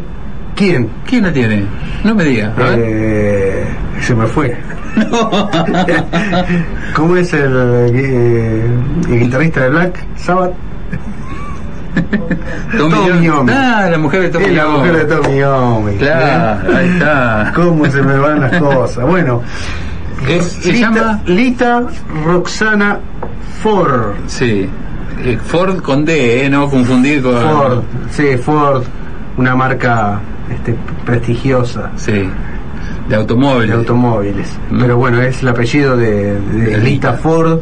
¿Quién? 0.54 0.88
¿Quién 1.08 1.22
la 1.24 1.32
tiene? 1.32 1.64
No 2.04 2.14
me 2.14 2.24
digas. 2.24 2.52
a 2.58 2.62
ver. 2.62 2.78
Eh, 2.82 3.64
se 4.02 4.14
me 4.14 4.26
fue. 4.26 4.54
¿Cómo 6.94 7.16
es 7.16 7.32
el, 7.32 7.52
eh, 7.94 8.62
el 9.10 9.20
guitarrista 9.20 9.62
de 9.64 9.70
Black 9.70 9.98
Sabbath? 10.16 10.52
Tommy 12.76 12.94
Tommy. 13.08 13.26
Yomi. 13.26 13.52
Ah, 13.52 13.88
la 13.90 13.98
mujer 13.98 14.22
de 14.22 14.28
Tommy 14.30 14.44
Es 14.46 14.52
la 14.52 14.62
Yomi. 14.64 14.78
mujer 14.78 14.96
de 14.96 15.04
Tommy 15.16 15.38
Yomi. 15.38 15.96
Claro, 15.96 16.70
¿eh? 16.72 16.76
ahí 16.76 16.88
está. 16.88 17.52
¿Cómo 17.56 17.86
se 17.90 18.02
me 18.02 18.18
van 18.18 18.40
las 18.40 18.58
cosas? 18.60 19.06
Bueno, 19.06 19.42
Es- 20.28 20.44
se 20.44 20.72
Lita, 20.72 20.90
llama 20.90 21.20
Lita 21.26 21.82
Roxana 22.24 22.98
Ford. 23.62 24.14
sí, 24.26 24.68
eh, 25.24 25.38
Ford 25.46 25.80
con 25.80 26.04
D, 26.04 26.44
¿eh? 26.44 26.50
no 26.50 26.68
confundir 26.68 27.22
con 27.22 27.34
Ford, 27.40 27.82
sí, 28.10 28.36
Ford, 28.36 28.82
una 29.36 29.54
marca 29.54 30.20
este, 30.50 30.74
prestigiosa 31.04 31.90
sí, 31.96 32.28
de 33.08 33.16
automóviles. 33.16 33.68
de 33.70 33.74
automóviles. 33.76 34.48
Mm. 34.70 34.80
Pero 34.80 34.96
bueno, 34.96 35.20
es 35.22 35.42
el 35.42 35.48
apellido 35.48 35.96
de, 35.96 36.38
de 36.40 36.60
De 36.66 36.78
Lita 36.78 37.10
Lita. 37.10 37.12
Ford, 37.14 37.60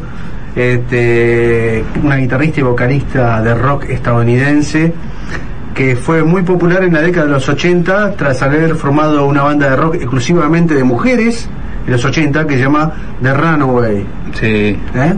este, 0.55 1.83
una 2.03 2.15
guitarrista 2.17 2.59
y 2.59 2.63
vocalista 2.63 3.41
de 3.41 3.55
rock 3.55 3.85
estadounidense 3.89 4.93
que 5.73 5.95
fue 5.95 6.23
muy 6.23 6.43
popular 6.43 6.83
en 6.83 6.93
la 6.93 7.01
década 7.01 7.25
de 7.25 7.31
los 7.31 7.49
80 7.49 8.11
tras 8.15 8.41
haber 8.43 8.75
formado 8.75 9.25
una 9.25 9.41
banda 9.41 9.71
de 9.71 9.75
rock 9.75 9.95
exclusivamente 9.95 10.75
de 10.75 10.83
mujeres 10.83 11.49
en 11.85 11.91
los 11.91 12.05
80 12.05 12.45
que 12.45 12.55
se 12.55 12.63
llama 12.63 12.93
The 13.21 13.33
Runaway. 13.33 14.05
Sí. 14.39 14.47
¿eh? 14.47 15.13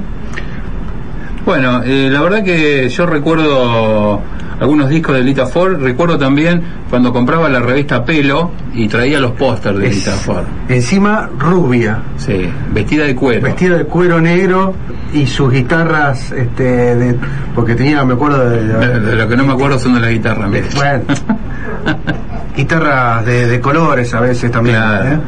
Bueno, 1.46 1.84
eh, 1.84 2.10
la 2.10 2.22
verdad 2.22 2.44
que 2.44 2.90
yo 2.90 3.06
recuerdo 3.06 4.22
algunos 4.60 4.90
discos 4.90 5.16
de 5.16 5.24
Lita 5.24 5.46
Ford, 5.46 5.82
recuerdo 5.82 6.18
también 6.18 6.62
cuando 6.90 7.12
compraba 7.12 7.50
la 7.50 7.60
revista 7.60 8.04
Pelo 8.06 8.52
y 8.74 8.88
traía 8.88 9.20
los 9.20 9.32
pósters 9.32 9.78
de 9.80 9.88
Es- 9.88 9.96
Lita 9.98 10.12
Ford. 10.12 10.44
encima 10.70 11.30
rubia, 11.38 12.00
Sí, 12.18 12.50
vestida 12.74 13.04
de 13.06 13.16
cuero. 13.16 13.42
vestida 13.42 13.78
de 13.78 13.86
cuero 13.86 14.22
negro 14.22 14.74
y 15.14 15.26
sus 15.28 15.52
guitarras, 15.52 16.32
este, 16.32 16.64
de- 16.96 17.16
porque 17.54 17.76
tenía, 17.76 18.04
me 18.06 18.14
acuerdo 18.14 18.50
de, 18.50 18.64
De, 18.68 19.00
de 19.00 19.16
lo 19.16 19.28
que 19.28 19.36
no 19.38 19.46
me 19.46 19.54
acuerdo 19.54 19.78
son 19.80 19.94
de 19.96 20.00
la 20.00 20.10
guitarra. 20.10 20.48
mire. 20.48 20.66
Bueno, 20.76 21.04
guitarras 22.56 23.26
de, 23.26 23.48
de 23.48 23.60
colores 23.60 24.14
a 24.14 24.20
veces 24.22 24.52
también. 24.52 24.78
Claro. 24.78 25.10
¿eh? 25.10 25.20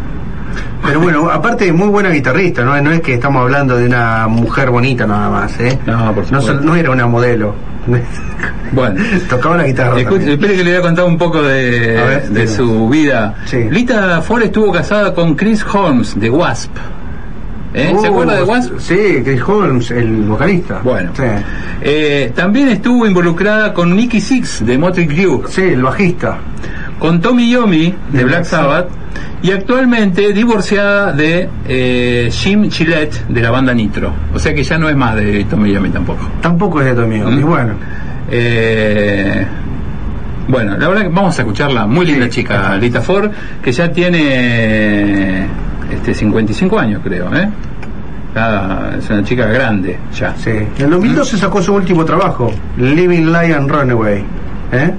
Pero 0.86 1.02
bueno, 1.02 1.30
aparte 1.30 1.72
muy 1.74 1.90
buena 1.90 2.10
guitarrista, 2.10 2.64
¿no? 2.64 2.80
No 2.82 2.92
es 2.92 3.02
que 3.02 3.16
estamos 3.16 3.42
hablando 3.42 3.76
de 3.78 3.86
una 3.88 4.28
mujer 4.28 4.70
bonita 4.70 5.06
nada 5.06 5.30
más, 5.30 5.60
¿eh? 5.60 5.78
No, 5.86 6.14
por 6.14 6.32
no, 6.32 6.42
no 6.62 6.76
era 6.76 6.92
una 6.92 7.06
modelo, 7.08 7.54
Bueno. 8.72 9.02
Tocaba 9.30 9.58
la 9.58 9.66
guitarra. 9.66 9.98
Espere 10.00 10.38
que 10.58 10.64
le 10.64 10.72
voy 10.72 10.80
a 10.80 10.82
contar 10.82 11.06
un 11.06 11.18
poco 11.18 11.42
de, 11.42 12.26
ver, 12.30 12.48
su 12.50 12.90
vida. 12.90 13.36
Sí. 13.46 13.66
Lita 13.72 14.22
Ford 14.22 14.44
estuvo 14.44 14.72
casada 14.74 15.14
con 15.14 15.36
Chris 15.36 15.66
Holmes 15.74 16.20
de 16.20 16.30
Wasp. 16.30 16.72
¿Eh? 17.74 17.94
¿Se 18.02 18.08
Uh, 18.10 18.12
acuerda 18.12 18.36
de 18.36 18.44
Wasp? 18.44 18.74
Sí, 18.80 19.22
Chris 19.24 19.42
Holmes, 19.48 19.92
el 19.92 20.24
vocalista. 20.26 20.82
Bueno. 20.84 21.12
Sí, 21.16 21.24
Eh, 21.82 22.32
también 22.36 22.70
estuvo 22.70 23.06
involucrada 23.08 23.74
con 23.74 23.96
Nicky 23.96 24.20
Six 24.20 24.66
de 24.66 24.78
Motley 24.78 25.08
Crue, 25.08 25.42
sí 25.48 25.62
el 25.62 25.84
bajista. 25.84 26.38
con 27.00 27.22
Tommy 27.22 27.50
Yomi 27.52 27.94
de 28.12 28.18
De 28.18 28.24
Black 28.26 28.40
Black 28.40 28.46
Sabbath 28.46 28.88
y 29.42 29.52
actualmente 29.52 30.34
divorciada 30.34 31.12
de 31.12 31.48
eh, 31.68 32.30
Jim 32.32 32.70
Gillette 32.70 33.28
de 33.28 33.42
la 33.42 33.52
banda 33.52 33.74
Nitro. 33.74 34.12
O 34.34 34.40
sea 34.40 34.54
que 34.54 34.64
ya 34.64 34.78
no 34.78 34.90
es 34.90 34.96
más 34.96 35.16
de 35.16 35.44
Tommy 35.46 35.72
Yomi 35.72 35.90
tampoco. 35.90 36.28
Tampoco 36.42 36.82
es 36.82 36.88
de 36.88 36.96
Tommy 36.96 37.20
Yomi, 37.20 37.44
¿Mm? 37.44 37.48
bueno. 37.48 37.74
Eh, 38.30 39.46
bueno, 40.48 40.78
la 40.78 40.88
verdad 40.88 41.04
que 41.04 41.10
vamos 41.10 41.38
a 41.38 41.42
escucharla, 41.42 41.86
muy 41.86 42.06
linda 42.06 42.26
Sí, 42.26 42.32
chica, 42.32 42.60
ajá. 42.60 42.78
Lita 42.78 43.02
Ford, 43.02 43.30
que 43.62 43.72
ya 43.72 43.92
tiene 43.92 45.46
este 45.92 46.14
55 46.14 46.80
años 46.80 47.02
creo, 47.04 47.34
¿eh? 47.36 47.50
Es 48.98 49.10
una 49.10 49.24
chica 49.24 49.48
grande 49.48 49.98
ya. 50.14 50.36
Sí. 50.38 50.52
En 50.78 50.90
2012 50.90 51.38
sacó 51.38 51.62
su 51.62 51.74
último 51.74 52.06
trabajo, 52.06 52.52
Living 52.78 53.26
Lion 53.32 53.68
Runaway. 53.68 54.24
¿Eh? 54.72 54.92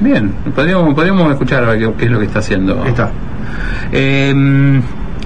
Bien, 0.00 0.32
podríamos, 0.54 0.94
podríamos 0.94 1.32
escuchar 1.32 1.76
qué, 1.76 1.92
qué 1.98 2.04
es 2.04 2.10
lo 2.10 2.20
que 2.20 2.26
está 2.26 2.38
haciendo. 2.38 2.84
Está. 2.84 3.10
Eh, 3.92 4.80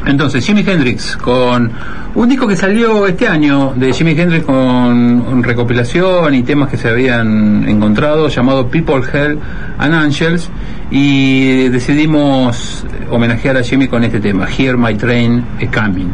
entonces, 0.04 0.44
Jimi 0.44 0.64
Hendrix 0.66 1.16
con 1.16 1.70
un 2.16 2.28
disco 2.28 2.48
que 2.48 2.56
salió 2.56 3.06
este 3.06 3.28
año 3.28 3.72
de 3.76 3.92
Jimi 3.92 4.18
Hendrix 4.18 4.44
con 4.44 5.42
recopilación 5.44 6.34
y 6.34 6.42
temas 6.42 6.68
que 6.70 6.76
se 6.76 6.88
habían 6.88 7.68
encontrado 7.68 8.26
llamado 8.28 8.66
People, 8.68 9.02
Hell 9.12 9.38
and 9.78 9.94
Angels 9.94 10.50
y 10.90 11.68
decidimos 11.68 12.84
homenajear 13.10 13.56
a 13.56 13.62
Jimmy 13.62 13.86
con 13.86 14.02
este 14.02 14.18
tema, 14.18 14.46
Here 14.46 14.76
My 14.76 14.94
Train 14.94 15.44
is 15.60 15.68
Coming. 15.70 16.10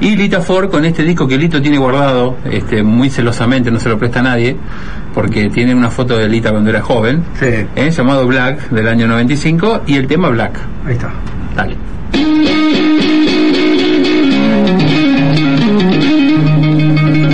Y 0.00 0.16
Lita 0.16 0.40
Ford 0.40 0.70
con 0.70 0.86
este 0.86 1.04
disco 1.04 1.28
que 1.28 1.36
Lito 1.36 1.60
tiene 1.60 1.76
guardado 1.76 2.38
este, 2.50 2.82
muy 2.82 3.10
celosamente, 3.10 3.70
no 3.70 3.78
se 3.78 3.90
lo 3.90 3.98
presta 3.98 4.20
a 4.20 4.22
nadie, 4.22 4.56
porque 5.12 5.50
tiene 5.50 5.74
una 5.74 5.90
foto 5.90 6.16
de 6.16 6.28
Lita 6.28 6.50
cuando 6.50 6.70
era 6.70 6.80
joven, 6.80 7.22
Sí. 7.38 7.46
eh, 7.76 7.90
llamado 7.90 8.26
Black 8.26 8.70
del 8.70 8.88
año 8.88 9.06
95 9.06 9.82
y 9.86 9.96
el 9.96 10.06
tema 10.06 10.30
Black. 10.30 10.58
Ahí 10.86 10.94
está. 10.94 11.10
Dale. 11.58 11.76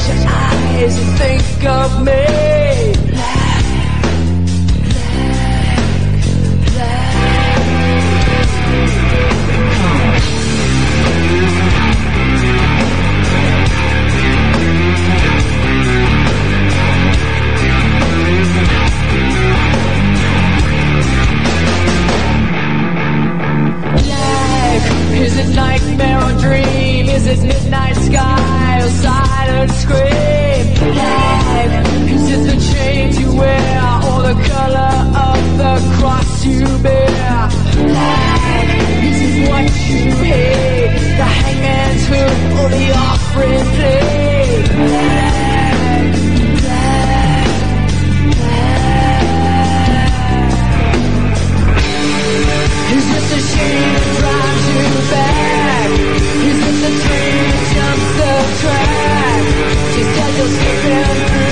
close 0.04 0.24
your 0.24 0.28
eyes 0.28 0.98
and 0.98 1.18
think 1.18 1.64
of 1.66 2.00
me? 2.00 2.12
Black, 3.12 3.64
black, 4.84 5.24
black. 6.66 7.04
Black, 24.04 24.84
is 25.18 25.38
it 25.38 25.50
nightmare 25.56 26.20
or 26.20 26.34
dream? 26.40 27.10
Is 27.10 27.28
it 27.28 27.42
midnight 27.44 27.73
Black, 30.78 31.88
is 32.12 32.28
it 32.30 32.44
the 32.44 32.56
you 33.18 33.32
wear 33.34 33.80
or 34.04 34.20
the 34.28 34.36
color 34.50 34.94
of 35.16 35.40
the 35.58 35.80
cross 35.96 36.44
you 36.46 36.68
bear? 36.80 37.48
Is 39.08 39.18
it 39.22 39.48
what 39.50 39.72
you 39.88 40.04
hate? 40.20 40.92
The 41.16 41.24
hangman's 41.24 42.06
hook 42.12 42.40
or 42.60 42.68
the 42.76 42.92
offering 42.92 43.64
plate? 43.76 44.68
The 53.24 53.40
shame 53.40 53.94
that 53.94 54.06
drives 54.20 54.66
you 54.76 54.88
back? 55.10 55.90
Jumps 57.74 58.10
the 58.18 58.32
track? 58.62 59.13
Thank 60.46 61.38
you. 61.38 61.44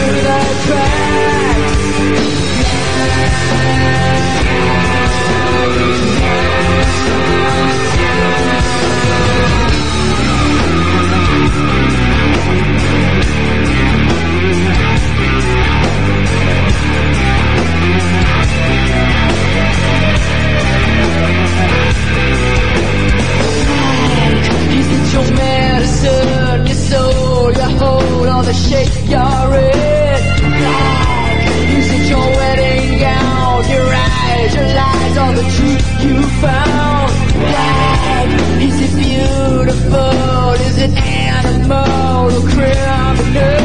The 28.52 28.58
shape 28.58 28.96
you're 29.08 29.54
in? 29.64 30.22
Black. 30.60 31.40
Is 31.78 31.90
it 31.96 32.04
your 32.10 32.28
wedding 32.40 33.00
gown, 33.00 33.64
your 33.76 33.90
eyes, 33.94 34.52
your 34.58 34.70
lies, 34.80 35.16
or 35.24 35.32
the 35.40 35.46
truth 35.56 35.86
you 36.04 36.18
found? 36.44 37.12
Black. 37.48 38.28
Is 38.68 38.78
it 38.86 38.94
beautiful? 39.04 40.52
Is 40.68 40.78
it 40.86 40.94
animal 40.98 42.32
or 42.36 42.44
criminal? 42.50 43.62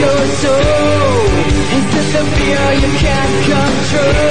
Your 0.00 0.22
soul? 0.40 1.20
Is 1.76 1.88
it 2.00 2.08
the 2.14 2.22
fear 2.36 2.66
you 2.82 2.90
can't 3.00 3.44
control? 3.44 3.59
treasure 3.90 4.29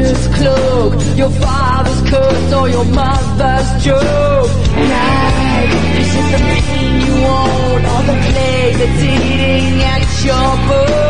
it 0.00 0.34
cloak, 0.34 0.94
your 1.16 1.30
father's 1.30 2.10
curse, 2.10 2.52
or 2.52 2.68
your 2.68 2.84
mother's 2.84 3.84
joke? 3.84 4.50
Black. 4.74 5.68
Is 6.00 6.12
the 6.32 6.38
pain 6.38 7.00
you 7.06 7.14
want, 7.22 7.84
or 7.92 8.02
the 8.10 8.16
plague 8.26 8.76
that's 8.80 9.02
eating 9.02 9.82
at 9.94 10.04
your 10.24 10.50
bones? 10.68 11.00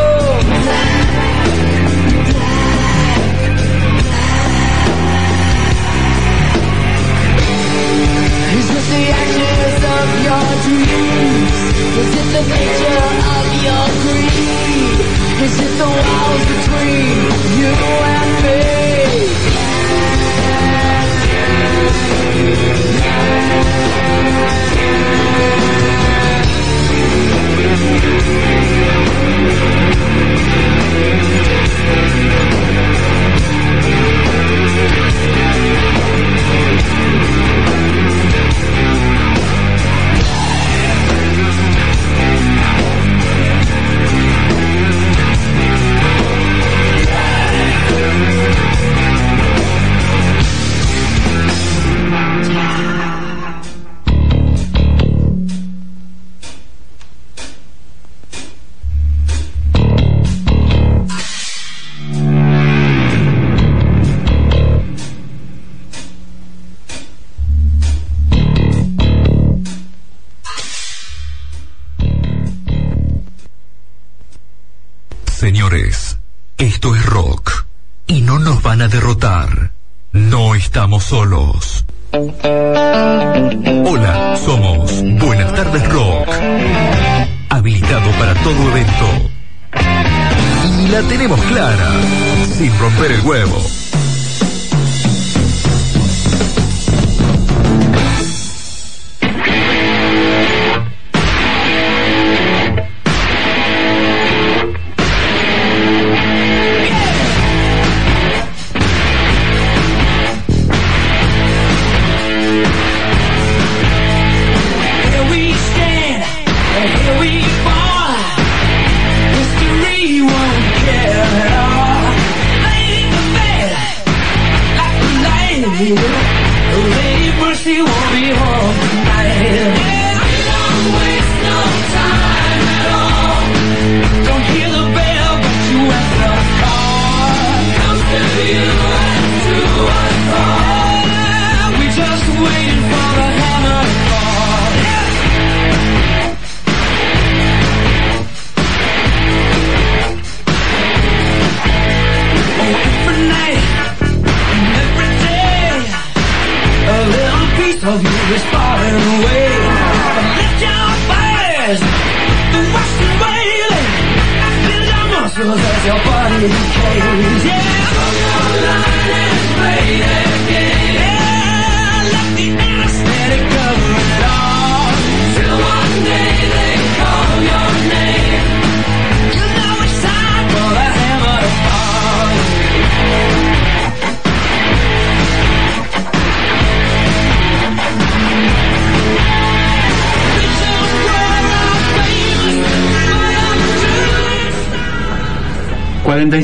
Is 8.59 8.69
it 8.79 8.85
the 8.93 9.03
ashes 9.21 9.83
of 9.97 10.09
your 10.27 10.47
dreams? 10.65 11.60
Is 12.03 12.11
it 12.21 12.27
the 12.37 12.43
nature 12.55 13.05
of 13.37 13.47
your 13.67 13.87
greed? 14.05 14.99
Is 15.47 15.55
it 15.67 15.73
the 15.81 15.89
walls 15.89 16.45
between 16.55 17.17
you 17.59 17.73
and 18.17 18.33
me? 18.45 18.61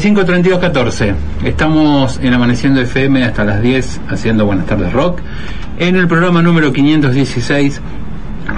35 0.01 0.61
14. 0.61 1.15
Estamos 1.45 2.21
en 2.23 2.35
Amaneciendo 2.35 2.83
FM 2.83 3.25
hasta 3.25 3.45
las 3.45 3.63
10 3.63 4.03
haciendo 4.11 4.45
Buenas 4.45 4.67
tardes 4.67 4.93
Rock 4.93 5.21
en 5.79 5.97
el 5.97 6.07
programa 6.07 6.43
número 6.43 6.71
516. 6.71 7.81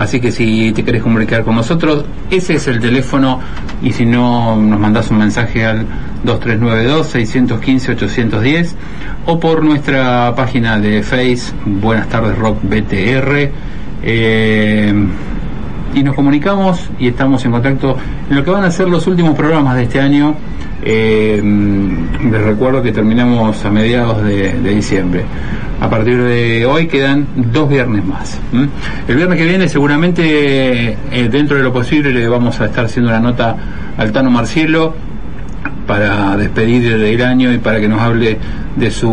Así 0.01 0.21
que 0.21 0.33
si 0.33 0.73
te 0.73 0.83
querés 0.83 1.01
comunicar 1.01 1.45
con 1.45 1.55
nosotros, 1.55 2.07
ese 2.29 2.55
es 2.55 2.67
el 2.67 2.81
teléfono 2.81 3.39
y 3.81 3.93
si 3.93 4.05
no 4.05 4.57
nos 4.57 4.81
mandás 4.81 5.13
un 5.13 5.19
mensaje 5.19 5.65
al 5.65 5.87
2392 6.25 7.07
615 7.07 7.93
810 7.93 8.75
o 9.27 9.39
por 9.39 9.63
nuestra 9.63 10.35
página 10.35 10.81
de 10.81 11.05
Face 11.05 11.53
Buenas 11.65 12.09
tardes 12.09 12.37
Rock 12.37 12.59
BTR. 12.65 13.51
Eh, 14.03 14.93
y 15.95 16.03
nos 16.03 16.17
comunicamos 16.17 16.91
y 16.99 17.07
estamos 17.07 17.45
en 17.45 17.53
contacto 17.53 17.97
en 18.29 18.37
lo 18.37 18.43
que 18.43 18.51
van 18.51 18.65
a 18.65 18.73
ser 18.73 18.89
los 18.89 19.07
últimos 19.07 19.37
programas 19.37 19.77
de 19.77 19.85
este 19.85 20.01
año 20.01 20.35
eh, 20.91 21.43
les 21.45 22.43
recuerdo 22.43 22.83
que 22.83 22.93
terminamos 22.93 23.63
a 23.63 23.71
mediados 23.71 24.25
de, 24.25 24.55
diciembre. 24.75 25.23
A 25.83 25.91
partir 25.91 26.23
de 26.23 26.65
hoy 26.65 26.87
quedan 26.87 27.27
dos 27.53 27.69
viernes 27.69 28.07
más. 28.07 28.41
El 29.07 29.17
viernes 29.17 29.39
que 29.39 29.45
viene 29.45 29.69
seguramente 29.69 30.97
eh, 31.13 31.29
dentro 31.31 31.59
de 31.59 31.63
lo 31.63 31.75
posible 31.75 32.11
le 32.11 32.27
vamos 32.27 32.59
a 32.63 32.65
estar 32.65 32.87
haciendo 32.87 33.11
una 33.11 33.21
nota 33.21 33.55
al 33.99 34.13
Tano 34.13 34.31
Marcielo 34.31 34.95
para 35.87 36.39
despedir 36.39 36.91
el 36.91 37.23
año 37.23 37.53
y 37.53 37.59
para 37.59 37.81
que 37.81 37.89
nos 37.89 38.01
hable 38.01 38.39
de 38.75 38.91
su 38.91 39.11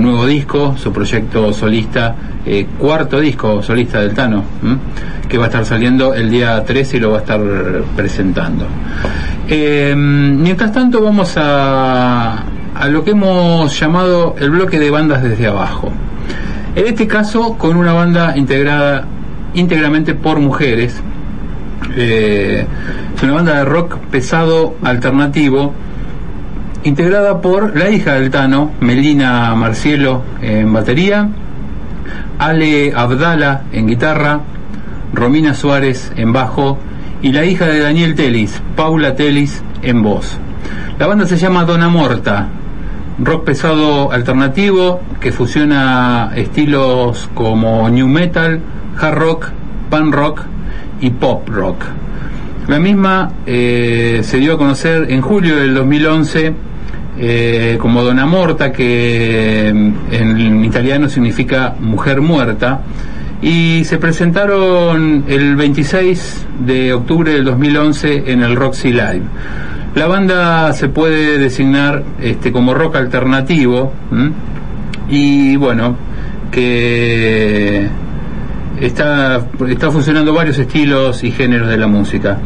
nuevo 0.00 0.26
disco, 0.26 0.74
su 0.76 0.92
proyecto 0.92 1.52
solista, 1.52 2.16
eh, 2.44 2.66
cuarto 2.78 3.20
disco 3.20 3.62
solista 3.62 4.00
del 4.00 4.12
Tano, 4.12 4.42
que 5.28 5.38
va 5.38 5.44
a 5.44 5.46
estar 5.46 5.64
saliendo 5.64 6.14
el 6.14 6.30
día 6.30 6.64
13 6.64 6.96
y 6.96 7.00
lo 7.00 7.12
va 7.12 7.18
a 7.18 7.20
estar 7.20 7.40
presentando. 7.94 8.66
Eh, 9.48 9.94
mientras 9.96 10.72
tanto 10.72 11.02
vamos 11.02 11.34
a, 11.36 12.44
a 12.74 12.88
lo 12.88 13.04
que 13.04 13.10
hemos 13.10 13.78
llamado 13.78 14.34
el 14.38 14.50
bloque 14.50 14.78
de 14.78 14.90
bandas 14.90 15.22
desde 15.22 15.46
abajo. 15.46 15.90
En 16.74 16.86
este 16.86 17.06
caso 17.06 17.58
con 17.58 17.76
una 17.76 17.92
banda 17.92 18.36
integrada 18.36 19.04
íntegramente 19.54 20.14
por 20.14 20.38
mujeres. 20.38 21.00
Eh, 21.96 22.66
es 23.14 23.22
una 23.22 23.34
banda 23.34 23.56
de 23.56 23.64
rock 23.64 23.98
pesado 24.10 24.76
alternativo 24.82 25.74
integrada 26.84 27.40
por 27.40 27.76
la 27.76 27.90
hija 27.90 28.14
del 28.14 28.30
Tano, 28.30 28.72
Melina 28.80 29.54
Marcielo 29.54 30.22
en 30.40 30.72
batería, 30.72 31.28
Ale 32.38 32.92
Abdala 32.94 33.62
en 33.72 33.86
guitarra, 33.86 34.40
Romina 35.12 35.54
Suárez 35.54 36.12
en 36.16 36.32
bajo 36.32 36.78
y 37.22 37.32
la 37.32 37.44
hija 37.44 37.66
de 37.66 37.80
Daniel 37.80 38.14
Telis, 38.14 38.60
Paula 38.76 39.14
Telis 39.14 39.62
en 39.82 40.02
voz. 40.02 40.38
La 40.98 41.06
banda 41.06 41.26
se 41.26 41.36
llama 41.36 41.64
Dona 41.64 41.88
Morta, 41.88 42.48
rock 43.18 43.44
pesado 43.44 44.12
alternativo 44.12 45.00
que 45.20 45.32
fusiona 45.32 46.32
estilos 46.34 47.30
como 47.34 47.88
new 47.88 48.08
metal, 48.08 48.60
hard 49.00 49.14
rock, 49.14 49.46
pan 49.88 50.10
rock 50.12 50.42
y 51.00 51.10
pop 51.10 51.48
rock. 51.48 51.84
La 52.68 52.78
misma 52.78 53.32
eh, 53.46 54.20
se 54.22 54.38
dio 54.38 54.54
a 54.54 54.58
conocer 54.58 55.10
en 55.10 55.20
julio 55.20 55.56
del 55.56 55.74
2011 55.74 56.54
eh, 57.18 57.76
como 57.80 58.02
Dona 58.02 58.26
Morta, 58.26 58.72
que 58.72 59.68
en 59.68 60.64
italiano 60.64 61.08
significa 61.08 61.74
mujer 61.78 62.20
muerta, 62.20 62.80
y 63.42 63.82
se 63.84 63.98
presentaron 63.98 65.24
el 65.28 65.56
26 65.56 66.46
de 66.66 66.92
octubre 66.92 67.32
del 67.32 67.44
2011 67.44 68.30
en 68.32 68.42
el 68.42 68.56
Roxy 68.56 68.92
Live. 68.92 69.22
La 69.94 70.06
banda 70.06 70.72
se 70.72 70.88
puede 70.88 71.38
designar 71.38 72.02
este, 72.20 72.50
como 72.50 72.72
rock 72.72 72.96
alternativo 72.96 73.92
y 75.08 75.56
bueno, 75.56 75.96
que 76.50 77.88
está, 78.86 79.46
está 79.68 79.90
funcionando 79.90 80.34
varios 80.34 80.58
estilos 80.58 81.22
y 81.22 81.30
géneros 81.30 81.68
de 81.68 81.76
la 81.76 81.86
música. 81.86 82.38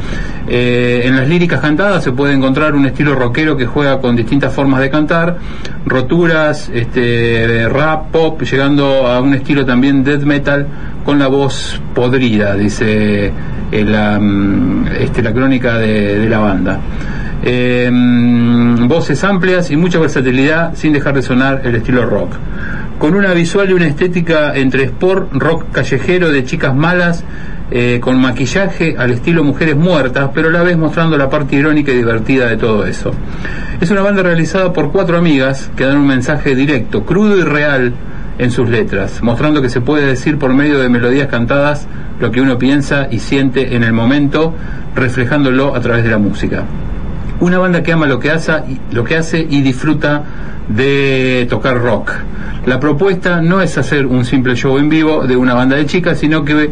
Eh, 0.46 1.02
en 1.04 1.16
las 1.16 1.28
líricas 1.28 1.60
cantadas 1.60 2.04
se 2.04 2.12
puede 2.12 2.34
encontrar 2.34 2.74
un 2.74 2.86
estilo 2.86 3.14
rockero 3.14 3.56
que 3.56 3.66
juega 3.66 4.00
con 4.00 4.14
distintas 4.14 4.52
formas 4.52 4.80
de 4.80 4.90
cantar, 4.90 5.38
roturas, 5.86 6.70
este, 6.72 7.68
rap, 7.68 8.10
pop, 8.10 8.42
llegando 8.42 9.06
a 9.06 9.20
un 9.20 9.34
estilo 9.34 9.64
también 9.64 10.04
death 10.04 10.22
metal 10.22 10.66
con 11.04 11.18
la 11.18 11.28
voz 11.28 11.80
podrida, 11.94 12.54
dice 12.54 13.32
eh, 13.72 13.84
la, 13.84 14.18
mm, 14.20 14.88
este, 15.00 15.22
la 15.22 15.32
crónica 15.32 15.78
de, 15.78 16.28
la 16.28 16.38
banda. 16.38 16.80
Eh, 17.42 17.88
mm, 17.90 18.88
voces 18.88 19.22
amplias 19.24 19.70
y 19.70 19.76
mucha 19.76 19.98
versatilidad 19.98 20.74
sin 20.74 20.92
dejar 20.92 21.14
de 21.14 21.22
sonar 21.22 21.62
el 21.64 21.76
estilo 21.76 22.04
rock. 22.04 22.32
Con 22.98 23.14
una 23.14 23.34
visual 23.34 23.70
y 23.70 23.72
una 23.74 23.86
estética 23.86 24.54
entre 24.56 24.84
sport, 24.84 25.32
rock 25.32 25.70
callejero 25.70 26.30
de 26.30 26.44
chicas 26.44 26.74
malas, 26.74 27.24
eh, 27.70 27.98
con 28.00 28.20
maquillaje 28.20 28.94
al 28.96 29.10
estilo 29.10 29.44
mujeres 29.44 29.76
muertas, 29.76 30.30
pero 30.32 30.48
a 30.48 30.52
la 30.52 30.62
vez 30.62 30.78
mostrando 30.78 31.18
la 31.18 31.28
parte 31.28 31.56
irónica 31.56 31.92
y 31.92 31.96
divertida 31.96 32.46
de 32.46 32.56
todo 32.56 32.86
eso. 32.86 33.12
Es 33.80 33.90
una 33.90 34.02
banda 34.02 34.22
realizada 34.22 34.72
por 34.72 34.92
cuatro 34.92 35.18
amigas 35.18 35.70
que 35.76 35.84
dan 35.84 35.98
un 35.98 36.06
mensaje 36.06 36.54
directo, 36.54 37.04
crudo 37.04 37.36
y 37.36 37.42
real 37.42 37.92
en 38.38 38.50
sus 38.50 38.68
letras, 38.68 39.22
mostrando 39.22 39.60
que 39.60 39.68
se 39.68 39.80
puede 39.80 40.06
decir 40.06 40.38
por 40.38 40.54
medio 40.54 40.78
de 40.78 40.88
melodías 40.88 41.28
cantadas 41.28 41.86
lo 42.20 42.30
que 42.30 42.40
uno 42.40 42.56
piensa 42.56 43.08
y 43.10 43.18
siente 43.18 43.74
en 43.76 43.82
el 43.82 43.92
momento, 43.92 44.54
reflejándolo 44.94 45.74
a 45.74 45.80
través 45.80 46.04
de 46.04 46.10
la 46.10 46.18
música. 46.18 46.64
Una 47.40 47.58
banda 47.58 47.82
que 47.82 47.92
ama 47.92 48.06
lo 48.06 48.18
que 48.18 48.30
hace, 48.30 48.52
lo 48.90 49.04
que 49.04 49.16
hace 49.16 49.46
y 49.48 49.62
disfruta 49.62 50.24
de 50.68 51.46
tocar 51.48 51.78
rock. 51.78 52.12
La 52.66 52.80
propuesta 52.80 53.40
no 53.40 53.60
es 53.60 53.78
hacer 53.78 54.06
un 54.06 54.24
simple 54.24 54.56
show 54.56 54.78
en 54.78 54.88
vivo 54.88 55.26
de 55.26 55.36
una 55.36 55.54
banda 55.54 55.76
de 55.76 55.86
chicas, 55.86 56.18
sino 56.18 56.44
que 56.44 56.70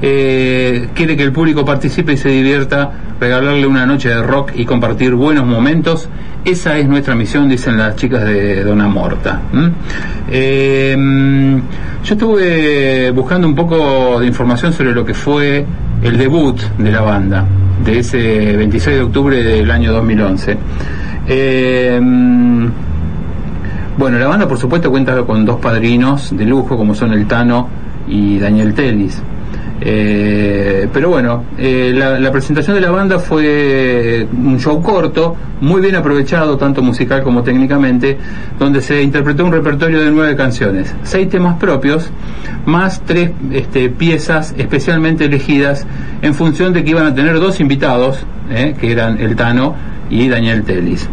eh, 0.00 0.88
quiere 0.94 1.16
que 1.16 1.22
el 1.22 1.32
público 1.32 1.64
participe 1.64 2.14
y 2.14 2.16
se 2.16 2.28
divierta, 2.28 2.90
regalarle 3.20 3.66
una 3.66 3.86
noche 3.86 4.08
de 4.08 4.22
rock 4.22 4.52
y 4.54 4.64
compartir 4.64 5.14
buenos 5.14 5.46
momentos. 5.46 6.08
Esa 6.44 6.78
es 6.78 6.86
nuestra 6.86 7.14
misión, 7.14 7.48
dicen 7.48 7.78
las 7.78 7.96
chicas 7.96 8.24
de 8.24 8.64
Dona 8.64 8.86
Morta. 8.86 9.40
Eh, 10.30 10.96
yo 12.04 12.14
estuve 12.14 13.10
buscando 13.12 13.46
un 13.46 13.54
poco 13.54 14.20
de 14.20 14.26
información 14.26 14.72
sobre 14.72 14.92
lo 14.92 15.04
que 15.04 15.14
fue 15.14 15.64
el 16.02 16.18
debut 16.18 16.60
de 16.78 16.92
la 16.92 17.00
banda, 17.00 17.46
de 17.84 17.98
ese 17.98 18.56
26 18.56 18.96
de 18.96 19.02
octubre 19.02 19.42
del 19.42 19.70
año 19.70 19.92
2011. 19.92 20.56
Eh, 21.26 22.00
bueno, 23.96 24.18
la 24.18 24.26
banda 24.26 24.48
por 24.48 24.58
supuesto 24.58 24.90
cuenta 24.90 25.22
con 25.22 25.44
dos 25.44 25.60
padrinos 25.60 26.36
de 26.36 26.44
lujo 26.44 26.76
como 26.76 26.94
son 26.94 27.12
el 27.12 27.26
Tano 27.26 27.68
y 28.08 28.38
Daniel 28.38 28.74
Telis. 28.74 29.22
Eh, 29.80 30.88
pero 30.92 31.10
bueno, 31.10 31.44
eh, 31.58 31.92
la, 31.94 32.30
presentación 32.30 32.76
de 32.76 32.80
la 32.80 32.90
banda 32.90 33.18
fue 33.18 34.26
un 34.32 34.58
show 34.58 34.80
corto, 34.80 35.36
muy 35.60 35.80
bien 35.80 35.96
aprovechado, 35.96 36.56
tanto 36.56 36.80
musical 36.82 37.22
como 37.22 37.42
técnicamente, 37.42 38.16
donde 38.58 38.80
se 38.80 39.02
interpretó 39.02 39.44
un 39.44 39.52
repertorio 39.52 40.00
de 40.00 40.10
nueve 40.10 40.36
canciones, 40.36 40.94
seis 41.02 41.28
temas 41.28 41.58
propios, 41.58 42.10
más 42.66 43.02
tres 43.04 43.32
este, 43.52 43.90
piezas 43.90 44.54
especialmente 44.56 45.24
elegidas 45.24 45.86
en 46.22 46.34
función 46.34 46.72
de 46.72 46.84
que 46.84 46.90
iban 46.90 47.06
a 47.06 47.14
tener 47.14 47.40
dos 47.40 47.60
invitados, 47.60 48.24
eh, 48.50 48.74
que 48.80 48.92
eran 48.92 49.20
el 49.20 49.34
Tano 49.34 49.74
y 50.08 50.28
Daniel 50.28 50.62
Telis. 50.62 51.08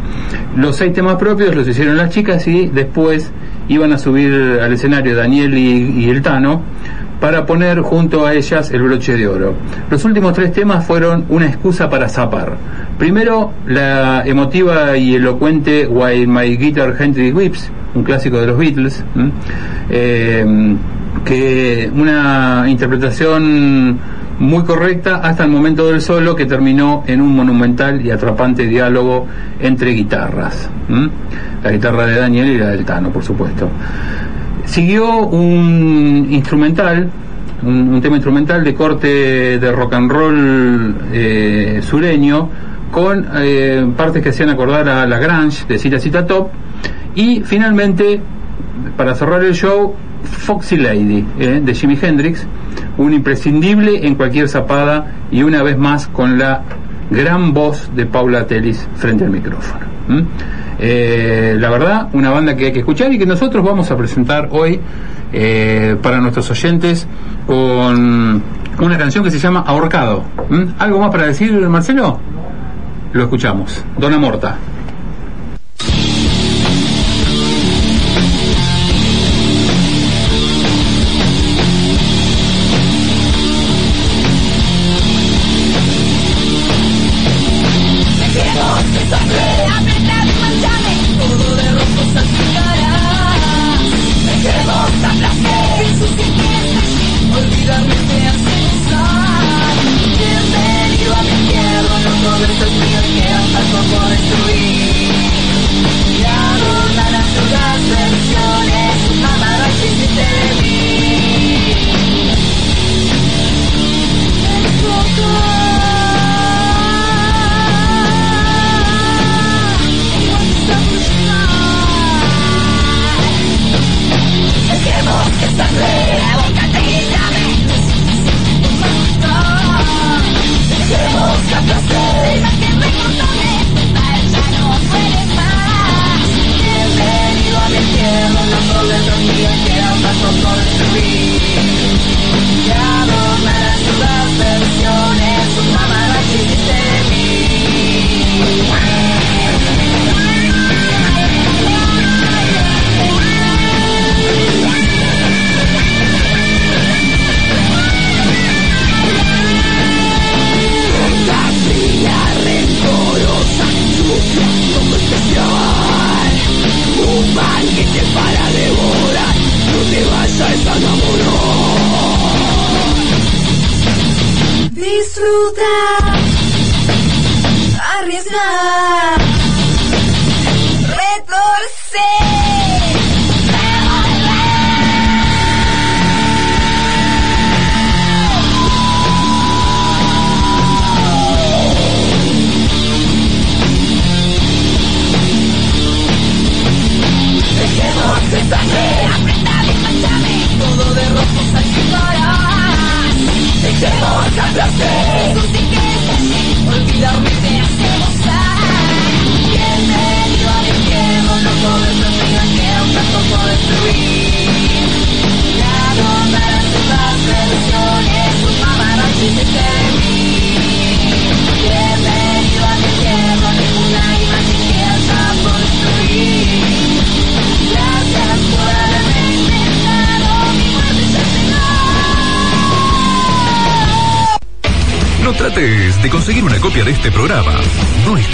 Los 0.56 0.76
seis 0.76 0.94
temas 0.94 1.16
propios 1.16 1.56
los 1.56 1.68
hicieron 1.68 1.98
las 1.98 2.12
chicas 2.12 2.48
y 2.48 2.68
después 2.68 3.32
iban 3.70 3.92
a 3.94 3.98
subir 3.98 4.60
al 4.62 4.74
escenario 4.74 5.16
Daniel 5.16 5.58
y 5.58 6.10
el 6.10 6.22
Tano 6.22 6.62
para 7.22 7.46
poner 7.46 7.80
junto 7.82 8.26
a 8.26 8.34
ellas 8.34 8.72
el 8.72 8.82
broche 8.82 9.16
de 9.16 9.28
oro. 9.28 9.54
Los 9.92 10.04
últimos 10.04 10.34
tres 10.34 10.52
temas 10.52 10.84
fueron 10.86 11.26
una 11.30 11.46
excusa 11.46 11.88
para 11.88 12.10
zapar. 12.10 12.58
Primero, 12.98 13.54
la 13.68 14.24
emotiva 14.26 14.98
y 14.98 15.16
elocuente 15.16 15.88
While 15.88 16.26
My 16.26 16.58
Guitar 16.58 16.96
Gently 16.98 17.32
Whips, 17.32 17.72
un 17.94 18.04
clásico 18.04 18.40
de 18.40 18.48
los 18.48 18.58
Beatles, 18.58 19.04
eh, 19.90 20.76
que 21.24 21.92
una 21.94 22.66
interpretación 22.68 24.00
muy 24.40 24.64
correcta 24.64 25.18
hasta 25.18 25.44
el 25.44 25.52
momento 25.52 25.92
del 25.92 26.02
solo 26.02 26.36
que 26.36 26.48
terminó 26.48 27.04
en 27.06 27.22
un 27.22 27.36
monumental 27.36 28.04
y 28.04 28.10
atrapante 28.10 28.66
diálogo 28.66 29.28
entre 29.60 29.92
guitarras. 29.92 30.68
La 31.64 31.72
guitarra 31.72 32.08
de 32.08 32.16
Daniel 32.20 32.48
y 32.48 32.58
la 32.58 32.70
del 32.70 32.84
Tano, 32.84 33.12
por 33.12 33.24
supuesto. 33.24 33.70
Siguió 34.66 35.28
un 35.28 36.28
instrumental, 36.30 37.10
un, 37.64 38.02
tema 38.02 38.16
instrumental 38.16 38.64
de 38.64 38.74
corte 38.74 39.60
de 39.60 39.72
rock 39.72 39.94
and 39.94 40.12
roll 40.12 40.96
eh, 41.12 41.80
sureño, 41.82 42.50
con 42.92 43.28
eh, 43.36 43.86
partes 43.96 44.22
que 44.22 44.30
hacían 44.30 44.50
acordar 44.50 44.88
a 44.90 45.06
la 45.06 45.20
Grange 45.20 45.66
de 45.68 45.78
Cita 45.78 46.00
Cita 46.00 46.26
Top, 46.26 46.50
y 47.16 47.42
finalmente, 47.44 48.22
para 48.98 49.16
cerrar 49.16 49.44
el 49.44 49.54
show, 49.54 49.96
Foxy 50.24 50.78
Lady 50.78 51.26
eh, 51.40 51.62
de 51.64 51.74
Jimi 51.74 51.98
Hendrix, 52.02 52.46
un 52.98 53.14
imprescindible 53.14 54.06
en 54.06 54.16
cualquier 54.16 54.48
zapada 54.48 55.26
y 55.32 55.44
una 55.44 55.64
vez 55.64 55.78
más 55.78 56.08
con 56.08 56.38
la 56.38 56.64
gran 57.10 57.54
voz 57.54 57.90
de 57.96 58.06
Paula 58.06 58.48
Telis 58.48 58.88
frente 58.96 59.26
al 59.26 59.32
micrófono. 59.32 59.86
Eh, 60.84 61.56
la 61.60 61.70
verdad, 61.70 62.08
una 62.14 62.32
banda 62.32 62.56
que 62.56 62.66
hay 62.66 62.72
que 62.72 62.80
escuchar 62.80 63.14
y 63.14 63.20
que 63.20 63.26
nosotros 63.28 63.64
vamos 63.64 63.92
a 63.92 63.98
presentar 63.98 64.50
hoy 64.52 64.80
eh, 65.32 65.96
para 66.02 66.20
nuestros 66.20 66.50
oyentes 66.50 67.08
con 67.46 68.42
una 68.80 68.98
canción 68.98 69.24
que 69.24 69.30
se 69.30 69.38
llama 69.38 69.64
Ahorcado. 69.66 70.24
¿m? 70.50 70.74
¿Algo 70.80 71.00
más 71.00 71.12
para 71.12 71.28
decir, 71.28 71.54
Marcelo? 71.70 72.20
Lo 73.14 73.24
escuchamos. 73.24 73.86
Dona 73.98 74.18
Morta. 74.18 74.58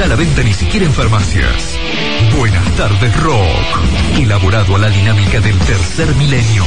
La 0.07 0.15
venta 0.15 0.41
ni 0.43 0.53
siquiera 0.53 0.85
en 0.85 0.93
farmacias. 0.93 1.77
Buenas 2.37 2.65
tardes, 2.75 3.21
Rock. 3.21 4.17
Elaborado 4.17 4.75
a 4.75 4.79
la 4.79 4.89
dinámica 4.89 5.39
del 5.39 5.57
tercer 5.59 6.15
milenio. 6.15 6.63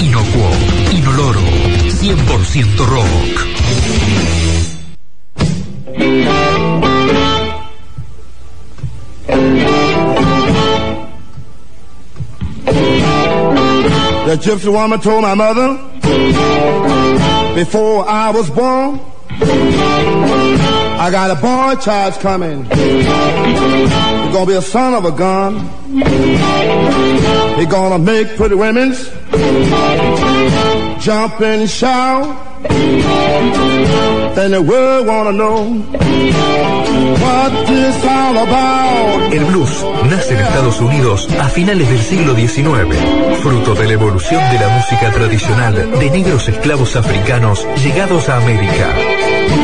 Inocuo, 0.00 0.50
inoloro, 0.92 1.40
100% 1.40 2.86
rock. 2.86 3.50
The 14.26 14.36
gypsy 14.36 14.68
woman 14.72 15.00
told 15.00 15.22
my 15.22 15.34
mother 15.34 15.76
before 17.54 18.08
I 18.08 18.30
was 18.30 18.48
born, 18.50 19.00
I 21.02 21.10
got 21.10 21.30
a 21.30 21.34
boy 21.34 21.80
child 21.80 22.12
coming. 22.20 22.64
He's 22.64 23.06
gonna 24.34 24.44
be 24.44 24.52
a 24.52 24.60
son 24.60 24.92
of 24.92 25.06
a 25.06 25.12
gun. 25.12 25.60
He's 27.56 27.66
gonna 27.68 27.98
make 27.98 28.36
pretty 28.36 28.54
women's 28.54 29.08
jump 31.02 31.40
and 31.40 31.70
shout. 31.70 32.62
Then 34.34 34.50
the 34.50 34.60
world 34.60 35.06
wanna 35.06 35.32
know 35.32 36.79
El 39.32 39.44
blues 39.44 39.86
nace 40.08 40.34
en 40.34 40.40
Estados 40.40 40.80
Unidos 40.80 41.28
a 41.40 41.48
finales 41.48 41.88
del 41.88 42.00
siglo 42.00 42.34
XIX, 42.34 42.96
fruto 43.42 43.74
de 43.74 43.86
la 43.86 43.92
evolución 43.92 44.42
de 44.50 44.58
la 44.58 44.68
música 44.68 45.10
tradicional 45.10 45.98
de 45.98 46.10
negros 46.10 46.48
esclavos 46.48 46.96
africanos 46.96 47.66
llegados 47.82 48.28
a 48.28 48.36
América 48.36 48.94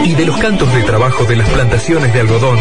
y 0.04 0.14
de 0.14 0.26
los 0.26 0.36
cantos 0.38 0.72
de 0.72 0.82
trabajo 0.82 1.24
de 1.24 1.36
las 1.36 1.48
plantaciones 1.48 2.12
de 2.12 2.20
algodón. 2.20 2.58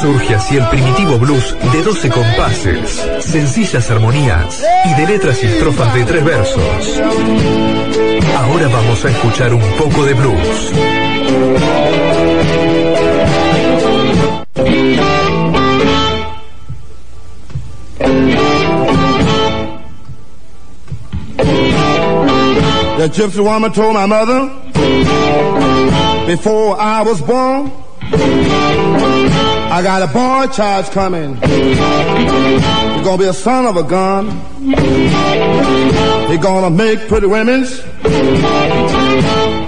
Surge 0.00 0.34
así 0.34 0.56
el 0.56 0.66
primitivo 0.68 1.18
blues 1.18 1.56
de 1.72 1.82
12 1.82 2.10
compases, 2.10 3.06
sencillas 3.20 3.90
armonías 3.90 4.62
y 4.84 4.94
de 4.94 5.06
letras 5.06 5.42
y 5.42 5.46
estrofas 5.46 5.94
de 5.94 6.04
tres 6.04 6.24
versos. 6.24 7.02
Ahora 8.36 8.68
vamos 8.68 9.04
a 9.04 9.10
escuchar 9.10 9.54
un 9.54 9.62
poco 9.78 10.04
de 10.04 10.14
blues. 10.14 10.72
The 23.02 23.08
gypsy 23.08 23.42
woman 23.42 23.72
told 23.72 23.94
my 23.94 24.06
mother 24.06 24.46
before 26.24 26.80
I 26.80 27.02
was 27.02 27.20
born, 27.20 27.72
I 28.00 29.80
got 29.82 30.02
a 30.02 30.06
boy 30.06 30.46
child 30.54 30.84
coming. 30.92 31.34
He's 31.34 33.04
gonna 33.04 33.18
be 33.18 33.24
a 33.24 33.32
son 33.32 33.66
of 33.66 33.76
a 33.76 33.82
gun. 33.82 34.30
He's 36.28 36.38
gonna 36.38 36.70
make 36.70 37.08
pretty 37.08 37.26
women 37.26 37.64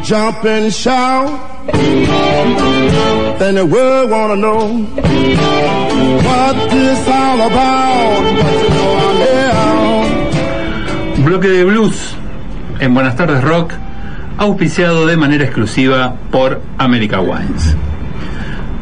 jump 0.05 0.45
and 0.45 0.73
shout. 0.73 1.67
Then 3.41 3.57
the 3.57 3.67
world 3.67 4.11
wanna 4.13 4.37
know 4.37 4.85
what 6.23 6.71
this 6.71 7.09
all 7.09 7.41
about. 7.49 8.23
Bloque 11.25 11.43
de 11.43 11.65
blues 11.65 12.15
en 12.81 12.95
Buenas 12.95 13.17
tardes 13.17 13.43
Rock, 13.43 13.73
auspiciado 14.39 15.07
de 15.07 15.17
manera 15.17 15.45
exclusiva 15.45 16.15
por 16.31 16.61
America 16.79 17.21
Wines. 17.21 17.77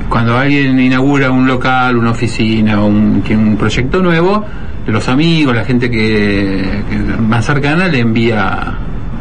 cuando 0.09 0.38
alguien 0.38 0.80
inaugura 0.80 1.31
un 1.31 1.47
local, 1.47 1.97
una 1.97 2.11
oficina, 2.11 2.81
un, 2.81 3.23
un 3.30 3.57
proyecto 3.57 4.01
nuevo, 4.01 4.43
los 4.88 5.09
amigos, 5.09 5.55
la 5.55 5.65
gente 5.65 5.91
que, 5.91 6.84
que 6.89 6.95
más 6.95 7.45
cercana 7.45 7.88
le 7.88 7.99
envía 7.99 8.73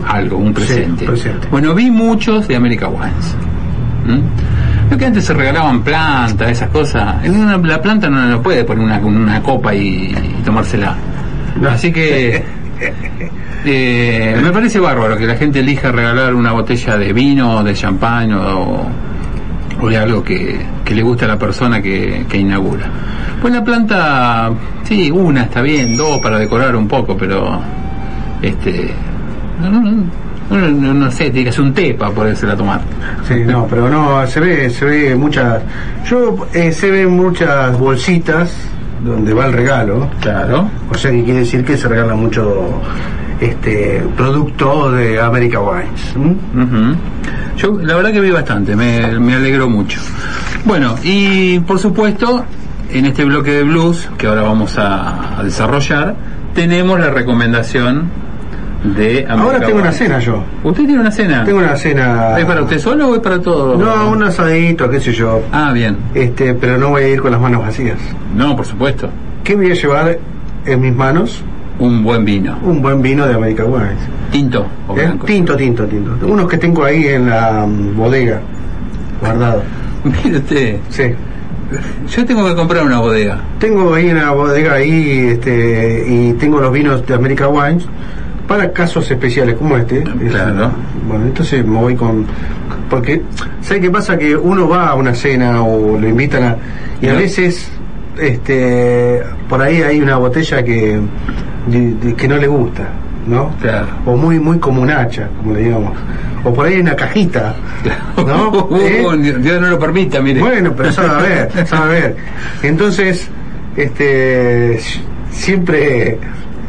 algo, 0.06 0.36
un 0.38 0.55
presente. 0.55 1.05
presente. 1.05 1.48
Bueno, 1.51 1.74
vi 1.74 1.90
muchos 1.90 2.47
de 2.47 2.56
America. 2.56 2.88
¿Mm? 2.88 4.55
Creo 4.86 4.98
que 4.98 5.06
antes 5.06 5.24
se 5.24 5.34
regalaban 5.34 5.82
plantas, 5.82 6.50
esas 6.50 6.70
cosas. 6.70 7.16
Una- 7.28 7.56
la 7.58 7.80
planta 7.82 8.08
no 8.08 8.24
lo 8.26 8.42
puede 8.42 8.64
poner 8.64 8.84
una, 8.84 8.98
una 8.98 9.42
copa 9.42 9.74
y, 9.74 10.06
y 10.14 10.42
tomársela. 10.44 10.94
Así 11.70 11.90
que 11.92 12.44
eh, 13.64 14.38
me 14.42 14.50
parece 14.50 14.78
bárbaro 14.78 15.16
que 15.16 15.26
la 15.26 15.34
gente 15.36 15.60
elija 15.60 15.90
regalar 15.90 16.34
una 16.34 16.52
botella 16.52 16.96
de 16.96 17.12
vino, 17.12 17.62
de 17.64 17.74
champán 17.74 18.32
o, 18.32 18.86
o 19.80 19.88
de 19.88 19.96
algo 19.96 20.22
que, 20.22 20.60
que 20.84 20.94
le 20.94 21.02
gusta 21.02 21.24
a 21.24 21.28
la 21.28 21.38
persona 21.38 21.80
que, 21.82 22.24
que 22.28 22.38
inaugura. 22.38 22.86
Pues 23.40 23.52
la 23.52 23.64
planta, 23.64 24.50
sí, 24.84 25.10
una 25.10 25.42
está 25.44 25.62
bien, 25.62 25.96
dos 25.96 26.18
para 26.20 26.38
decorar 26.38 26.76
un 26.76 26.86
poco, 26.88 27.16
pero 27.16 27.60
este 28.42 28.90
no, 29.60 29.70
no, 29.70 29.80
no, 29.80 30.04
no, 30.51 30.68
no- 30.68 30.94
no 30.94 31.10
sé, 31.10 31.24
tiene 31.31 31.44
que 31.44 31.48
hacer 31.51 31.62
un 31.62 31.74
té 31.74 31.94
para 31.94 32.10
podérsela 32.12 32.56
tomar. 32.56 32.81
Sí, 33.27 33.35
no, 33.47 33.66
pero 33.68 33.89
no, 33.89 34.27
se 34.27 34.40
ve, 34.40 34.70
se 34.70 34.85
ve 34.85 35.14
muchas, 35.16 35.62
yo, 36.09 36.47
eh, 36.52 36.73
se 36.73 36.90
ven 36.90 37.10
muchas 37.10 37.78
bolsitas 37.78 38.52
donde 39.05 39.35
va 39.35 39.47
el 39.47 39.52
regalo. 39.52 40.09
Claro. 40.20 40.68
O 40.90 40.94
sea 40.94 41.10
que 41.10 41.23
quiere 41.24 41.40
decir 41.40 41.64
que 41.64 41.77
se 41.77 41.89
regala 41.89 42.14
mucho 42.14 42.81
este 43.40 44.02
producto 44.16 44.90
de 44.93 45.20
America 45.20 45.60
Wines. 45.60 46.14
Yo 47.59 47.78
la 47.82 47.94
verdad 47.97 48.12
que 48.12 48.20
vi 48.20 48.31
bastante, 48.31 48.74
me, 48.77 49.18
me 49.18 49.35
alegró 49.35 49.68
mucho. 49.68 50.01
Bueno, 50.64 50.94
y 51.02 51.59
por 51.60 51.78
supuesto, 51.78 52.44
en 52.90 53.06
este 53.06 53.24
bloque 53.24 53.51
de 53.52 53.62
blues 53.62 54.09
que 54.18 54.27
ahora 54.27 54.43
vamos 54.43 54.78
a, 54.78 55.39
a 55.39 55.43
desarrollar, 55.43 56.14
tenemos 56.55 56.98
la 56.98 57.10
recomendación 57.10 58.10
de 58.84 59.24
America 59.28 59.32
Ahora 59.42 59.58
tengo 59.60 59.74
una 59.78 59.82
Wines. 59.88 59.96
cena 59.96 60.18
yo. 60.18 60.42
¿Usted 60.62 60.84
tiene 60.86 61.00
una 61.00 61.10
cena? 61.10 61.44
Tengo 61.44 61.58
una 61.58 61.76
cena. 61.76 62.38
¿Es 62.38 62.44
para 62.44 62.62
usted 62.62 62.78
solo 62.78 63.08
o 63.10 63.14
es 63.14 63.20
para 63.20 63.40
todos? 63.40 63.78
No, 63.78 64.10
un 64.10 64.22
asadito, 64.22 64.88
qué 64.90 65.00
sé 65.00 65.12
yo. 65.12 65.42
Ah, 65.52 65.72
bien. 65.72 65.96
Este, 66.14 66.54
pero 66.54 66.78
no 66.78 66.90
voy 66.90 67.02
a 67.04 67.08
ir 67.08 67.20
con 67.20 67.32
las 67.32 67.40
manos 67.40 67.62
vacías. 67.62 67.98
No, 68.34 68.54
por 68.56 68.64
supuesto. 68.66 69.08
¿Qué 69.42 69.54
voy 69.56 69.70
a 69.70 69.74
llevar 69.74 70.18
en 70.66 70.80
mis 70.80 70.94
manos? 70.94 71.42
Un 71.78 72.02
buen 72.04 72.24
vino. 72.24 72.56
Un 72.62 72.80
buen 72.80 73.02
vino 73.02 73.26
de 73.26 73.34
America 73.34 73.64
Wines. 73.64 73.98
¿Tinto 74.30 74.66
o 74.88 74.92
¿Eh? 74.96 75.04
blanco? 75.06 75.26
Tinto, 75.26 75.56
tinto, 75.56 75.84
tinto. 75.86 76.26
Unos 76.26 76.48
que 76.48 76.56
tengo 76.58 76.84
ahí 76.84 77.06
en 77.08 77.28
la 77.28 77.66
mm, 77.66 77.96
bodega, 77.96 78.40
guardado. 79.20 79.62
Mire 80.24 80.38
usted, 80.38 80.76
Sí. 80.88 81.02
yo 82.08 82.24
tengo 82.24 82.46
que 82.46 82.54
comprar 82.54 82.84
una 82.84 83.00
bodega. 83.00 83.40
Tengo 83.58 83.92
ahí 83.94 84.08
en 84.10 84.16
la 84.16 84.30
bodega 84.30 84.74
ahí, 84.74 85.28
este, 85.32 86.04
y 86.08 86.32
tengo 86.34 86.60
los 86.60 86.72
vinos 86.72 87.04
de 87.06 87.14
America 87.14 87.48
Wines 87.48 87.84
para 88.48 88.73
casos 88.73 89.10
especiales 89.10 89.56
como 89.56 89.77
este. 89.77 89.98
Es- 90.01 90.31
Claro. 90.32 90.70
bueno, 91.09 91.24
entonces 91.27 91.64
me 91.64 91.78
voy 91.78 91.94
con, 91.97 92.27
porque, 92.89 93.23
¿sabe 93.60 93.81
qué 93.81 93.90
pasa? 93.90 94.16
Que 94.16 94.36
uno 94.36 94.68
va 94.68 94.89
a 94.90 94.94
una 94.94 95.14
cena 95.14 95.62
o 95.62 95.98
lo 95.98 96.09
invitan 96.09 96.43
a, 96.44 96.56
y 97.01 97.09
a 97.09 97.14
veces, 97.14 97.68
este, 98.18 99.23
por 99.48 99.60
ahí 99.62 99.82
hay 99.82 100.01
una 100.01 100.16
botella 100.16 100.62
que, 100.64 101.01
de- 101.66 101.94
de- 101.94 102.14
que 102.14 102.28
no 102.28 102.36
le 102.36 102.47
gusta. 102.47 102.89
¿no? 103.27 103.51
Claro. 103.60 103.89
O 104.06 104.16
muy, 104.16 104.39
muy 104.39 104.60
como 104.60 104.82
un 104.82 104.89
hacha, 104.93 105.28
como 105.39 105.52
le 105.55 105.64
digamos. 105.64 105.94
O 106.44 106.55
por 106.55 106.64
ahí 106.66 106.74
hay 106.74 106.81
una 106.81 106.94
cajita, 106.94 107.56
¿no? 108.24 108.68
¿Eh? 108.81 109.05
Dios 109.40 109.60
no 109.60 109.66
lo 109.68 109.81
permita, 109.81 110.20
mire. 110.23 110.39
Bueno, 110.39 110.73
pero 110.77 110.93
sabe 110.93 111.09
a 111.09 111.18
ver, 111.18 111.66
sabe 111.66 111.82
a 111.85 111.89
ver. 111.89 112.16
Entonces, 112.62 113.28
este, 113.77 114.78
siempre, 115.32 116.18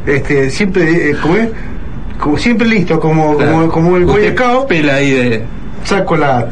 este, 0.08 0.50
siempre, 0.50 1.12
eh, 1.12 1.16
¿cómo 1.22 1.36
es? 1.36 1.50
Como 2.20 2.38
siempre 2.38 2.68
listo, 2.68 3.00
como, 3.00 3.38
Claro. 3.38 3.70
como, 3.70 3.98
como 4.04 4.18
el 4.18 4.32
Scout, 4.36 4.68
pela 4.68 4.96
ahí 4.96 5.12
de. 5.12 5.44
saco 5.84 6.18
la 6.18 6.48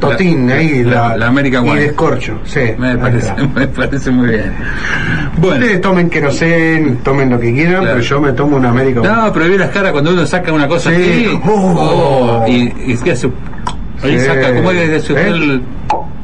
totín 0.00 0.48
La- 0.48 0.54
ahí, 0.56 0.82
la- 0.82 1.08
la, 1.10 1.16
la 1.18 1.26
American 1.28 1.66
y 1.68 1.74
descorcho, 1.76 2.38
sí. 2.44 2.60
Me 2.78 2.96
parece, 2.96 3.32
me 3.54 3.66
parece 3.68 4.10
muy 4.10 4.28
bien. 4.30 4.52
Bueno. 5.36 5.56
Ustedes 5.56 5.80
tomen 5.80 6.08
querosén, 6.10 6.96
tomen 7.04 7.30
lo 7.30 7.38
que 7.38 7.52
quieran, 7.52 7.82
Claro. 7.82 7.86
pero 7.96 8.00
yo 8.00 8.20
me 8.20 8.32
tomo 8.32 8.56
una 8.56 8.70
American 8.70 9.02
Wine. 9.02 9.14
No, 9.14 9.32
pero 9.32 9.46
vi 9.46 9.58
las 9.58 9.70
caras 9.70 9.92
cuando 9.92 10.10
uno 10.12 10.26
saca 10.26 10.52
una 10.52 10.66
cosa 10.66 10.90
Sí. 10.90 10.96
así. 10.96 11.40
Oh. 11.46 12.42
oh, 12.42 12.48
y, 12.48 12.72
y 12.86 12.90
ahí 12.92 12.96
Sí. 14.18 14.18
saca, 14.26 14.54
¿cómo 14.56 14.70
es 14.72 14.90
de 14.90 15.00
su 15.00 15.16
¿Eh? 15.16 15.28
el- 15.28 15.62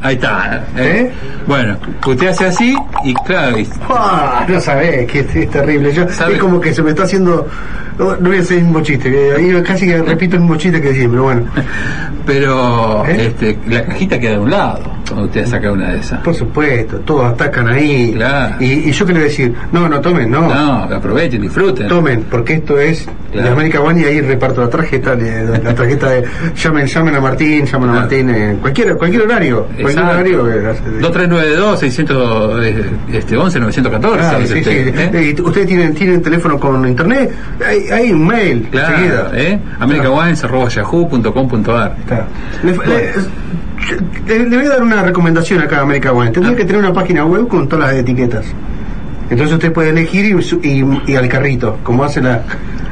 Ahí 0.03 0.15
está. 0.15 0.65
¿eh? 0.77 1.11
¿Eh? 1.11 1.13
Bueno, 1.47 1.77
usted 2.07 2.29
hace 2.29 2.47
así 2.47 2.77
y 3.05 3.15
claro, 3.15 3.59
y- 3.59 3.69
Ah, 3.89 4.47
no 4.49 4.61
sabés, 4.61 5.07
que 5.11 5.21
es, 5.21 5.35
es 5.37 5.51
terrible. 5.51 5.93
Yo, 5.93 6.09
¿Sabe? 6.09 6.35
es 6.35 6.39
como 6.41 6.61
que 6.61 6.73
se 6.73 6.83
me 6.83 6.91
está 6.91 7.03
haciendo. 7.05 7.49
No, 7.99 8.17
no 8.17 8.29
voy 8.29 8.39
a 8.39 8.41
hacer 8.43 8.59
el 8.59 8.65
mismo 8.65 8.81
chiste. 8.81 9.33
Ahí 9.37 9.63
casi 9.63 9.87
que 9.87 10.01
repito 10.03 10.37
el 10.37 10.43
mismo 10.43 10.57
chiste 10.57 10.81
que 10.81 10.95
siempre, 10.95 11.21
bueno. 11.21 11.47
pero 12.27 13.05
¿Eh? 13.07 13.27
este, 13.27 13.59
la 13.67 13.85
cajita 13.85 14.19
queda 14.21 14.33
de 14.33 14.39
un 14.39 14.51
lado 14.51 14.81
cuando 15.09 15.27
usted 15.27 15.47
saca 15.47 15.73
una 15.73 15.91
de 15.93 15.99
esas. 16.01 16.21
Por 16.23 16.35
supuesto, 16.35 16.99
todos 17.01 17.33
atacan 17.33 17.69
ahí. 17.69 18.13
Claro. 18.15 18.57
Y, 18.61 18.89
y 18.89 18.93
yo 18.93 19.05
a 19.07 19.13
decir, 19.13 19.55
no, 19.73 19.89
no 19.89 20.01
tomen, 20.01 20.31
no. 20.31 20.49
No, 20.49 20.85
aprovechen, 20.95 21.43
disfruten. 21.43 21.89
Tomen, 21.89 22.25
porque 22.31 22.55
esto 22.55 22.79
es 22.79 23.07
Claro. 23.31 23.49
de 23.49 23.53
América 23.53 23.81
One 23.83 24.01
y 24.01 24.05
ahí 24.05 24.21
reparto 24.23 24.63
la 24.63 24.71
tarjeta, 24.71 25.15
la 25.15 25.75
tarjeta 25.75 26.09
de 26.11 26.25
llamen, 26.57 26.87
llamen 26.87 27.15
a 27.15 27.21
Martín, 27.21 27.67
llamen 27.67 27.91
a. 27.91 27.93
Martín, 27.93 28.31
en 28.31 28.57
cualquier, 28.57 28.97
cualquier 28.97 29.23
horario, 29.25 29.67
cualquier 29.81 30.03
horario. 30.05 30.45
que- 30.47 30.61
2392 31.01 31.79
600 31.79 32.65
eh, 32.65 32.85
este 33.13 33.37
11 33.37 33.61
914 33.61 34.25
Ah, 34.25 34.39
sí, 34.41 34.47
sí. 34.47 34.55
usted, 34.61 34.99
¿eh? 34.99 35.11
Eh, 35.13 35.37
¿Ustedes 35.43 35.67
tienen, 35.67 35.93
tienen 35.95 36.23
teléfono 36.23 36.59
con 36.59 36.87
internet? 36.89 37.31
Hay, 37.67 37.89
hay 37.91 38.13
un 38.13 38.27
mail, 38.27 38.67
Claro, 38.71 38.95
enseguida. 38.97 39.31
¿eh? 39.35 39.59
americawines.yahoo.com.ar 39.79 41.97
Claro. 42.07 42.25
Le, 42.63 42.73
le- 42.73 43.13
le- 44.27 44.49
le 44.49 44.57
voy 44.57 44.67
a 44.67 44.71
dar 44.71 44.83
una 44.83 45.03
recomendación 45.03 45.61
acá 45.61 45.79
a 45.79 45.83
América 45.83 46.13
Wine. 46.13 46.31
Tendría 46.33 46.55
Ah. 46.55 46.57
que 46.57 46.65
tener 46.65 46.81
una 46.81 46.93
página 46.93 47.25
web 47.25 47.49
con 47.49 47.69
todas 47.69 47.91
las 47.91 47.97
etiquetas. 48.01 48.47
Entonces 49.31 49.55
usted 49.55 49.73
puede 49.73 49.91
elegir 49.91 50.25
y, 50.25 50.69
y, 50.69 50.85
y 51.07 51.17
al 51.17 51.29
carrito, 51.29 51.79
como 51.83 52.05
hace 52.05 52.21
la. 52.23 52.43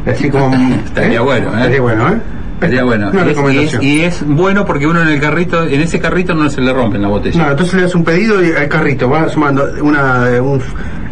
Así 0.06 0.28
como. 0.30 0.54
Estaría 0.84 1.20
bueno, 1.20 1.48
¿eh? 1.48 1.56
Estaría 1.56 1.80
bueno, 1.80 2.08
¿eh? 2.10 2.18
Sería 2.60 2.84
bueno. 2.84 3.10
Una 3.10 3.20
Y 3.20 3.22
es, 3.22 3.26
y, 3.26 3.30
es, 3.30 3.36
recomendación. 3.36 3.82
y 3.82 4.00
es 4.00 4.26
bueno 4.26 4.64
porque 4.64 4.86
uno 4.86 5.02
en 5.02 5.08
el 5.08 5.20
carrito, 5.20 5.62
en 5.64 5.80
ese 5.82 5.98
carrito 6.00 6.34
no 6.34 6.48
se 6.48 6.60
le 6.62 6.72
rompen 6.72 7.02
la 7.02 7.08
botella. 7.08 7.44
No, 7.44 7.50
entonces 7.50 7.74
le 7.74 7.82
das 7.82 7.94
un 7.94 8.02
pedido 8.04 8.42
y 8.42 8.52
al 8.52 8.68
carrito 8.68 9.10
va 9.10 9.28
sumando 9.28 9.64
una, 9.82 10.24
un, 10.40 10.60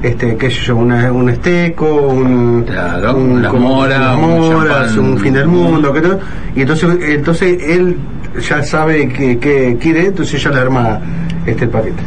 este, 0.03 0.37
qué 0.39 0.51
sé 0.51 0.61
yo, 0.63 0.77
una, 0.77 1.13
un 1.13 1.29
esteco, 1.29 2.09
un, 2.09 2.63
Claro, 2.67 3.15
un- 3.17 3.43
moras, 3.61 4.17
unas 4.17 4.23
un 4.27 4.67
champán. 4.69 4.99
un 5.01 5.19
fin 5.19 5.35
del 5.35 5.47
mundo, 5.47 5.93
que 5.93 6.01
todo, 6.01 6.19
y 6.57 6.63
entonces, 6.63 6.89
entonces 7.03 7.63
él 7.63 7.97
ya 8.41 8.63
sabe 8.63 9.09
que, 9.09 9.39
que 9.39 9.77
quiere, 9.81 10.07
entonces 10.07 10.43
ya 10.43 10.51
le 10.51 10.61
arma 10.61 11.01
este 11.47 11.67
paquete. 11.67 12.03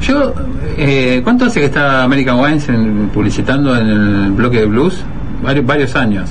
Yo, 0.00 0.32
eh, 0.76 1.20
¿cuánto 1.24 1.46
hace 1.46 1.60
que 1.60 1.66
está 1.66 2.04
American 2.04 2.38
Wines 2.40 2.68
en- 2.68 3.08
publicitando 3.12 3.76
en 3.76 3.88
el 3.88 4.32
bloque 4.32 4.60
de 4.60 4.66
blues? 4.66 5.04
Varios, 5.42 5.66
varios 5.66 5.94
años. 5.96 6.30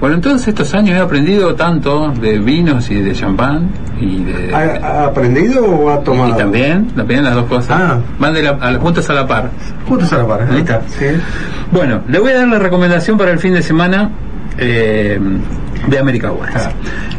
Bueno, 0.00 0.14
en 0.16 0.20
todos 0.20 0.46
estos 0.46 0.72
años 0.74 0.96
he 0.96 1.00
aprendido 1.00 1.54
tanto 1.56 2.12
de 2.20 2.38
vinos 2.38 2.88
y 2.88 2.94
de 2.94 3.12
champán 3.12 3.68
y 4.00 4.22
de... 4.22 4.54
¿Ha, 4.54 4.86
ha 4.86 5.04
aprendido 5.06 5.64
o 5.66 5.90
ha 5.90 6.00
tomado? 6.04 6.30
y 6.34 6.38
también, 6.38 6.86
también 6.88 7.24
las 7.24 7.34
dos 7.34 7.46
cosas. 7.46 7.70
Ah. 7.80 7.98
Van 8.18 8.32
de 8.32 8.42
la, 8.44 8.50
a 8.50 8.74
juntas 8.78 9.10
a 9.10 9.12
la 9.14 9.26
par. 9.26 9.50
Juntos 9.88 10.12
a 10.12 10.18
la 10.18 10.26
par, 10.26 10.46
ahí 10.50 10.58
está. 10.60 10.82
Sí. 10.86 11.06
Bueno, 11.72 12.02
le 12.08 12.18
voy 12.20 12.30
a 12.30 12.38
dar 12.38 12.48
la 12.48 12.58
recomendación 12.60 13.18
para 13.18 13.32
el 13.32 13.40
fin 13.40 13.54
de 13.54 13.62
semana 13.62 14.10
eh, 14.58 15.18
de 15.86 15.98
América 15.98 16.32
Wines. 16.32 16.66
Ah. 16.66 16.72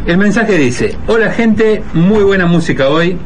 El 0.05 0.17
mensaje 0.17 0.57
dice, 0.57 0.95
hola 1.07 1.31
gente, 1.31 1.83
muy 1.93 2.23
buena 2.23 2.45
música 2.45 2.89
hoy 2.89 3.17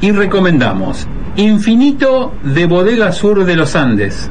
y 0.00 0.12
recomendamos 0.12 1.06
Infinito 1.36 2.34
de 2.42 2.66
Bodega 2.66 3.12
Sur 3.12 3.44
de 3.44 3.56
los 3.56 3.76
Andes. 3.76 4.30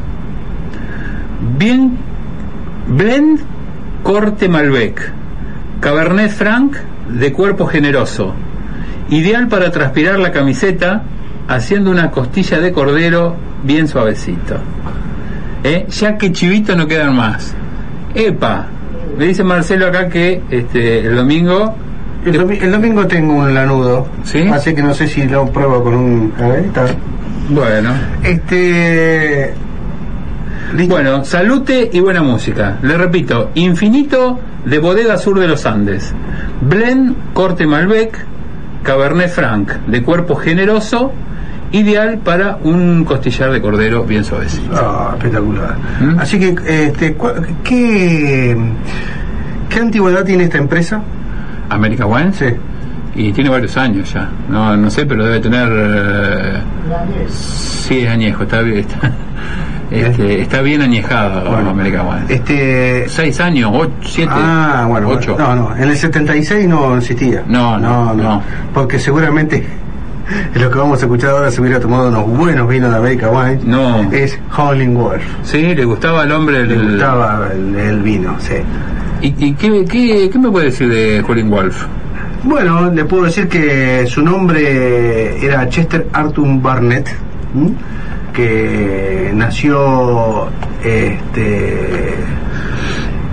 Bien, 1.58 1.98
Blend 2.88 3.40
Corte 4.04 4.50
Malbec, 4.50 5.12
Cabernet 5.80 6.32
Franc 6.32 6.76
de 7.10 7.32
cuerpo 7.32 7.66
generoso, 7.68 8.34
ideal 9.10 9.48
para 9.48 9.72
transpirar 9.72 10.20
la 10.20 10.32
camiseta 10.32 11.04
haciendo 11.48 11.92
una 11.92 12.12
costilla 12.12 12.60
de 12.60 12.72
cordero 12.72 13.36
bien 13.64 13.88
suavecito. 13.88 14.58
¿Eh? 15.64 15.88
Ya 15.90 16.18
que 16.18 16.32
chivito 16.32 16.76
no 16.76 16.88
quedan 16.88 17.16
más. 17.16 17.54
Epa, 18.14 18.68
me 19.18 19.26
dice 19.26 19.44
Marcelo 19.44 19.88
acá 19.88 20.08
que 20.10 20.42
este, 20.50 21.00
el 21.08 21.16
domingo 21.16 21.76
El, 22.26 22.40
domi- 22.40 22.62
el 22.62 22.72
domingo 22.72 23.08
tengo 23.08 23.34
un 23.36 23.54
lanudo, 23.54 24.08
¿Sí? 24.24 24.48
así 24.52 24.74
que 24.76 24.82
no 24.84 24.94
sé 24.94 25.08
si 25.08 25.24
lo 25.28 25.46
pruebo 25.48 25.84
con 25.84 25.94
un... 25.96 26.34
A 26.40 26.48
ver, 26.48 26.60
está. 26.66 26.86
Bueno, 27.50 27.92
Este... 28.24 29.54
¿listo? 30.76 30.94
bueno, 30.94 31.24
salute 31.24 31.90
y 31.94 32.00
buena 32.02 32.22
música. 32.22 32.78
Le 32.82 32.98
repito, 32.98 33.52
Infinito 33.56 34.40
de 34.66 34.80
Bodega 34.80 35.18
Sur 35.18 35.40
de 35.40 35.48
los 35.48 35.66
Andes. 35.66 36.14
Blend 36.62 37.16
Corte 37.34 37.66
Malbec, 37.66 38.18
Cabernet 38.84 39.30
Franc 39.30 39.72
de 39.88 40.04
cuerpo 40.04 40.36
generoso, 40.36 41.14
ideal 41.72 42.18
para 42.24 42.58
un 42.64 43.04
costillar 43.04 43.52
de 43.52 43.62
cordero 43.62 44.04
bien 44.04 44.24
suavecito. 44.24 44.72
Ah, 44.76 45.12
espectacular. 45.18 45.76
¿Mm? 46.00 46.20
Así 46.20 46.40
que, 46.40 46.56
este, 46.88 47.18
cua- 47.18 47.46
¿qué, 47.64 48.56
¿qué 49.70 49.80
antigüedad 49.80 50.24
tiene 50.24 50.46
esta 50.46 50.58
empresa? 50.58 51.02
América 51.70 52.06
Wines. 52.06 52.36
Sí. 52.38 52.46
Y 53.16 53.32
tiene 53.34 53.50
varios 53.50 53.76
años 53.78 54.14
ya. 54.14 54.30
No, 54.50 54.78
no 54.78 54.90
sé, 54.92 55.06
pero 55.06 55.24
debe 55.26 55.40
tener. 55.40 55.68
Eh, 55.72 56.62
sí, 57.30 58.00
es 58.02 58.10
añejo. 58.10 58.44
Está, 58.44 58.62
bien- 58.62 58.78
está, 58.78 59.12
este, 59.90 60.42
está 60.42 60.62
bien 60.62 60.82
añejado 60.82 61.50
Bueno. 61.50 61.72
América 61.72 62.04
Wines. 62.04 62.30
Este, 62.30 63.06
Seis 63.10 63.40
años, 63.40 63.72
ocho, 63.74 63.92
siete, 64.06 64.32
ah, 64.36 64.86
bueno, 64.88 65.10
ocho. 65.10 65.36
no, 65.38 65.56
no, 65.56 65.76
en 65.76 65.84
el 65.90 65.98
76 65.98 66.68
no 66.68 66.98
existía. 66.98 67.44
No, 67.48 67.78
no, 67.80 68.14
no. 68.14 68.42
Porque 68.74 69.00
seguramente 69.00 69.66
lo 70.56 70.70
que 70.70 70.78
vamos 70.78 71.02
a 71.02 71.06
escuchar 71.06 71.32
ahora 71.32 71.52
se 71.52 71.62
hubiera 71.62 71.80
tomado 71.80 72.10
unos 72.10 72.28
buenos 72.28 72.68
vinos 72.68 72.92
de 72.92 72.98
América 72.98 73.30
Wine. 73.30 73.60
No. 73.64 74.12
Es 74.12 74.40
Howling 74.56 74.96
Wolf. 74.96 75.24
Sí, 75.44 75.76
le 75.76 75.86
gustaba 75.86 76.24
al 76.24 76.32
hombre 76.32 76.62
el. 76.62 76.68
Le 76.70 76.92
gustaba 76.92 77.50
el, 77.54 77.76
el 77.76 78.02
vino, 78.02 78.36
sí. 78.40 78.56
¿Y, 79.22 79.28
y 79.46 79.54
qué, 79.54 79.86
qué, 79.86 80.30
qué 80.32 80.40
me 80.40 80.50
puede 80.50 80.66
decir 80.66 80.90
de 80.90 81.24
Colin 81.26 81.50
Wolf? 81.50 81.86
Bueno, 82.44 82.92
le 82.92 83.04
puedo 83.06 83.24
decir 83.24 83.48
que 83.48 84.06
su 84.08 84.22
nombre 84.22 85.44
era 85.44 85.68
Chester 85.70 86.08
Arthur 86.14 86.48
Barnett, 86.62 87.10
¿m? 87.56 87.74
que 88.32 89.32
nació 89.34 90.48
este, 90.84 92.14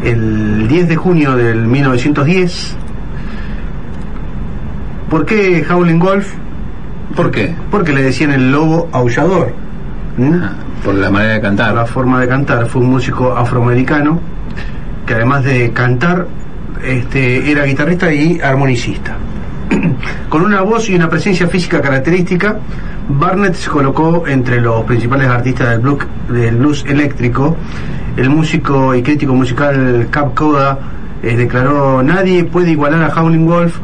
el 0.02 0.66
10 0.66 0.88
de 0.88 0.96
junio 0.96 1.36
del 1.36 1.66
1910. 1.66 2.76
¿Por 5.10 5.26
qué 5.26 5.64
Howling 5.68 5.98
Wolf? 5.98 6.32
¿Por 7.16 7.30
qué? 7.30 7.54
Porque 7.70 7.92
le 7.92 8.02
decían 8.02 8.32
el 8.32 8.50
lobo 8.50 8.88
aullador. 8.92 9.52
Ah, 10.20 10.52
por 10.84 10.94
la 10.94 11.10
manera 11.10 11.34
de 11.34 11.38
la 11.38 11.42
cantar. 11.42 11.86
forma 11.86 12.20
de 12.20 12.28
cantar. 12.28 12.66
Fue 12.66 12.82
un 12.82 12.90
músico 12.90 13.32
afroamericano 13.36 14.20
que 15.06 15.14
además 15.14 15.44
de 15.44 15.72
cantar 15.72 16.26
este, 16.82 17.50
era 17.50 17.64
guitarrista 17.64 18.12
y 18.12 18.40
armonicista. 18.40 19.16
Con 20.28 20.42
una 20.42 20.62
voz 20.62 20.88
y 20.88 20.94
una 20.94 21.08
presencia 21.08 21.46
física 21.46 21.80
característica, 21.80 22.58
Barnett 23.08 23.54
se 23.54 23.70
colocó 23.70 24.26
entre 24.26 24.60
los 24.60 24.84
principales 24.84 25.28
artistas 25.28 25.70
del 25.70 25.80
blues, 25.80 26.06
del 26.28 26.56
blues 26.56 26.84
eléctrico. 26.88 27.56
El 28.16 28.30
músico 28.30 28.94
y 28.94 29.02
crítico 29.02 29.34
musical 29.34 30.08
Cap 30.10 30.34
Coda 30.34 30.78
eh, 31.22 31.36
declaró 31.36 32.02
nadie 32.02 32.44
puede 32.44 32.72
igualar 32.72 33.02
a 33.02 33.14
Howling 33.14 33.46
Wolf 33.46 33.78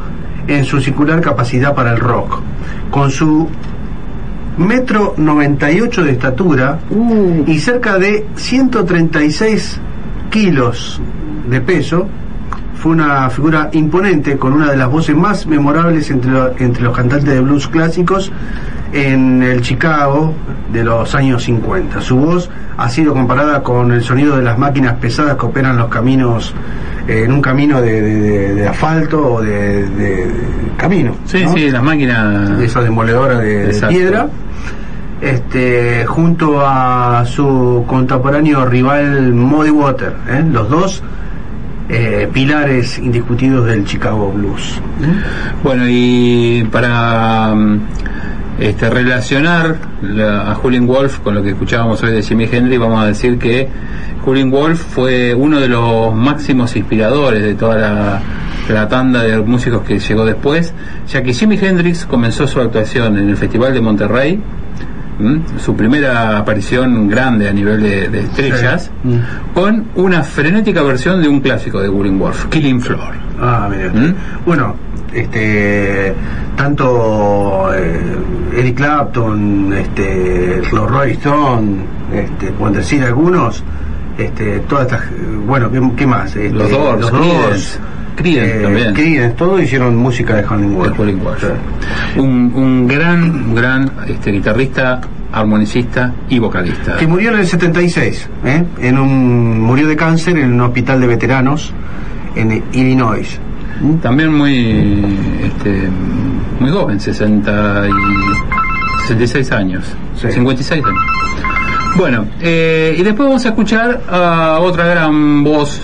en 0.47 0.65
su 0.65 0.81
singular 0.81 1.21
capacidad 1.21 1.73
para 1.73 1.91
el 1.91 1.99
rock. 1.99 2.41
Con 2.89 3.09
su 3.11 3.47
metro 4.57 5.13
98 5.17 6.03
de 6.03 6.11
estatura 6.11 6.79
y 7.47 7.59
cerca 7.59 7.97
de 7.97 8.25
136 8.35 9.79
kilos 10.29 11.01
de 11.49 11.61
peso, 11.61 12.07
fue 12.75 12.93
una 12.93 13.29
figura 13.29 13.69
imponente 13.73 14.37
con 14.37 14.53
una 14.53 14.71
de 14.71 14.77
las 14.77 14.89
voces 14.89 15.15
más 15.15 15.45
memorables 15.45 16.09
entre, 16.09 16.31
lo- 16.31 16.57
entre 16.57 16.83
los 16.83 16.95
cantantes 16.95 17.29
de 17.29 17.39
blues 17.41 17.67
clásicos 17.67 18.31
en 18.91 19.41
el 19.43 19.61
Chicago 19.61 20.33
de 20.73 20.83
los 20.83 21.13
años 21.15 21.43
50. 21.43 22.01
Su 22.01 22.17
voz 22.17 22.49
ha 22.77 22.89
sido 22.89 23.13
comparada 23.13 23.61
con 23.61 23.91
el 23.91 24.01
sonido 24.03 24.35
de 24.37 24.43
las 24.43 24.57
máquinas 24.57 24.95
pesadas 24.95 25.35
que 25.37 25.45
operan 25.45 25.77
los 25.77 25.89
caminos 25.89 26.53
en 27.11 27.31
un 27.31 27.41
camino 27.41 27.81
de, 27.81 28.01
de- 28.01 28.19
de- 28.21 28.55
de 28.55 28.67
asfalto 28.67 29.33
o 29.35 29.41
de, 29.41 29.85
camino. 30.77 31.15
Sí, 31.25 31.43
¿no? 31.43 31.53
sí, 31.53 31.69
las 31.69 31.83
máquinas. 31.83 32.57
de 32.57 32.65
esa 32.65 32.81
demoledora 32.81 33.37
de, 33.39 33.73
piedra, 33.89 34.27
este, 35.21 36.05
junto 36.07 36.61
a 36.65 37.23
su 37.25 37.83
contemporáneo 37.87 38.65
rival 38.65 39.33
Muddy 39.33 39.69
Water, 39.69 40.13
¿eh? 40.29 40.43
los 40.51 40.69
dos 40.69 41.03
eh, 41.89 42.27
pilares 42.33 42.97
indiscutidos 42.97 43.65
del 43.67 43.85
Chicago 43.85 44.31
Blues. 44.31 44.79
Bueno, 45.63 45.83
y 45.87 46.67
para 46.71 47.53
este, 48.61 48.89
relacionar 48.89 49.75
la- 50.01 50.51
a 50.51 50.55
Julian 50.55 50.87
Wolf 50.87 51.19
con 51.19 51.35
lo 51.35 51.43
que 51.43 51.49
escuchábamos 51.49 52.01
hoy 52.03 52.11
de 52.11 52.21
Jimi 52.21 52.47
Hendrix, 52.51 52.79
vamos 52.79 53.03
a 53.03 53.07
decir 53.07 53.37
que 53.39 53.67
Julian 54.23 54.51
Wolf 54.51 54.79
fue 54.79 55.33
uno 55.33 55.59
de 55.59 55.67
los 55.67 56.13
máximos 56.15 56.75
inspiradores 56.75 57.41
de 57.43 57.55
toda 57.55 57.75
la, 57.77 58.21
la 58.69 58.87
tanda 58.87 59.23
de 59.23 59.37
músicos 59.39 59.81
que 59.81 59.97
llegó 59.99 60.25
después, 60.25 60.73
ya 61.09 61.23
que 61.23 61.33
Jimi 61.33 61.57
Hendrix 61.61 62.05
comenzó 62.05 62.45
su 62.47 62.61
actuación 62.61 63.17
en 63.17 63.29
el 63.29 63.35
Festival 63.37 63.73
de 63.73 63.81
Monterrey, 63.81 64.39
su 65.63 65.75
primera 65.75 66.39
aparición 66.39 67.07
grande 67.07 67.47
a 67.47 67.53
nivel 67.53 67.81
de, 67.83 68.09
de 68.09 68.21
estrellas, 68.21 68.89
Sí. 69.03 69.07
Mm. 69.09 69.53
con 69.53 69.85
una 69.95 70.23
frenética 70.23 70.81
versión 70.81 71.21
de 71.21 71.27
un 71.29 71.41
clásico 71.41 71.79
de 71.79 71.89
Julian 71.89 72.17
Wolf, 72.17 72.45
Killing 72.49 72.81
Floor. 72.81 73.13
Ah, 73.39 73.69
mira. 73.71 73.91
¿Mm? 73.91 74.15
Bueno, 74.45 74.75
este, 75.13 76.13
tanto 76.55 77.69
eh, 77.73 78.17
Eric 78.57 78.75
Clapton, 78.77 79.73
este, 79.73 80.61
los 80.71 80.89
Rolling 80.89 81.13
Stones, 81.13 81.85
este, 82.13 82.51
por 82.51 82.71
decir 82.71 83.03
algunos, 83.03 83.63
este, 84.17 84.59
todas 84.61 84.85
estas, 84.87 85.01
bueno, 85.45 85.71
¿qué, 85.71 85.81
qué 85.95 86.07
más? 86.07 86.35
Este, 86.35 86.51
Los 86.51 86.69
Doors, 86.69 87.01
los 87.01 87.11
Doors, 87.11 87.79
Creedence 88.15 88.59
eh, 88.59 88.61
también. 88.61 88.93
Creedence, 88.93 89.35
todos 89.35 89.61
hicieron 89.61 89.95
música 89.95 90.35
de 90.35 90.41
de 90.41 90.47
Julian 90.47 91.19
Wolf. 91.23 91.43
Un, 92.17 92.51
un 92.53 92.87
gran, 92.87 93.55
gran 93.55 93.91
este, 94.07 94.31
guitarrista, 94.31 95.01
armonicista 95.31 96.13
y 96.29 96.39
vocalista. 96.39 96.97
que 96.97 97.07
murió 97.07 97.31
en 97.31 97.39
el 97.39 97.47
76, 97.47 98.29
¿eh? 98.45 98.63
en 98.79 98.97
un, 98.97 99.61
murió 99.61 99.87
de 99.87 99.95
cáncer 99.95 100.37
en 100.37 100.53
un 100.53 100.61
hospital 100.61 100.99
de 100.99 101.07
veteranos 101.07 101.73
en 102.35 102.63
Illinois. 102.73 103.39
También 104.01 104.33
muy, 104.33 105.15
este, 105.43 105.89
muy 106.59 106.69
joven, 106.69 106.99
60 106.99 107.87
y 107.87 109.07
66 109.07 109.51
años, 109.51 109.83
Sí. 110.15 110.31
56 110.31 110.83
años. 110.83 110.99
Bueno, 111.97 112.25
eh, 112.39 112.95
y 112.97 113.03
después 113.03 113.27
vamos 113.27 113.45
a 113.45 113.49
escuchar 113.49 114.01
a 114.09 114.59
otra 114.61 114.85
gran 114.85 115.43
voz 115.43 115.81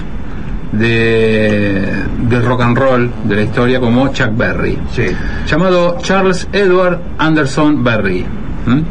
de, 0.71 1.91
del 2.29 2.43
rock 2.45 2.61
and 2.61 2.77
roll 2.77 3.11
de 3.25 3.35
la 3.35 3.41
historia 3.41 3.79
como 3.79 4.07
Chuck 4.09 4.35
Berry. 4.37 4.77
Sí. 4.93 5.05
llamado 5.47 5.97
Charles 6.01 6.47
Edward 6.53 6.99
Anderson 7.17 7.83
Berry, 7.83 8.25
¿m? 8.67 8.83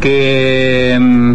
que 0.00 0.96
mm, 1.00 1.34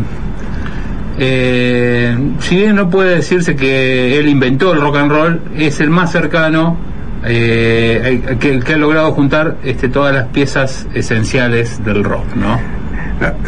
eh, 1.19 2.17
si 2.39 2.57
bien 2.57 2.75
no 2.75 2.89
puede 2.89 3.15
decirse 3.15 3.55
que 3.55 4.19
él 4.19 4.27
inventó 4.27 4.73
el 4.73 4.81
rock 4.81 4.97
and 4.97 5.11
roll, 5.11 5.41
es 5.55 5.79
el 5.79 5.89
más 5.89 6.11
cercano 6.11 6.77
eh, 7.25 8.37
que, 8.39 8.59
que 8.59 8.73
ha 8.73 8.77
logrado 8.77 9.11
juntar 9.13 9.57
este, 9.63 9.89
todas 9.89 10.13
las 10.13 10.27
piezas 10.27 10.87
esenciales 10.93 11.83
del 11.83 12.03
rock, 12.03 12.35
¿no? 12.35 12.59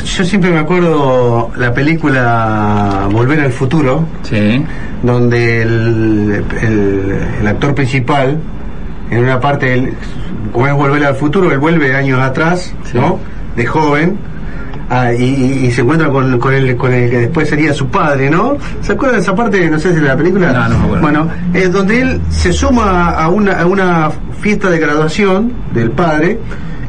Yo 0.05 0.23
siempre 0.23 0.51
me 0.51 0.59
acuerdo 0.59 1.51
la 1.57 1.73
película 1.73 3.07
Volver 3.11 3.41
al 3.41 3.51
Futuro, 3.51 4.05
Sí, 4.23 4.63
donde 5.03 5.61
el, 5.63 6.43
el- 6.61 7.19
el 7.41 7.47
actor 7.47 7.75
principal, 7.75 8.37
en 9.11 9.23
una 9.23 9.39
parte, 9.39 9.91
como 10.53 10.67
es 10.67 10.73
Volver 10.73 11.03
al 11.05 11.15
Futuro, 11.15 11.51
él 11.51 11.57
vuelve 11.59 11.93
años 11.95 12.21
atrás, 12.21 12.73
Sí. 12.85 12.97
¿no? 12.97 13.19
De 13.57 13.65
joven. 13.65 14.17
Ah, 14.89 15.13
y, 15.13 15.71
se 15.71 15.81
encuentra 15.81 16.09
con, 16.09 16.39
con, 16.39 16.53
el, 16.53 16.75
con 16.75 16.93
el 16.93 17.09
que 17.09 17.17
después 17.19 17.49
sería 17.49 17.73
su 17.73 17.87
padre, 17.87 18.29
¿no? 18.29 18.57
¿Se 18.81 18.93
acuerdan 18.93 19.17
de 19.17 19.23
esa 19.23 19.35
parte? 19.35 19.69
No 19.69 19.79
sé 19.79 19.93
si 19.93 19.99
de 19.99 20.07
la 20.07 20.17
película. 20.17 20.51
No, 20.51 20.69
no 20.69 20.79
me 20.79 20.85
acuerdo. 20.85 21.01
Bueno, 21.01 21.27
es 21.53 21.71
donde 21.71 22.01
él 22.01 22.21
se 22.29 22.53
suma 22.53 23.11
a 23.11 23.29
una, 23.29 23.61
a 23.61 23.65
una 23.65 24.11
fiesta 24.39 24.69
de 24.69 24.79
graduación 24.79 25.53
del 25.73 25.91
padre, 25.91 26.39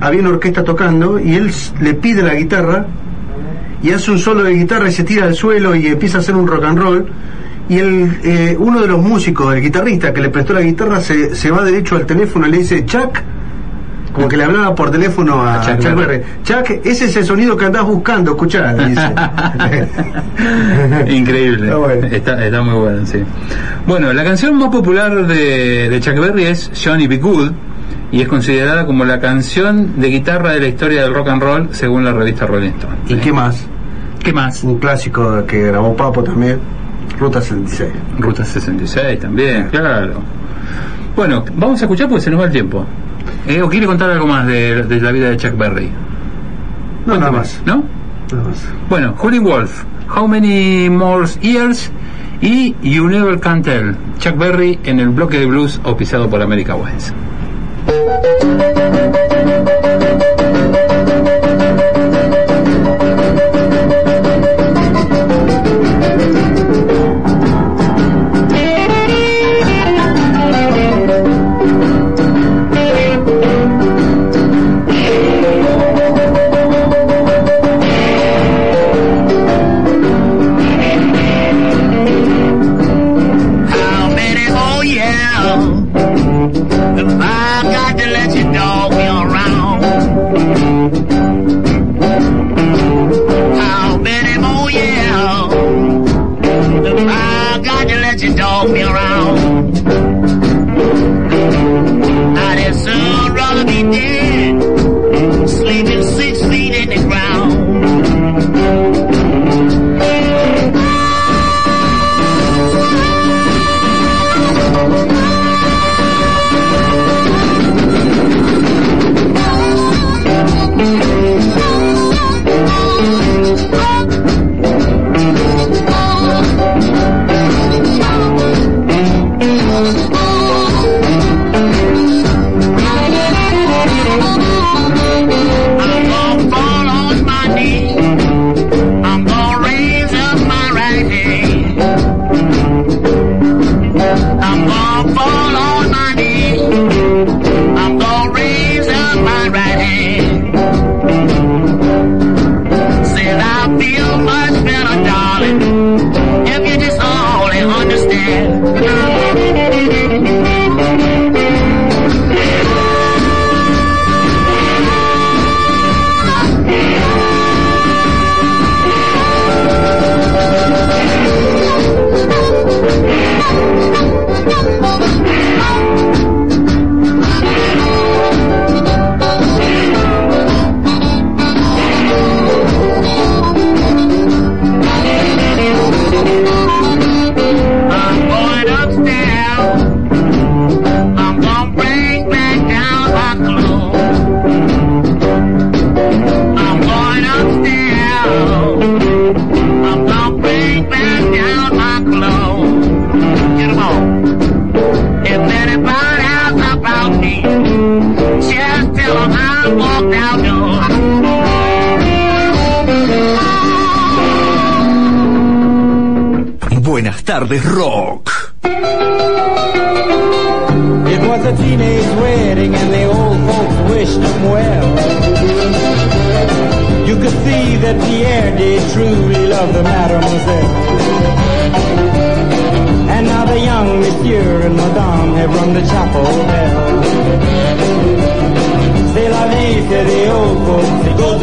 había 0.00 0.20
una 0.20 0.30
orquesta 0.30 0.62
tocando 0.62 1.18
y 1.18 1.34
él 1.34 1.50
le 1.80 1.94
pide 1.94 2.22
la 2.22 2.34
guitarra 2.34 2.86
y 3.82 3.90
hace 3.90 4.10
un 4.10 4.18
solo 4.18 4.42
de 4.42 4.52
guitarra 4.52 4.88
y 4.88 4.92
se 4.92 5.04
tira 5.04 5.24
al 5.24 5.34
suelo 5.34 5.74
y 5.74 5.86
empieza 5.86 6.18
a 6.18 6.20
hacer 6.20 6.34
un 6.34 6.46
rock 6.46 6.64
and 6.64 6.78
roll 6.78 7.06
y 7.68 7.78
el, 7.78 8.18
eh, 8.22 8.56
uno 8.58 8.80
de 8.80 8.88
los 8.88 9.02
músicos, 9.02 9.54
el 9.54 9.62
guitarrista 9.62 10.12
que 10.12 10.20
le 10.20 10.28
prestó 10.28 10.52
la 10.52 10.60
guitarra 10.60 11.00
se, 11.00 11.34
se 11.34 11.50
va 11.50 11.64
derecho 11.64 11.96
al 11.96 12.06
teléfono 12.06 12.46
y 12.46 12.50
le 12.50 12.58
dice 12.58 12.84
Chuck 12.84 13.20
como 14.16 14.28
que 14.28 14.38
le 14.38 14.44
hablaba 14.44 14.74
por 14.74 14.90
teléfono 14.90 15.42
a, 15.42 15.60
A 15.60 15.60
Chuck 15.60 15.78
Chuck 15.78 15.94
Berry. 15.94 16.22
Chuck, 16.42 16.70
ese 16.82 17.04
es 17.04 17.16
el 17.18 17.24
sonido 17.26 17.54
que 17.54 17.66
andás 17.66 17.84
buscando, 17.84 18.30
escuchá, 18.30 18.72
dice. 18.72 19.12
Increíble. 21.14 21.66
Está 21.66 21.76
bueno. 21.76 22.06
Está, 22.06 22.44
está 22.46 22.62
muy 22.62 22.74
bueno, 22.80 23.04
sí. 23.04 23.22
Bueno, 23.86 24.14
la 24.14 24.24
canción 24.24 24.56
más 24.56 24.70
popular 24.70 25.26
de, 25.26 25.90
de 25.90 26.00
Chuck 26.00 26.18
Berry 26.18 26.44
es 26.44 26.70
Johnny 26.82 27.06
B. 27.06 27.18
Good 27.18 27.52
y 28.10 28.22
es 28.22 28.28
considerada 28.28 28.86
como 28.86 29.04
la 29.04 29.20
canción 29.20 30.00
de 30.00 30.08
guitarra 30.08 30.52
de 30.52 30.60
la 30.60 30.68
historia 30.68 31.02
del 31.02 31.12
rock 31.12 31.28
and 31.28 31.42
roll 31.42 31.68
según 31.72 32.02
la 32.02 32.12
revista 32.12 32.46
Rolling 32.46 32.70
Stone. 32.70 32.96
¿Y 33.08 33.16
qué 33.16 33.34
más? 33.34 33.66
¿Qué 34.24 34.32
más? 34.32 34.64
Un 34.64 34.78
clásico 34.78 35.44
que 35.44 35.64
grabó 35.64 35.94
Papo 35.94 36.24
también, 36.24 36.58
Ruta 37.20 37.42
66. 37.42 37.92
Ruta 38.18 38.46
66 38.46 39.20
también, 39.20 39.68
claro. 39.68 40.22
Bueno, 41.14 41.44
vamos 41.54 41.82
a 41.82 41.84
escuchar 41.84 42.08
porque 42.08 42.22
se 42.22 42.30
nos 42.30 42.40
va 42.40 42.46
el 42.46 42.52
tiempo. 42.52 42.86
Eh, 43.46 43.62
¿O 43.62 43.68
quiere 43.68 43.86
contar 43.86 44.10
algo 44.10 44.26
más 44.26 44.46
de, 44.46 44.82
de 44.82 45.00
la 45.00 45.12
vida 45.12 45.30
de 45.30 45.36
Chuck 45.36 45.56
Berry? 45.56 45.90
No, 47.06 47.16
nada 47.16 47.30
más. 47.30 47.60
¿No? 47.64 47.84
Nada 48.32 48.48
más. 48.48 48.64
Bueno, 48.88 49.14
Julie 49.16 49.38
Wolf, 49.38 49.84
How 50.14 50.26
Many 50.26 50.90
More 50.90 51.26
Years 51.40 51.90
y 52.40 52.74
You 52.82 53.08
Never 53.08 53.38
Can 53.38 53.62
Tell, 53.62 53.94
Chuck 54.18 54.36
Berry 54.36 54.78
en 54.84 54.98
el 54.98 55.10
bloque 55.10 55.38
de 55.38 55.46
blues 55.46 55.80
auspiciado 55.84 56.28
por 56.28 56.42
America 56.42 56.74
West. 56.74 57.14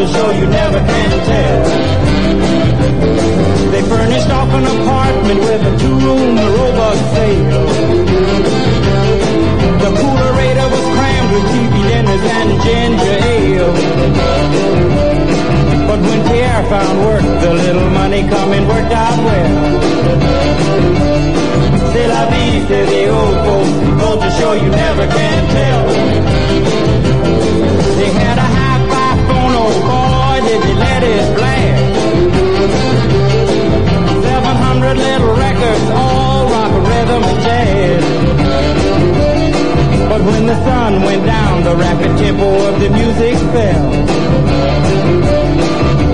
To 0.03 0.09
show 0.11 0.29
you 0.31 0.45
never 0.47 0.79
can 0.79 1.11
tell. 1.31 1.63
They 3.71 3.81
furnished 3.83 4.29
off 4.29 4.49
an 4.59 4.65
apartment 4.75 5.39
with 5.39 5.71
a 5.71 5.73
two-room 5.79 6.35
robot 6.35 6.97
sale. 7.13 7.67
The 9.83 9.91
coolerator 9.99 10.67
was 10.75 10.85
crammed 10.95 11.31
with 11.33 11.45
TV 11.53 11.73
dinners 11.91 12.23
and 12.37 12.49
ginger 12.65 13.17
ale. 13.35 13.73
But 15.87 15.99
when 16.07 16.19
Pierre 16.27 16.63
found 16.73 16.97
work, 17.07 17.25
the 17.43 17.53
little 17.53 17.89
money 17.91 18.21
coming 18.27 18.67
worked 18.67 18.93
out 19.05 19.17
well. 19.27 19.51
C'est 21.91 22.07
la 22.07 22.23
vie, 22.31 22.59
say 22.67 22.83
the 22.91 23.03
old 23.07 23.37
folks. 23.45 23.73
Goes 24.01 24.19
to 24.23 24.29
show 24.39 24.53
you 24.53 24.69
never 24.69 25.07
can 25.07 25.41
tell. 25.57 25.83
They 27.95 28.11
had 28.11 28.37
a 28.37 28.62
oh 29.63 29.73
boy, 29.89 30.37
did 30.47 30.59
they 30.63 30.75
let 30.75 31.01
it 31.03 31.25
blast. 31.37 31.93
700 34.23 34.97
little 34.97 35.33
records, 35.45 35.85
all 36.01 36.45
rock, 36.53 36.73
rhythm, 36.89 37.23
and 37.23 37.39
jazz. 37.45 38.03
But 40.09 40.21
when 40.29 40.43
the 40.45 40.55
sun 40.65 40.91
went 41.03 41.25
down, 41.25 41.63
the 41.63 41.75
rapid 41.75 42.17
tempo 42.17 42.47
of 42.69 42.79
the 42.79 42.89
music 42.89 43.35
fell. 43.53 43.89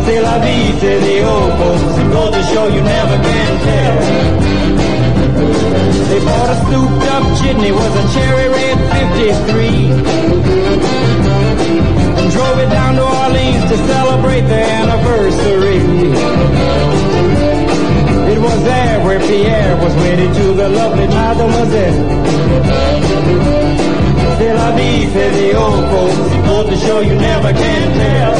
C'est 0.05 0.21
la 0.21 0.37
vie, 0.39 0.71
say 0.79 0.97
the 1.07 1.23
old 1.23 1.51
folks. 1.59 1.97
It 2.01 2.09
goes 2.11 2.31
to 2.35 2.41
show 2.51 2.65
you 2.67 2.81
never 2.81 3.17
can 3.27 3.51
tell. 3.67 3.97
They 6.09 6.19
bought 6.25 6.49
a 6.49 6.55
souped 6.69 7.05
up 7.13 7.23
chitney, 7.39 7.71
was 7.71 7.93
a 7.95 8.03
cherry 8.13 8.47
red 8.49 8.77
53. 8.89 11.08
And 12.39 12.47
drove 12.47 12.59
it 12.59 12.69
down 12.69 12.95
to 12.95 13.03
Orleans 13.03 13.63
to 13.69 13.77
celebrate 13.87 14.41
the 14.41 14.61
anniversary. 14.61 15.77
It 18.31 18.39
was 18.39 18.63
there 18.63 19.03
where 19.03 19.19
Pierre 19.19 19.75
was 19.77 19.93
wedded 19.95 20.33
to 20.35 20.53
the 20.53 20.69
lovely 20.69 21.07
mademoiselle. 21.07 22.05
La 24.55 24.71
vie, 24.75 25.05
say 25.11 25.29
the 25.31 25.57
old 25.57 25.85
folks. 25.91 26.33
It 26.33 26.69
to 26.69 26.77
show 26.77 26.99
you 27.01 27.15
never 27.15 27.51
can 27.53 27.93
tell. 27.97 28.39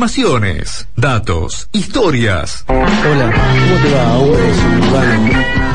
Informaciones, 0.00 0.88
datos, 0.96 1.68
historias. 1.72 2.64
Hola, 2.68 3.30
¿cómo 3.34 3.76
te 3.82 3.94
va, 3.94 4.16
hombre? 4.16 4.40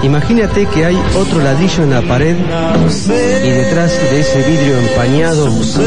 Imagínate 0.01 0.65
que 0.65 0.83
hay 0.83 0.97
otro 1.15 1.43
ladrillo 1.43 1.83
en 1.83 1.91
la 1.91 2.01
pared 2.01 2.35
y 2.35 3.49
detrás 3.49 3.91
de 3.91 4.21
ese 4.21 4.41
vidrio 4.49 4.79
empañado 4.79 5.51
se 5.63 5.83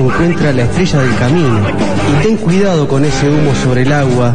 encuentra 0.00 0.54
la 0.54 0.62
estrella 0.62 1.00
del 1.00 1.14
camino. 1.16 1.68
Y 1.68 2.22
ten 2.22 2.38
cuidado 2.38 2.88
con 2.88 3.04
ese 3.04 3.28
humo 3.28 3.54
sobre 3.62 3.82
el 3.82 3.92
agua 3.92 4.34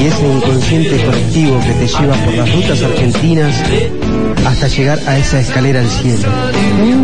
y 0.00 0.06
ese 0.06 0.26
inconsciente 0.26 1.04
colectivo 1.04 1.60
que 1.60 1.72
te 1.72 1.86
lleva 1.86 2.14
por 2.14 2.32
las 2.32 2.50
rutas 2.50 2.82
argentinas 2.82 3.54
hasta 4.46 4.68
llegar 4.68 4.98
a 5.06 5.18
esa 5.18 5.40
escalera 5.40 5.80
al 5.80 5.88
cielo. 5.88 6.28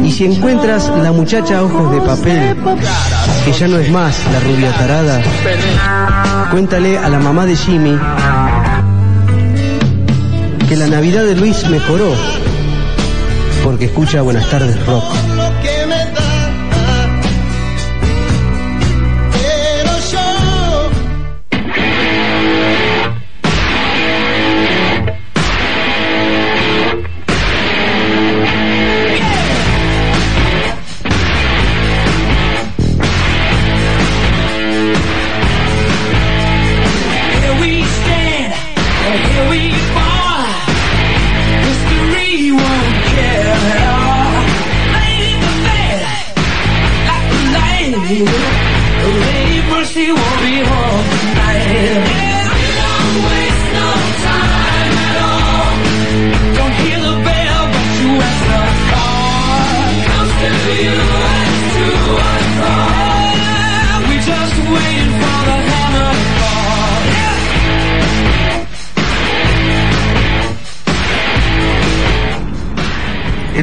Y 0.05 0.13
si 0.13 0.25
encuentras 0.25 0.91
la 1.03 1.13
muchacha 1.13 1.63
ojos 1.63 1.93
de 1.93 2.01
papel, 2.01 2.57
que 3.45 3.53
ya 3.53 3.69
no 3.69 3.79
es 3.79 3.91
más 3.91 4.17
la 4.33 4.41
rubia 4.41 4.73
tarada, 4.73 5.23
cuéntale 6.51 6.99
a 6.99 7.09
la 7.09 7.19
mamá 7.19 7.47
de 7.47 7.57
Jimmy 7.57 7.99
que 10.69 10.77
la 10.77 10.89
Navidad 10.89 11.25
de 11.25 11.37
Luis 11.37 11.69
mejoró, 11.69 12.13
porque 13.63 13.85
escucha 13.87 14.23
Buenas 14.23 14.49
tardes 14.51 14.85
Rock. 14.87 15.05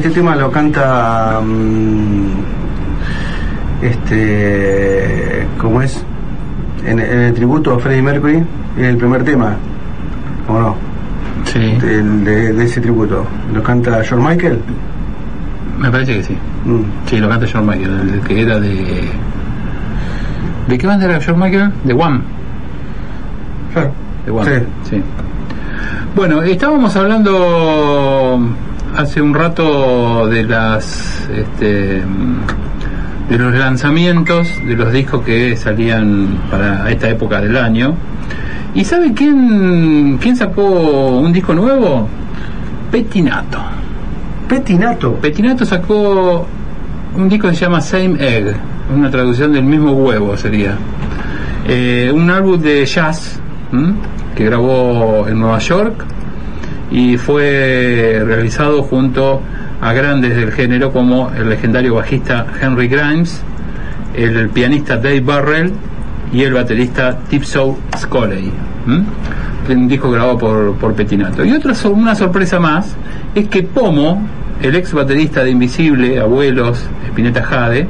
Este 0.04 0.16
tema 0.16 0.36
lo 0.36 0.52
canta. 0.52 1.40
mm, 1.42 2.26
este. 3.82 5.48
¿Cómo 5.58 5.82
es? 5.82 6.04
En, 6.86 7.00
en 7.00 7.20
el 7.20 7.34
tributo 7.34 7.76
a 7.76 7.80
Freddie 7.80 8.02
Mercury, 8.02 8.44
es 8.78 8.84
el 8.84 8.98
primer 8.98 9.24
tema. 9.24 9.56
¿O 10.50 10.60
no? 10.60 10.76
Sí. 11.46 11.78
De, 11.80 12.04
de 12.52 12.66
ese 12.66 12.82
tributo. 12.82 13.26
¿Lo 13.54 13.64
canta 13.64 14.04
George 14.04 14.28
Michael? 14.28 14.60
Me 15.80 15.90
parece 15.90 16.18
que 16.18 16.24
sí. 16.24 16.38
Mm. 16.66 16.82
Sí, 17.06 17.18
lo 17.20 17.30
canta 17.30 17.48
John 17.50 17.66
Michael, 17.66 18.10
el 18.16 18.20
que 18.28 18.42
era 18.42 18.60
de. 18.60 19.08
¿De 20.68 20.78
qué 20.78 20.86
banda 20.86 21.06
era 21.06 21.22
John 21.26 21.40
Michael? 21.40 21.72
De 21.86 21.94
One. 21.94 22.20
De 24.26 24.32
One. 24.32 24.50
Sí. 24.50 24.66
sí. 24.98 25.02
Bueno, 26.14 26.42
estábamos 26.42 26.94
hablando 26.98 28.42
hace 28.95 29.22
un 29.22 29.34
rato 29.34 30.28
de 30.28 30.44
las 30.44 31.28
este, 31.34 32.02
de 33.30 33.38
los 33.38 33.53
lanzamientos 33.53 34.48
de 34.65 34.76
los 34.76 34.91
discos 34.91 35.24
que 35.24 35.56
salían 35.56 36.40
para 36.49 36.90
esta 36.91 37.10
época 37.10 37.41
del 37.41 37.57
año. 37.57 37.95
¿Y 38.76 38.84
sabe 38.84 39.14
quién, 39.14 40.18
quién 40.20 40.36
sacó 40.36 41.20
un 41.20 41.32
disco 41.32 41.53
nuevo? 41.53 42.07
Petinato. 42.91 43.60
Petinato. 44.48 45.14
Petinato 45.15 45.65
sacó 45.65 46.48
un 47.15 47.30
disco 47.30 47.49
que 47.49 47.56
se 47.56 47.61
llama 47.61 47.82
Same 47.82 48.15
Egg, 48.20 48.56
una 48.94 49.10
traducción 49.10 49.53
del 49.53 49.64
mismo 49.64 49.94
huevo 49.94 50.36
sería. 50.36 50.76
Eh, 51.68 52.11
un 52.14 52.30
álbum 52.30 52.60
de 52.60 52.86
jazz 52.86 53.40
¿m? 53.72 53.94
que 54.36 54.45
grabó 54.45 55.28
en 55.28 55.40
Nueva 55.40 55.60
York 55.60 56.03
y 56.94 57.18
fue 57.18 58.22
realizado 58.24 58.84
junto 58.84 59.41
a 59.82 59.94
grandes 59.94 60.36
del 60.36 60.52
género 60.52 60.91
como 60.91 61.32
el 61.36 61.49
legendario 61.49 61.95
bajista 61.95 62.45
Henry 62.61 62.88
Grimes, 62.88 63.41
el 64.15 64.48
pianista 64.49 64.98
Dave 64.98 65.22
Barrell 65.22 65.74
y 66.32 66.44
el 66.44 66.53
baterista 66.53 67.18
Tipso 67.28 67.80
Scoley. 67.98 68.52
¿m? 68.88 69.03
Un 69.70 69.88
disco 69.88 70.11
grabado 70.11 70.38
por, 70.38 70.76
por 70.76 70.94
Petinato. 70.94 71.44
Y 71.44 71.52
otra 71.53 71.74
una 71.90 72.14
sorpresa 72.14 72.60
más 72.60 72.95
es 73.34 73.48
que 73.48 73.64
Pomo, 73.64 74.22
el 74.61 74.76
ex 74.76 74.94
baterista 74.94 75.44
de 75.44 75.49
Invisible, 75.49 76.20
Abuelos, 76.20 76.86
Spinetta 77.07 77.41
Jade, 77.41 77.88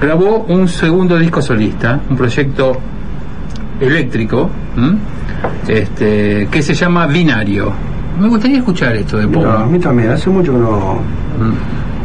grabó 0.00 0.46
un 0.48 0.68
segundo 0.68 1.18
disco 1.18 1.42
solista, 1.42 2.00
un 2.08 2.16
proyecto 2.16 2.78
eléctrico, 3.80 4.50
este, 5.66 6.48
que 6.48 6.62
se 6.62 6.74
llama 6.74 7.08
Binario. 7.08 7.87
Me 8.18 8.28
gustaría 8.28 8.58
escuchar 8.58 8.96
esto 8.96 9.18
de 9.18 9.28
Pomo. 9.28 9.46
No, 9.46 9.52
a 9.58 9.66
mí 9.66 9.78
también, 9.78 10.10
hace 10.10 10.28
mucho 10.30 10.52
que 10.52 10.58
no. 10.58 10.98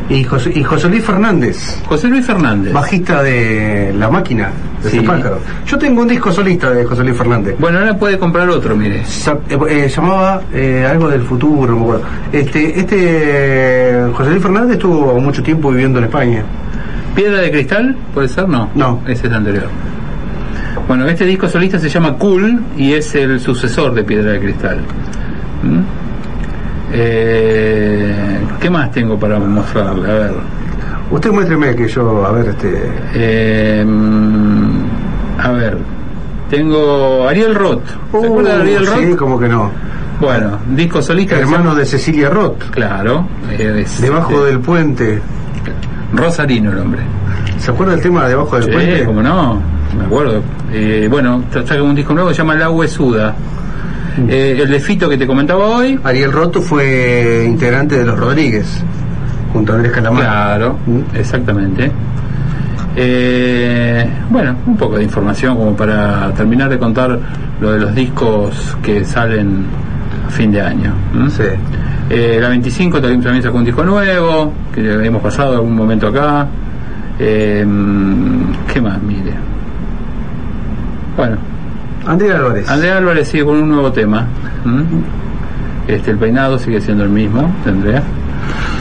Y 0.10 0.24
José, 0.26 0.52
y 0.54 0.62
José 0.64 0.90
Luis 0.90 1.04
Fernández. 1.04 1.82
José 1.88 2.08
Luis 2.10 2.26
Fernández. 2.26 2.74
Bajista 2.74 3.24
de 3.24 3.94
La 3.98 4.10
Máquina, 4.10 4.50
de 4.84 4.90
Sí. 4.90 5.00
pájaro. 5.00 5.40
Yo 5.66 5.78
tengo 5.78 6.02
un 6.02 6.08
disco 6.10 6.32
solista 6.32 6.70
de 6.72 6.84
José 6.84 7.04
Luis 7.04 7.18
Fernández. 7.18 7.56
Bueno, 7.58 7.80
ahora 7.80 7.98
puede 7.98 8.20
comprar 8.20 8.50
otro, 8.50 8.76
mire. 8.76 9.04
Sa- 9.06 9.38
eh, 9.50 9.58
eh, 9.70 9.88
llamaba 9.88 10.42
eh, 10.54 10.86
algo 10.90 11.08
del 11.10 11.22
futuro, 11.22 11.72
no 11.72 11.78
me 11.78 11.84
acuerdo. 11.84 12.04
Este, 12.34 12.80
este 12.80 14.04
José 14.14 14.30
Luis 14.32 14.42
Fernández 14.44 14.74
estuvo 14.74 15.20
mucho 15.20 15.42
tiempo 15.42 15.72
viviendo 15.72 16.00
en 16.00 16.06
España. 16.06 16.44
¿Piedra 17.16 17.38
de 17.42 17.50
cristal? 17.52 17.96
¿Puede 18.14 18.28
ser? 18.28 18.48
No. 18.50 18.70
No. 18.76 19.00
Ese 19.08 19.28
es 19.28 19.34
anterior. 19.34 19.68
Bueno, 20.88 21.08
este 21.08 21.26
disco 21.26 21.48
solista 21.48 21.80
se 21.80 21.88
llama 21.90 22.18
Cool 22.18 22.62
y 22.78 22.92
es 22.94 23.16
el 23.16 23.40
sucesor 23.40 23.94
de 23.94 24.04
Piedra 24.04 24.34
de 24.34 24.40
Cristal. 24.42 24.80
Eh, 26.94 28.40
¿Qué 28.62 28.70
más 28.70 28.92
tengo 28.92 29.18
para 29.20 29.40
mostrarle? 29.40 30.10
A 30.10 30.14
ver. 30.14 30.34
Usted 31.12 31.32
muéstreme 31.32 31.76
que 31.76 31.88
yo, 31.88 32.26
a 32.26 32.32
ver, 32.32 32.48
este. 32.50 32.82
Eh, 33.14 33.84
mm, 33.86 35.40
a 35.40 35.52
ver. 35.52 35.78
Tengo 36.50 37.28
Ariel 37.28 37.56
Roth. 37.56 37.82
¿Se 38.12 38.26
acuerda 38.28 38.56
de 38.58 38.62
Ariel 38.62 38.86
Roth? 38.86 38.98
Uh, 38.98 39.02
Sí, 39.12 39.16
como 39.16 39.40
que 39.40 39.48
no. 39.48 39.72
Bueno, 40.22 40.60
disco 40.70 41.02
solista. 41.02 41.38
Hermano 41.40 41.64
llama- 41.70 41.80
de 41.80 41.86
Cecilia 41.86 42.30
Roth. 42.30 42.70
Claro. 42.72 43.28
eh, 43.52 43.82
es- 43.84 44.02
Debajo 44.02 44.46
del 44.46 44.60
puente. 44.60 45.20
Rosarino 46.14 46.72
el 46.72 46.78
hombre. 46.78 47.02
¿Se 47.58 47.72
acuerda 47.72 47.94
del 47.94 48.02
tema 48.04 48.24
de 48.24 48.30
Debajo 48.30 48.56
del 48.56 48.66
Sí, 48.66 48.72
puente? 48.72 49.06
como 49.06 49.24
no, 49.24 49.60
me 49.98 50.06
acuerdo. 50.06 50.42
Eh, 50.72 51.08
bueno, 51.10 51.44
saca 51.52 51.82
un 51.82 51.96
disco 51.96 52.14
nuevo 52.14 52.30
que 52.30 52.36
se 52.36 52.42
llama 52.44 52.54
La 52.56 52.70
Huesuda. 52.70 53.34
Eh, 54.28 54.60
el 54.62 54.70
de 54.70 54.80
Fito 54.80 55.10
que 55.10 55.18
te 55.18 55.26
comentaba 55.26 55.66
hoy. 55.66 56.00
Ariel 56.04 56.32
Roth 56.32 56.58
fue 56.62 57.46
integrante 57.48 57.98
de 57.98 58.06
los 58.06 58.20
Rodríguez, 58.20 58.84
junto 59.52 59.74
a 59.74 59.76
Andrés 59.76 59.92
Calamar. 59.94 60.24
Claro, 60.24 60.78
exactamente. 61.14 61.92
Eh, 62.96 64.08
bueno, 64.30 64.56
un 64.68 64.78
poco 64.78 64.98
de 64.98 65.04
información 65.04 65.58
como 65.58 65.76
para 65.76 66.32
terminar 66.34 66.70
de 66.70 66.78
contar 66.78 67.20
lo 67.60 67.72
de 67.72 67.80
los 67.80 67.96
discos 67.96 68.78
que 68.84 69.04
salen 69.04 69.66
a 70.28 70.30
fin 70.30 70.52
de 70.52 70.62
año. 70.62 70.94
¿m? 71.14 71.28
Eh, 72.10 72.38
la 72.40 72.50
25 72.50 73.02
también, 73.02 73.22
también 73.22 73.44
sacó 73.44 73.58
un 73.58 73.66
disco 73.66 73.84
nuevo, 73.84 74.54
que 74.74 75.06
hemos 75.06 75.22
pasado 75.22 75.56
algún 75.56 75.76
momento 75.76 76.08
acá. 76.08 76.46
Eh, 77.20 77.66
¿Qué 78.72 78.82
más? 78.82 79.02
Mire. 79.02 79.34
Bueno. 81.16 81.53
Andrea 82.06 82.36
Álvarez. 82.36 82.70
Andrea 82.70 82.98
Álvarez 82.98 83.28
sigue 83.28 83.46
con 83.46 83.58
un 83.58 83.70
nuevo 83.70 83.92
tema. 83.92 84.28
¿m? 84.66 84.86
Este, 85.88 86.12
el 86.12 86.18
peinado 86.18 86.58
sigue 86.60 86.80
siendo 86.82 87.04
el 87.04 87.10
mismo, 87.10 87.54
Andrea. 87.66 88.04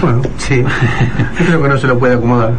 Bueno, 0.01 0.23
sí. 0.39 0.65
Creo 1.47 1.63
que 1.63 1.69
no 1.69 1.79
se 1.79 1.87
lo 1.87 1.99
puede 1.99 2.15
acomodar. 2.15 2.53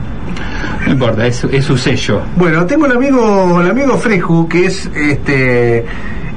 No 0.85 0.91
importa, 0.91 1.25
es, 1.25 1.43
es 1.45 1.65
su 1.65 1.77
sello. 1.77 2.21
Bueno, 2.35 2.65
tengo 2.65 2.85
el 2.85 2.93
amigo, 2.93 3.61
el 3.61 3.69
amigo 3.69 3.97
Freju, 3.97 4.47
que 4.47 4.65
es 4.65 4.89
este 4.95 5.85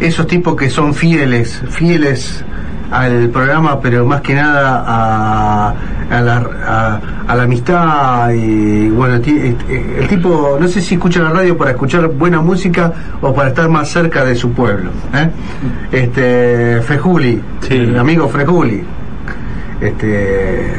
esos 0.00 0.26
tipos 0.26 0.56
que 0.56 0.68
son 0.68 0.94
fieles, 0.94 1.62
fieles 1.70 2.44
al 2.90 3.28
programa, 3.30 3.80
pero 3.80 4.04
más 4.04 4.20
que 4.20 4.34
nada 4.34 4.84
a, 4.86 5.74
a, 6.10 6.20
la, 6.20 6.36
a, 6.66 7.00
a 7.26 7.34
la 7.36 7.42
amistad 7.44 8.30
y 8.30 8.88
bueno, 8.90 9.20
ti- 9.20 9.54
eh, 9.68 9.96
el 10.00 10.08
tipo, 10.08 10.56
no 10.60 10.68
sé 10.68 10.80
si 10.80 10.94
escucha 10.94 11.20
la 11.20 11.30
radio 11.30 11.56
para 11.56 11.72
escuchar 11.72 12.08
buena 12.08 12.40
música 12.40 12.92
o 13.20 13.34
para 13.34 13.48
estar 13.48 13.68
más 13.68 13.88
cerca 13.88 14.24
de 14.24 14.34
su 14.34 14.52
pueblo. 14.52 14.90
¿eh? 15.14 15.28
Este, 15.92 16.80
Frejuli, 16.82 17.40
el 17.70 17.98
amigo 17.98 18.28
Frejuli. 18.28 18.82
Este, 19.80 20.72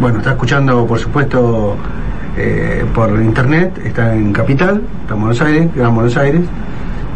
bueno, 0.00 0.18
está 0.18 0.30
escuchando, 0.30 0.86
por 0.86 0.98
supuesto, 0.98 1.76
eh, 2.36 2.84
por 2.94 3.10
internet, 3.20 3.80
está 3.84 4.14
en 4.14 4.32
Capital, 4.32 4.82
está 5.02 5.14
en 5.14 5.20
Buenos 5.20 5.40
Aires, 5.40 5.68
Gran 5.74 5.94
Buenos 5.94 6.16
Aires. 6.16 6.42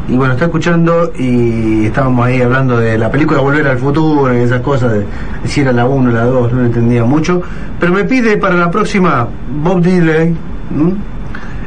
Y 0.07 0.17
bueno, 0.17 0.35
está 0.35 0.47
escuchando 0.47 1.13
y 1.19 1.87
estábamos 1.87 2.27
ahí 2.27 2.43
hablando 2.43 2.77
de 2.79 2.99
la 2.99 3.11
película 3.11 3.41
Volver 3.41 3.67
al 3.67 3.79
Futuro 3.79 4.35
y 4.35 4.43
esas 4.43 4.61
cosas, 4.61 4.93
de, 4.93 5.07
si 5.45 5.63
era 5.63 5.73
la 5.73 5.87
1 5.87 6.11
la 6.11 6.25
2, 6.25 6.53
no 6.53 6.59
lo 6.61 6.67
entendía 6.67 7.05
mucho. 7.05 7.41
Pero 7.81 7.93
me 7.93 8.05
pide 8.05 8.37
para 8.37 8.55
la 8.55 8.71
próxima 8.71 9.27
Bob 9.63 9.81
Dylan 9.81 10.37
¿m? 10.77 10.95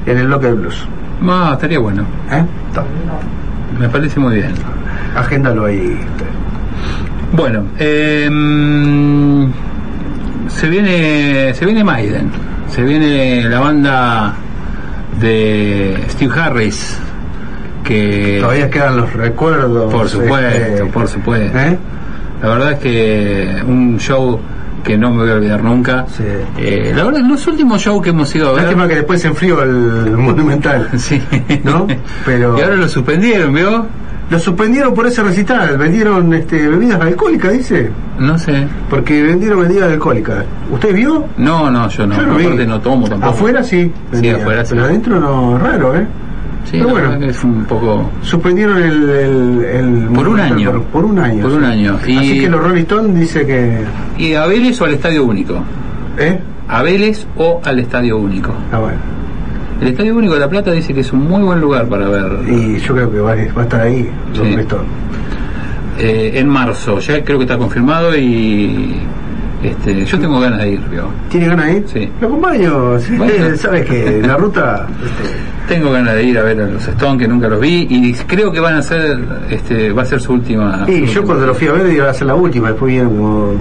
en 0.05 0.17
el 0.17 0.27
bloque 0.27 0.47
de 0.47 0.53
blues. 0.53 0.87
Ah, 1.27 1.51
estaría 1.53 1.79
bueno. 1.79 2.03
¿Eh? 2.31 2.43
Me 3.79 3.89
parece 3.89 4.19
muy 4.19 4.35
bien. 4.35 4.53
Agéndalo 5.15 5.65
ahí. 5.65 5.97
Bueno, 7.33 7.63
eh, 7.79 8.29
se 10.47 10.69
viene 10.69 11.53
se 11.53 11.65
viene 11.65 11.83
Maiden, 11.83 12.31
se 12.69 12.83
viene 12.83 13.49
la 13.49 13.59
banda 13.59 14.33
de 15.19 16.05
Steve 16.09 16.39
Harris 16.39 16.99
que 17.87 18.39
Todavía 18.41 18.69
quedan 18.69 18.97
los 18.97 19.13
recuerdos. 19.13 19.91
por 19.91 20.09
supuesto, 20.09 20.47
este, 20.47 20.85
por 20.85 21.07
supuesto. 21.07 21.57
¿eh? 21.57 21.77
La 22.41 22.49
verdad 22.49 22.71
es 22.73 22.79
que 22.79 23.63
un 23.65 23.97
show 23.97 24.39
que 24.83 24.97
no 24.97 25.11
me 25.11 25.23
voy 25.23 25.31
a 25.31 25.33
olvidar 25.35 25.63
nunca. 25.63 26.05
Eh, 26.57 26.93
la 26.95 27.03
verdad, 27.05 27.21
los 27.21 27.47
últimos 27.47 27.81
shows 27.81 28.01
que 28.03 28.09
hemos 28.09 28.33
ido 28.35 28.49
a 28.49 28.53
ver. 28.53 28.63
Lástima 28.63 28.87
que 28.87 28.95
después 28.95 29.21
se 29.21 29.29
enfrió 29.29 29.63
el 29.63 30.11
Monumental. 30.17 30.89
Sí. 30.97 31.21
¿No? 31.63 31.87
Pero... 32.25 32.57
Y 32.57 32.61
ahora 32.61 32.75
lo 32.75 32.87
suspendieron, 32.89 33.53
¿vio? 33.53 33.85
Lo 34.29 34.39
suspendieron 34.39 34.93
por 34.93 35.07
ese 35.07 35.23
recital, 35.23 35.77
vendieron 35.77 36.33
este, 36.33 36.67
bebidas 36.67 36.99
alcohólicas, 36.99 37.53
dice. 37.53 37.89
No 38.19 38.37
sé. 38.37 38.67
Porque 38.89 39.23
vendieron 39.23 39.61
bebidas 39.61 39.89
alcohólicas. 39.89 40.43
¿Usted 40.69 40.93
vio? 40.93 41.25
No, 41.37 41.71
no, 41.71 41.87
yo 41.87 42.05
no. 42.05 42.15
Yo 42.15 42.23
no 42.23 42.35
vi. 42.35 42.43
Aparte 42.43 42.67
no 42.67 42.81
tomo 42.81 43.07
tampoco. 43.07 43.31
Afuera 43.31 43.63
sí. 43.63 43.83
Sí, 43.85 43.93
vendían, 44.11 44.41
afuera 44.41 44.65
sí. 44.65 44.73
Pero 44.73 44.83
adentro 44.85 45.19
no, 45.21 45.57
raro, 45.57 45.95
¿eh? 45.95 46.05
Sí, 46.65 46.77
Pero 46.79 46.89
bueno. 46.89 47.13
es 47.25 47.43
un 47.43 47.63
poco. 47.65 48.09
Suspendieron 48.21 48.77
el... 48.77 49.09
el- 49.09 49.65
el 49.65 50.07
Por 50.13 50.27
un 50.27 50.39
año. 50.39 50.71
Por, 50.71 50.83
por 50.83 51.05
un 51.05 51.19
año. 51.19 51.41
Por 51.43 51.51
un 51.53 51.63
año. 51.63 51.97
Y- 52.05 52.17
Así 52.17 52.39
que 52.41 52.49
los 52.49 52.61
Rolling 52.61 52.81
Stones 52.81 53.19
dice 53.19 53.45
que... 53.45 53.77
¿Y 54.17 54.33
a 54.33 54.45
Vélez 54.47 54.79
o 54.81 54.85
al 54.85 54.93
Estadio 54.93 55.23
Único? 55.23 55.63
¿Eh? 56.17 56.39
¿A 56.67 56.81
Vélez 56.83 57.25
o 57.37 57.61
al 57.63 57.79
Estadio 57.79 58.17
Único? 58.17 58.53
Ah, 58.71 58.79
bueno. 58.79 58.97
El 59.79 59.87
Estadio 59.89 60.15
Único 60.15 60.33
de 60.33 60.39
La 60.41 60.49
Plata 60.49 60.71
dice 60.71 60.93
que 60.93 60.99
es 61.01 61.13
un 61.13 61.27
muy 61.27 61.41
buen 61.43 61.61
lugar 61.61 61.87
para 61.87 62.09
ver. 62.09 62.39
Y 62.49 62.77
yo 62.79 62.93
creo 62.95 63.11
que 63.11 63.19
va, 63.19 63.35
va 63.55 63.61
a 63.61 63.63
estar 63.63 63.81
ahí, 63.81 64.09
los 64.29 64.37
Sí. 64.37 64.43
Rolling 64.43 64.57
Stones. 64.59 64.87
Eh, 65.99 66.31
en 66.35 66.47
marzo, 66.49 66.99
ya 66.99 67.23
creo 67.23 67.37
que 67.37 67.45
está 67.45 67.57
confirmado 67.57 68.15
y. 68.15 68.95
Este, 69.63 70.05
yo 70.05 70.19
tengo 70.19 70.39
ganas 70.39 70.59
de 70.61 70.71
ir, 70.73 70.81
¿vio? 70.91 71.05
¿Tiene 71.29 71.47
ganas 71.47 71.65
de 71.67 71.71
ir? 71.77 71.85
Sí. 71.87 72.09
Lo 72.21 72.27
acompaño. 72.27 72.89
Bueno. 73.17 73.33
¿Sabes 73.55 73.85
que 73.85 74.21
La 74.25 74.35
ruta... 74.37 74.85
este, 75.03 75.35
Tengo 75.67 75.91
ganas 75.91 76.15
de 76.15 76.23
ir 76.23 76.37
a 76.39 76.43
ver 76.43 76.61
a 76.61 76.65
los 76.67 76.87
Stones 76.87 77.21
que 77.21 77.27
nunca 77.27 77.47
los 77.49 77.59
vi 77.59 77.87
y 77.89 78.13
creo 78.13 78.51
que 78.51 78.59
van 78.59 78.75
a 78.75 78.81
ser, 78.81 79.19
este, 79.49 79.91
va 79.91 80.03
a 80.03 80.05
ser 80.05 80.21
su 80.21 80.33
última. 80.33 80.85
Y 80.87 80.91
su 80.91 81.05
yo 81.05 81.05
última- 81.21 81.25
cuando 81.25 81.47
lo 81.47 81.53
fui 81.55 81.67
a 81.67 81.71
ver 81.73 81.91
iba 81.93 82.09
a 82.09 82.13
ser 82.13 82.27
la 82.27 82.35
última, 82.35 82.69
después 82.69 82.91
viene 82.93 83.09
como... 83.09 83.53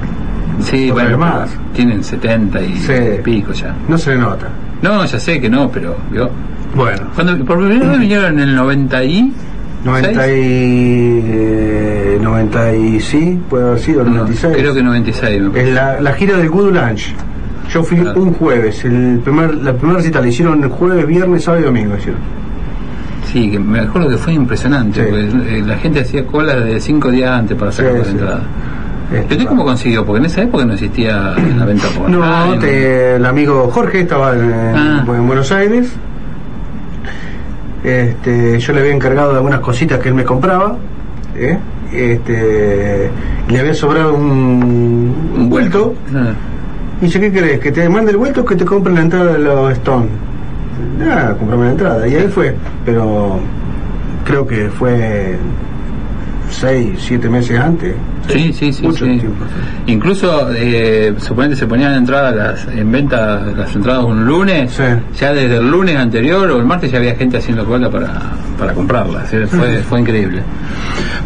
Sí, 0.60 0.90
bueno, 0.90 1.18
más. 1.18 1.50
tienen 1.74 2.02
70 2.02 2.62
y 2.62 2.76
Sí. 2.78 2.92
pico 3.22 3.52
ya. 3.52 3.74
No 3.88 3.98
se 3.98 4.10
le 4.12 4.18
nota. 4.18 4.46
No, 4.82 5.04
ya 5.04 5.18
sé 5.20 5.38
que 5.40 5.50
no, 5.50 5.68
pero, 5.70 5.96
¿vio? 6.10 6.30
Bueno. 6.74 7.02
Cuando 7.14 7.44
por 7.44 7.58
primera 7.58 7.90
vez 7.90 7.98
vinieron 8.00 8.38
en 8.38 8.48
el 8.50 8.54
90 8.56 9.04
y 9.04 9.32
90 9.84 10.28
y... 10.28 11.20
eh, 11.24 12.18
90 12.22 12.74
y... 12.74 13.00
sí, 13.00 13.38
puede 13.50 13.64
haber 13.66 13.78
sido 13.80 14.00
el 14.02 14.06
No, 14.08 14.14
96. 14.18 14.56
creo 14.56 14.74
que 14.74 14.82
96 14.82 15.42
me. 15.42 15.60
Es 15.62 15.68
la, 15.74 16.00
la 16.00 16.12
gira 16.14 16.36
del 16.36 16.48
Good 16.50 16.72
Lunch. 16.72 17.14
Yo 17.70 17.82
fui 17.82 17.98
Claro. 17.98 18.22
un 18.22 18.32
jueves, 18.34 18.84
el 18.84 19.20
primer, 19.24 19.54
la 19.56 19.72
primera 19.74 20.00
cita 20.00 20.20
la 20.20 20.28
hicieron 20.28 20.62
el 20.62 20.70
jueves, 20.70 21.06
viernes, 21.06 21.44
sábado 21.44 21.62
y 21.62 21.66
domingo. 21.66 21.96
hicieron. 21.96 22.20
Sí, 23.32 23.50
que 23.50 23.58
me 23.58 23.80
acuerdo 23.80 24.08
que 24.10 24.16
fue 24.18 24.32
impresionante. 24.34 25.00
Sí. 25.04 25.06
porque, 25.10 25.58
eh, 25.58 25.62
la 25.66 25.76
gente 25.78 26.00
hacía 26.00 26.24
cola 26.26 26.54
de 26.56 26.80
cinco 26.80 27.10
días 27.10 27.30
antes 27.30 27.56
para 27.58 27.72
sacar 27.72 27.92
Sí, 27.92 27.98
la 27.98 28.04
sí. 28.04 28.10
entrada. 28.12 28.40
Este, 29.12 29.26
¿Pero 29.28 29.40
tú 29.42 29.48
cómo 29.48 29.64
consiguió? 29.64 30.04
Porque 30.04 30.20
en 30.20 30.26
esa 30.26 30.42
época 30.42 30.64
no 30.64 30.72
existía 30.72 31.34
la 31.58 31.64
venta 31.64 31.86
por 31.96 32.08
No, 32.08 32.20
online. 32.20 32.58
te- 32.58 33.16
el 33.16 33.24
amigo 33.26 33.68
Jorge 33.72 34.00
estaba 34.00 34.34
en, 34.34 34.52
Ah. 34.52 35.04
en 35.06 35.26
Buenos 35.26 35.50
Aires. 35.52 35.92
Este, 37.84 38.58
yo 38.58 38.72
le 38.72 38.80
había 38.80 38.92
encargado 38.94 39.30
de 39.30 39.36
algunas 39.36 39.60
cositas 39.60 39.98
que 40.00 40.08
él 40.08 40.14
me 40.14 40.24
compraba. 40.24 40.76
¿eh? 41.36 41.58
Este, 41.92 43.10
le 43.48 43.58
había 43.60 43.74
sobrado 43.74 44.14
un, 44.14 45.14
un 45.36 45.48
vuelto. 45.50 45.94
Ah, 46.14 46.32
Y 47.00 47.06
dice, 47.06 47.20
¿qué 47.20 47.30
querés? 47.32 47.60
¿Que 47.60 47.72
te 47.72 47.88
mande 47.88 48.10
el 48.12 48.16
vuelto 48.16 48.40
o 48.40 48.44
que 48.44 48.56
te 48.56 48.64
compre 48.64 48.92
la 48.92 49.02
entrada 49.02 49.32
de 49.34 49.38
los 49.38 49.72
Stone? 49.72 50.08
Ah, 51.08 51.34
comprame 51.38 51.64
la 51.66 51.70
entrada. 51.72 52.08
Y 52.08 52.14
ahí 52.14 52.28
fue. 52.28 52.54
Pero 52.84 53.38
creo 54.24 54.46
que 54.46 54.68
fue 54.70 55.36
seis, 56.50 56.98
siete 56.98 57.28
meses 57.28 57.58
antes. 57.58 57.94
Sí, 58.28 58.52
sí, 58.52 58.72
sí. 58.72 58.82
Mucho 58.82 59.04
sí. 59.04 59.18
tiempo, 59.18 59.44
Incluso, 59.86 60.50
eh, 60.52 61.14
suponete, 61.18 61.54
se 61.54 61.66
ponían 61.66 61.94
entradas 61.94 62.34
las, 62.66 62.76
en 62.76 62.90
venta 62.90 63.40
las 63.56 63.74
entradas 63.76 64.04
un 64.04 64.24
lunes. 64.26 64.72
Sí. 64.72 64.82
Ya 65.18 65.32
desde 65.32 65.58
el 65.58 65.70
lunes 65.70 65.96
anterior 65.96 66.50
o 66.50 66.58
el 66.58 66.64
martes 66.64 66.90
ya 66.90 66.98
había 66.98 67.14
gente 67.14 67.36
haciendo 67.36 67.64
cola 67.64 67.88
para, 67.90 68.20
para 68.58 68.72
comprarlas. 68.74 69.32
eh, 69.32 69.46
Fue, 69.46 69.78
fue 69.82 70.00
increíble. 70.00 70.42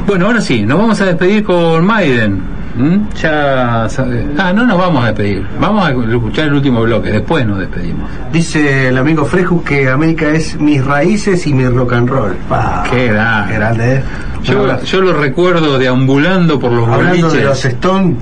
Bueno, 0.07 0.27
ahora 0.27 0.41
sí, 0.41 0.63
nos 0.63 0.79
vamos 0.79 1.01
a 1.01 1.07
despedir 1.07 1.43
con 1.45 1.85
Maiden. 1.85 2.43
¿M? 2.79 3.01
Ya 3.21 3.87
sabe- 3.89 4.27
Ah, 4.39 4.53
no 4.53 4.65
nos 4.67 4.79
vamos 4.79 5.03
a 5.05 5.09
despedir. 5.09 5.47
Vamos 5.61 5.85
a 5.87 5.91
escuchar 5.91 6.47
el 6.47 6.55
último 6.55 6.83
bloque, 6.83 7.11
después 7.11 7.47
nos 7.47 7.59
despedimos. 7.59 8.09
Dice 8.33 8.89
el 8.89 8.99
amigo 8.99 9.25
Freju 9.25 9.63
que 9.65 9.89
América 9.89 10.29
es 10.31 10.59
mis 10.61 10.85
raíces 10.85 11.47
y 11.47 11.55
mi 11.55 11.67
rock 11.67 11.93
and 11.95 12.09
roll. 12.09 12.33
Pa, 12.49 12.85
Qué 12.91 13.09
grande. 13.09 13.53
qué 13.53 13.59
grande, 13.59 13.95
¿eh? 13.97 14.03
Yo, 14.43 14.83
yo 14.85 15.01
lo 15.03 15.13
recuerdo 15.13 15.79
deambulando 15.79 16.59
por 16.59 16.73
los 16.73 16.89
hablando 16.89 17.27
boliches. 17.29 17.33
de 17.35 17.45
los 17.45 17.65
Stone, 17.65 18.17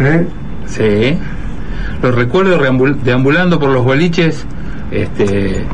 ¿eh? 0.00 0.26
Sí. 0.66 1.18
Lo 2.02 2.12
recuerdo 2.12 2.58
deambulando 3.02 3.58
por 3.58 3.70
los 3.70 3.82
boliches, 3.84 4.44
este, 4.90 5.64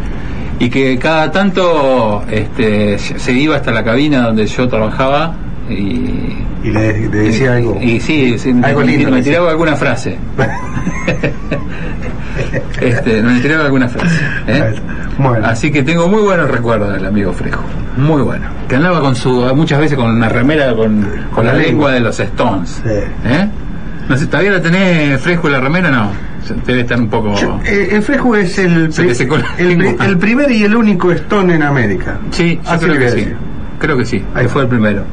y 0.59 0.71
que 0.71 0.99
cada 0.99 1.31
tanto 1.33 2.23
este, 2.31 2.99
se 2.99 3.33
iba 3.33 3.57
hasta 3.57 3.73
la 3.73 3.83
cabina 3.85 4.23
donde 4.23 4.47
yo 4.47 4.69
trabajaba 4.69 5.35
y, 5.69 6.37
y 6.65 6.71
le, 6.71 7.09
le 7.09 7.19
decía 7.19 7.55
algo. 7.55 7.79
y 7.81 8.01
sí, 8.01 8.39
sí, 8.39 8.55
Algo 8.63 8.81
me, 8.81 8.87
lindo, 8.87 9.11
me 9.11 9.17
decía. 9.19 9.33
tiraba 9.33 9.51
alguna 9.51 9.77
frase. 9.77 10.17
este, 12.81 13.23
me 13.23 13.41
tiraba 13.41 13.65
alguna 13.65 13.89
frase. 13.89 14.17
¿eh? 14.47 14.75
Bueno. 15.19 15.47
Así 15.47 15.71
que 15.71 15.83
tengo 15.83 16.09
muy 16.09 16.23
buenos 16.23 16.51
recuerdos 16.51 16.93
del 16.95 17.07
amigo 17.07 17.33
Frejo. 17.33 17.63
Muy 17.97 18.23
bueno. 18.23 18.47
Que 18.69 18.77
andaba 18.77 19.01
con 19.01 19.15
su, 19.15 19.31
muchas 19.55 19.81
veces 19.81 19.97
con 19.97 20.11
una 20.11 20.29
remera 20.29 20.75
con, 20.75 21.07
con 21.35 21.47
la 21.47 21.53
la 21.53 21.59
lengua 21.61 21.93
de 21.93 22.01
los 22.01 22.19
Stones. 22.19 22.81
Sí. 22.83 22.91
¿Eh? 23.27 23.49
No 24.09 24.17
sé, 24.17 24.27
¿todavía 24.27 24.53
la 24.53 24.61
tenés 24.63 25.21
fresco 25.21 25.49
la 25.49 25.61
remera? 25.61 25.91
No. 25.91 26.11
Debe 26.67 26.81
estar 26.81 26.99
un 26.99 27.09
poco. 27.09 27.35
Yo- 27.37 27.61
eh, 27.65 27.91
el 27.93 28.03
Freju 28.03 28.35
es 28.35 28.59
el, 28.59 28.93
Se 28.93 29.05
te 29.05 29.15
secó 29.15 29.39
la 29.39 29.47
el, 29.59 29.81
el 29.81 30.19
primer 30.19 30.51
y 30.51 30.65
el 30.65 30.75
único 30.75 31.13
Stone 31.13 31.55
en 31.55 31.63
América. 31.63 32.19
Sí, 32.31 32.59
yo 32.65 32.79
creo 32.79 32.95
le 32.95 32.95
que 32.95 32.99
voy 32.99 33.07
a 33.07 33.11
sí. 33.11 33.17
decir. 33.21 33.37
Creo 33.79 33.97
que 33.97 34.07
sí, 34.07 34.25
Ahí 34.35 34.45
que 34.45 34.49
fue 34.49 34.63
el 34.63 34.69
primero. 34.69 35.05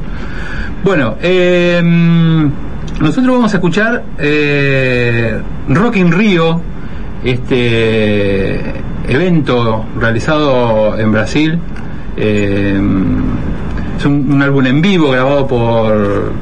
Bueno, 0.82 1.16
eh, 1.20 1.82
nosotros 3.00 3.26
vamos 3.34 3.52
a 3.52 3.56
escuchar 3.58 4.02
eh, 4.18 5.38
Rock 5.68 5.96
in 5.96 6.10
Rio, 6.10 6.62
este 7.22 8.60
evento 9.06 9.84
realizado 9.98 10.98
en 10.98 11.12
Brasil. 11.12 11.58
eh, 12.16 12.80
es 13.98 14.06
un, 14.06 14.40
álbum 14.40 14.64
en 14.66 14.80
vivo 14.80 15.10
grabado 15.10 15.46
por 15.46 16.32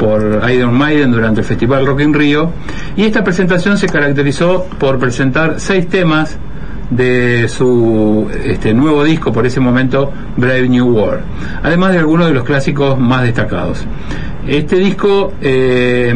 por 0.00 0.42
Iron 0.50 0.74
Maiden 0.74 1.12
durante 1.12 1.40
el 1.40 1.46
festival 1.46 1.86
Rock 1.86 2.00
in 2.00 2.14
Rio 2.14 2.50
y 2.96 3.04
esta 3.04 3.22
presentación 3.22 3.76
se 3.76 3.86
caracterizó 3.86 4.66
por 4.78 4.98
presentar 4.98 5.60
seis 5.60 5.86
temas 5.88 6.38
de 6.90 7.48
su 7.48 8.28
este 8.44 8.74
nuevo 8.74 9.04
disco 9.04 9.32
por 9.32 9.46
ese 9.46 9.60
momento 9.60 10.12
Brave 10.36 10.68
New 10.68 10.86
World 10.88 11.22
además 11.62 11.92
de 11.92 11.98
algunos 11.98 12.26
de 12.26 12.34
los 12.34 12.44
clásicos 12.44 12.98
más 12.98 13.22
destacados 13.22 13.86
este 14.46 14.76
disco 14.76 15.32
eh, 15.40 16.12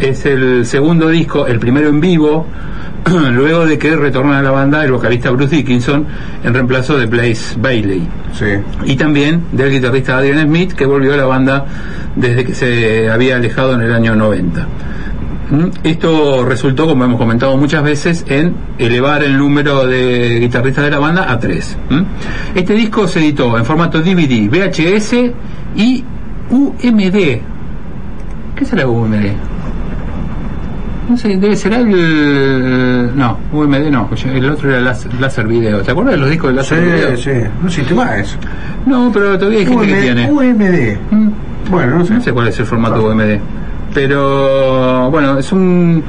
es 0.00 0.26
el 0.26 0.66
segundo 0.66 1.08
disco 1.08 1.46
el 1.46 1.58
primero 1.60 1.88
en 1.88 2.00
vivo 2.00 2.46
luego 3.32 3.66
de 3.66 3.78
que 3.78 3.94
retorna 3.94 4.40
a 4.40 4.42
la 4.42 4.50
banda 4.50 4.84
el 4.84 4.90
vocalista 4.90 5.30
Bruce 5.30 5.54
Dickinson 5.54 6.06
en 6.42 6.52
reemplazo 6.52 6.98
de 6.98 7.06
Blaze 7.06 7.56
Bailey 7.58 8.02
Sí. 8.32 8.44
y 8.84 8.96
también 8.96 9.44
del 9.52 9.70
guitarrista 9.70 10.18
Adrian 10.18 10.46
Smith 10.46 10.72
que 10.72 10.84
volvió 10.84 11.14
a 11.14 11.16
la 11.16 11.24
banda 11.24 11.64
desde 12.16 12.44
que 12.44 12.54
se 12.54 13.08
había 13.08 13.36
alejado 13.36 13.74
en 13.74 13.82
el 13.82 13.92
año 13.94 14.16
90. 14.16 14.66
¿Mm? 15.50 15.66
Esto 15.84 16.44
resultó, 16.44 16.86
como 16.86 17.04
hemos 17.04 17.18
comentado 17.18 17.56
muchas 17.56 17.82
veces, 17.82 18.24
en 18.28 18.54
elevar 18.78 19.22
el 19.22 19.38
número 19.38 19.86
de 19.86 20.40
guitarristas 20.40 20.84
de 20.84 20.90
la 20.90 20.98
banda 20.98 21.30
a 21.30 21.38
tres. 21.38 21.76
¿Mm? 21.90 22.02
Este 22.58 22.74
disco 22.74 23.06
se 23.06 23.20
editó 23.20 23.56
en 23.56 23.64
formato 23.64 24.00
DVD, 24.00 24.48
VHS 24.48 25.14
y 25.76 26.04
UMD. 26.50 27.40
¿Qué 28.56 28.64
será 28.64 28.86
UMD? 28.86 29.26
No 31.08 31.16
sé, 31.16 31.36
debe 31.36 31.54
ser 31.54 31.72
el... 31.74 33.12
No, 33.14 33.38
UMD 33.52 33.90
no, 33.92 34.10
el 34.34 34.50
otro 34.50 34.70
era 34.70 34.80
láser, 35.20 35.46
video. 35.46 35.80
¿Te 35.82 35.92
acuerdas 35.92 36.14
de 36.14 36.20
los 36.20 36.30
discos 36.30 36.50
de 36.50 36.56
láser 36.56 36.82
video? 36.82 37.16
Sí, 37.16 37.22
sí. 37.22 37.48
No 37.60 37.68
existe 37.68 37.94
más. 37.94 38.36
No, 38.86 39.10
pero 39.12 39.38
todavía 39.38 39.60
hay 39.60 39.66
gente 39.66 39.86
que 39.86 40.00
tiene. 40.00 40.30
UMD. 40.30 40.98
Mm. 41.12 41.30
Bueno, 41.70 41.98
no 41.98 42.04
sé. 42.04 42.14
No 42.14 42.20
sé 42.20 42.32
cuál 42.32 42.48
es 42.48 42.58
el 42.58 42.66
formato 42.66 43.06
UMD. 43.06 43.38
Pero 44.00 45.10
bueno, 45.10 45.38
es 45.38 45.50
un, 45.52 46.02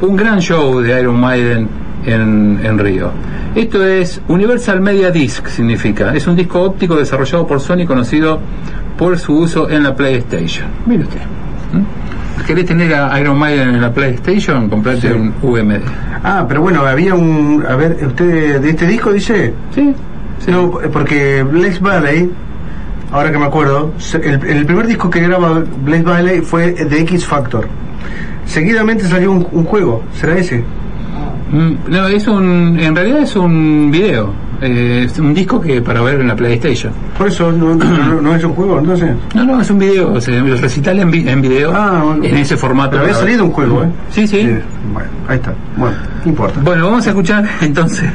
un 0.00 0.16
gran 0.16 0.38
show 0.40 0.78
de 0.80 1.00
Iron 1.00 1.18
Maiden 1.18 1.68
en, 2.06 2.60
en 2.62 2.78
Río. 2.78 3.10
Esto 3.56 3.84
es 3.84 4.22
Universal 4.28 4.80
Media 4.80 5.10
Disc, 5.10 5.48
significa. 5.48 6.14
Es 6.14 6.28
un 6.28 6.36
disco 6.36 6.62
óptico 6.62 6.94
desarrollado 6.94 7.44
por 7.44 7.60
Sony 7.60 7.84
conocido 7.84 8.38
por 8.96 9.18
su 9.18 9.38
uso 9.38 9.68
en 9.68 9.82
la 9.82 9.92
PlayStation. 9.96 10.66
Mire 10.86 11.02
usted. 11.02 11.18
¿Mm? 11.72 12.44
¿Querés 12.46 12.64
tener 12.66 12.94
a 12.94 13.20
Iron 13.20 13.36
Maiden 13.36 13.70
en 13.70 13.80
la 13.82 13.92
PlayStation? 13.92 14.68
Comprate 14.70 15.00
Sí. 15.00 15.08
un 15.08 15.34
UMD. 15.42 15.80
Ah, 16.22 16.44
pero 16.46 16.60
bueno, 16.62 16.82
había 16.86 17.16
un. 17.16 17.64
A 17.68 17.74
ver, 17.74 17.98
¿usted 18.06 18.60
de 18.60 18.70
este 18.70 18.86
disco 18.86 19.12
dice? 19.12 19.52
Sí. 19.74 19.92
sí. 20.38 20.50
No, 20.52 20.70
porque 20.92 21.42
Blaze 21.42 21.80
Valley, 21.80 22.30
ahora 23.12 23.30
que 23.30 23.38
me 23.38 23.44
acuerdo, 23.46 23.92
el, 24.14 24.44
el 24.46 24.66
primer 24.66 24.86
disco 24.86 25.08
que 25.10 25.20
graba 25.20 25.62
Blaze 25.84 26.02
Valley 26.02 26.40
fue 26.40 26.72
de 26.72 27.00
X 27.00 27.26
Factor. 27.26 27.68
Seguidamente 28.44 29.04
salió 29.06 29.30
un, 29.32 29.46
un 29.52 29.64
juego, 29.64 30.02
¿será 30.14 30.36
ese? 30.36 30.64
Mm, 31.50 31.72
No, 31.88 32.06
es 32.08 32.26
un, 32.26 32.78
en 32.80 32.94
realidad 32.96 33.20
es 33.20 33.36
un 33.36 33.90
video, 33.90 34.32
eh, 34.62 35.04
es 35.06 35.18
un 35.18 35.34
disco 35.34 35.60
que 35.60 35.82
para 35.82 36.00
ver 36.02 36.20
en 36.20 36.28
la 36.28 36.36
PlayStation. 36.36 36.92
Por 37.18 37.28
eso 37.28 37.50
no, 37.52 37.74
no- 37.74 38.20
no 38.22 38.34
es 38.36 38.44
un 38.44 38.52
juego, 38.54 38.78
entonces. 38.78 39.10
No, 39.34 39.44
no, 39.44 39.60
es 39.60 39.68
un 39.70 39.78
video, 39.78 40.12
o 40.12 40.20
sea, 40.20 40.36
el 40.38 40.58
recital 40.58 40.98
en, 41.00 41.10
vi- 41.10 41.28
en 41.28 41.40
video, 41.42 41.72
Ah, 41.74 42.02
bueno. 42.04 42.24
en 42.24 42.36
ese 42.38 42.56
formato. 42.56 42.90
Pero 42.92 43.02
había 43.04 43.14
salido 43.14 43.44
un 43.44 43.50
juego, 43.50 43.82
¿eh? 43.84 43.88
Sí, 44.10 44.26
sí. 44.26 44.48
bueno, 44.92 45.08
ahí 45.28 45.36
está. 45.36 45.52
Bueno, 45.76 45.96
no 46.24 46.30
importa. 46.30 46.60
Bueno, 46.62 46.84
vamos 46.86 47.06
a 47.06 47.10
escuchar 47.10 47.44
entonces 47.60 48.10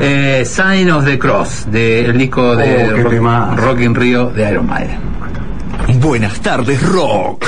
eh, 0.00 0.42
Sign 0.44 0.90
of 0.90 1.04
the 1.04 1.18
Cross, 1.18 1.66
del 1.70 2.16
disco 2.18 2.56
de 2.56 2.88
Oh, 2.92 2.96
rock. 3.02 3.58
Rock 3.58 3.80
in 3.80 3.94
Rio 3.94 4.30
de 4.30 4.50
Iron 4.50 4.66
Maiden. 4.66 4.98
Buenas 6.00 6.40
tardes, 6.40 6.82
Rock. 6.90 7.44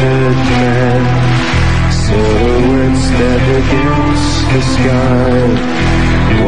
good 0.00 0.36
man. 0.50 1.02
Silhouettes 1.92 3.06
that 3.18 3.42
against 3.60 4.36
the 4.52 4.62
sky. 4.74 5.40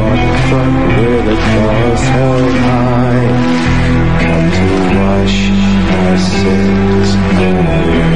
One 0.09 0.25
front 0.47 0.77
with 0.97 1.35
a 1.35 1.39
cross 1.47 2.03
held 2.15 2.55
high. 2.67 3.29
Come 4.23 4.49
to 4.59 4.69
wash 5.01 5.39
my 5.91 6.13
sins 6.33 7.11
away. 7.49 8.12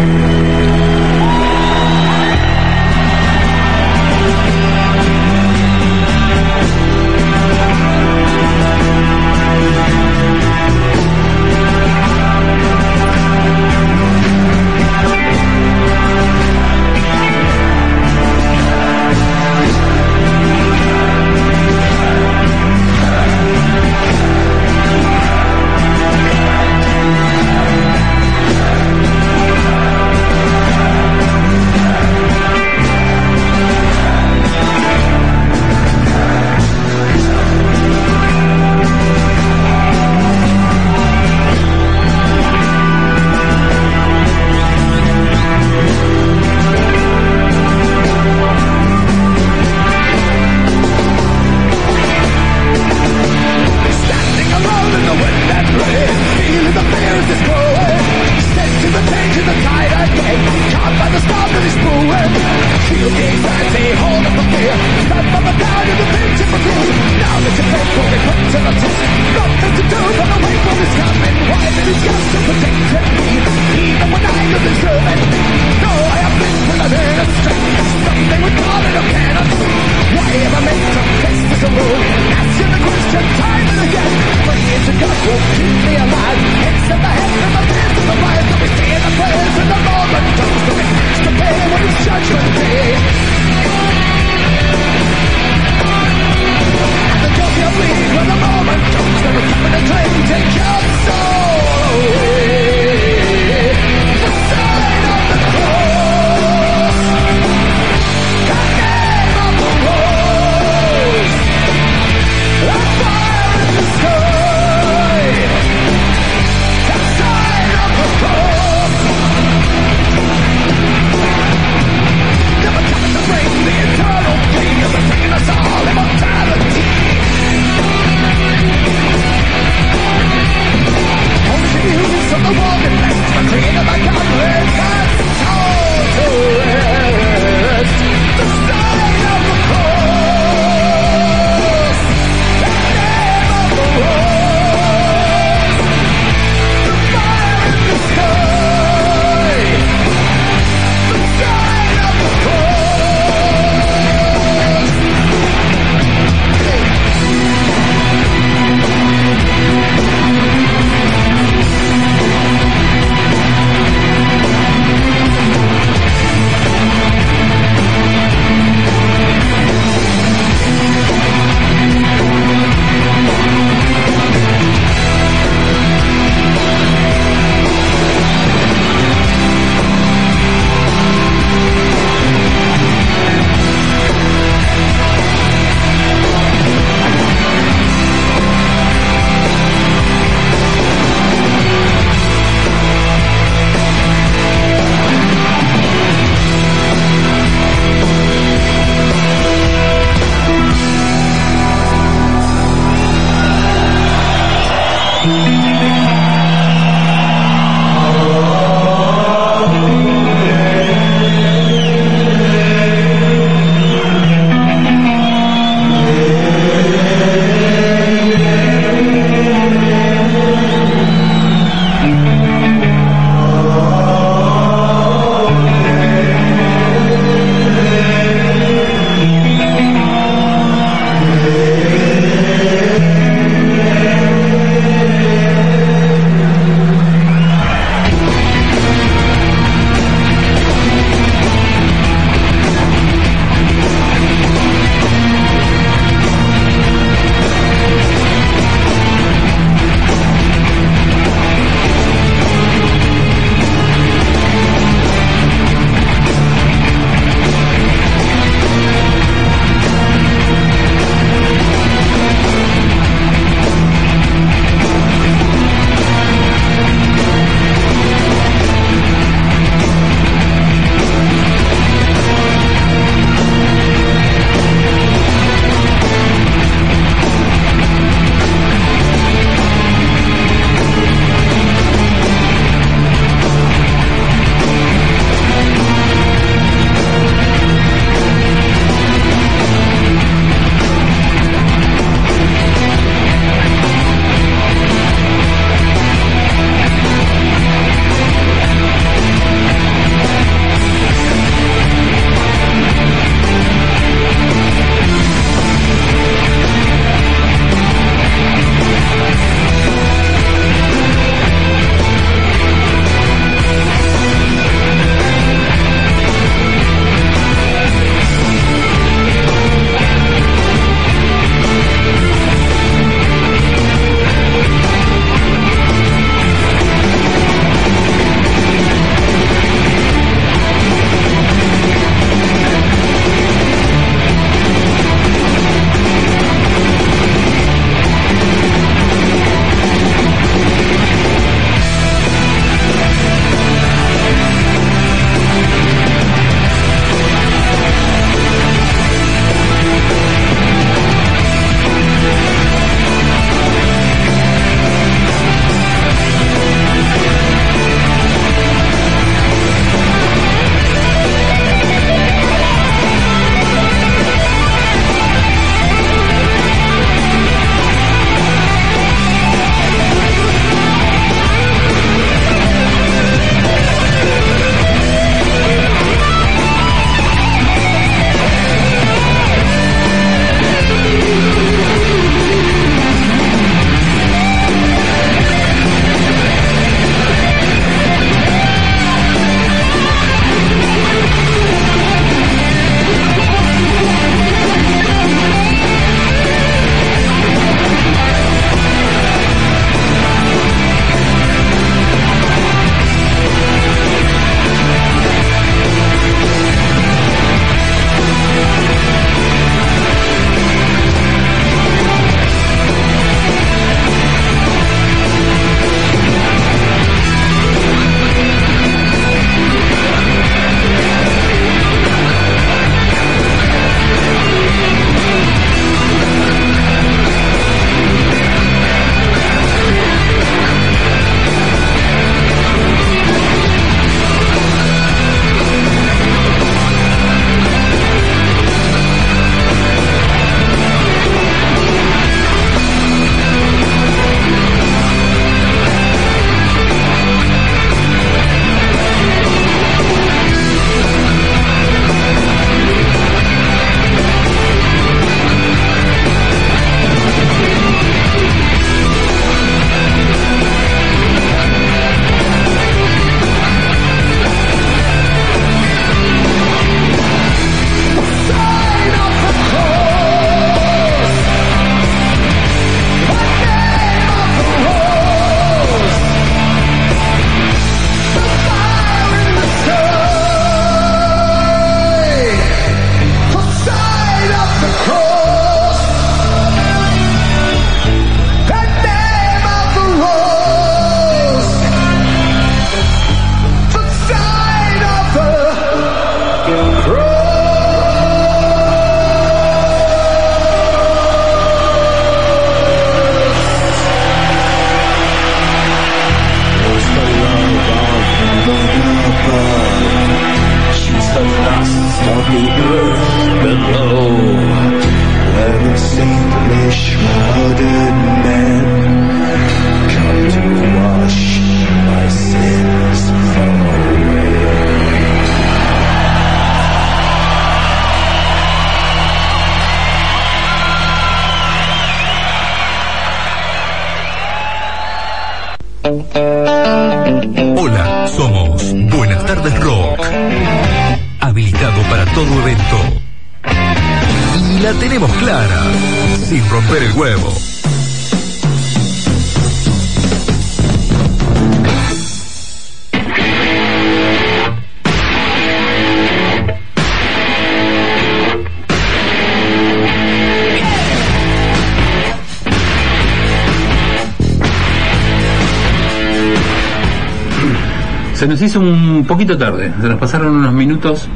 Se 570.07 570.11
nos 570.11 570.21
pasaron 570.21 570.55
unos 570.55 570.73
minutos. 570.73 571.29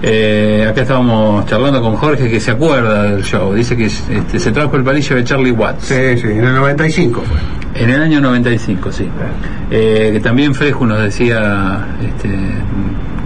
Eh, 0.00 0.66
acá 0.66 0.80
estábamos 0.80 1.44
charlando 1.44 1.82
con 1.82 1.96
Jorge 1.96 2.30
que 2.30 2.40
se 2.40 2.52
acuerda 2.52 3.02
del 3.02 3.22
show. 3.22 3.52
Dice 3.52 3.76
que 3.76 3.84
este, 3.84 4.38
se 4.38 4.50
trajo 4.50 4.74
el 4.76 4.82
palillo 4.82 5.16
de 5.16 5.24
Charlie 5.24 5.50
Watts. 5.50 5.84
Sí, 5.84 6.16
sí, 6.16 6.28
en 6.28 6.44
el 6.44 6.54
95 6.54 7.20
fue. 7.20 7.82
En 7.82 7.90
el 7.90 8.00
año 8.00 8.22
95, 8.22 8.92
sí. 8.92 9.06
Eh, 9.70 10.08
que 10.14 10.20
también 10.20 10.54
Freju 10.54 10.86
nos 10.86 11.02
decía 11.02 11.86
este, 12.02 12.30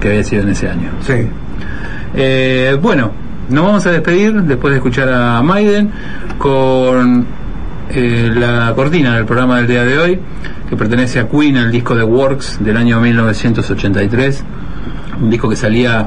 que 0.00 0.08
había 0.08 0.24
sido 0.24 0.42
en 0.42 0.48
ese 0.48 0.68
año. 0.68 0.90
Sí. 1.06 1.28
Eh, 2.14 2.76
bueno, 2.82 3.12
nos 3.50 3.64
vamos 3.64 3.86
a 3.86 3.92
despedir 3.92 4.32
después 4.42 4.72
de 4.72 4.78
escuchar 4.78 5.08
a 5.10 5.40
Maiden 5.42 5.92
con 6.38 7.24
eh, 7.90 8.32
la 8.34 8.72
cortina 8.74 9.14
del 9.14 9.26
programa 9.26 9.58
del 9.58 9.68
día 9.68 9.84
de 9.84 9.98
hoy, 9.98 10.20
que 10.68 10.76
pertenece 10.76 11.20
a 11.20 11.28
Queen, 11.28 11.56
el 11.56 11.70
disco 11.70 11.94
de 11.94 12.02
Works 12.02 12.58
del 12.64 12.78
año 12.78 12.98
1983, 13.00 14.44
un 15.22 15.30
disco 15.30 15.48
que 15.48 15.56
salía 15.56 16.06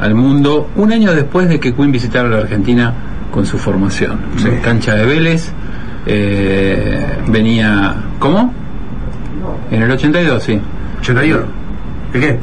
al 0.00 0.14
mundo 0.14 0.70
un 0.76 0.92
año 0.92 1.12
después 1.12 1.48
de 1.48 1.60
que 1.60 1.74
Queen 1.74 1.92
visitara 1.92 2.28
la 2.28 2.38
Argentina 2.38 2.92
con 3.30 3.46
su 3.46 3.58
formación. 3.58 4.18
Sí. 4.36 4.48
Cancha 4.62 4.94
de 4.94 5.06
Vélez, 5.06 5.52
eh, 6.06 7.18
venía... 7.28 7.94
¿Cómo? 8.18 8.52
En 9.70 9.82
el 9.82 9.90
82, 9.90 10.42
sí. 10.42 10.60
81. 11.00 11.42
¿De 12.12 12.20
qué? 12.20 12.38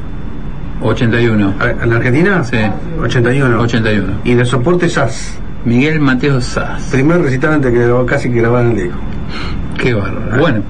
81. 0.82 1.54
¿En 1.82 1.90
la 1.90 1.96
Argentina? 1.96 2.44
Sí. 2.44 2.58
81. 3.02 3.60
81. 3.62 4.14
Y 4.26 4.34
de 4.34 4.46
soporte 4.46 4.90
SAS. 4.90 5.38
Miguel 5.64 6.00
Mateo 6.00 6.42
Sass. 6.42 6.90
Primer 6.92 7.22
recital 7.22 7.54
antes 7.54 7.72
que 7.72 8.06
casi 8.06 8.30
que 8.30 8.42
grabaran 8.42 8.72
el 8.72 8.84
disco. 8.84 8.98
Qué 9.78 9.94
bárbaro. 9.94 10.40
Bueno, 10.40 10.64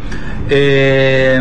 eh, 0.49 1.39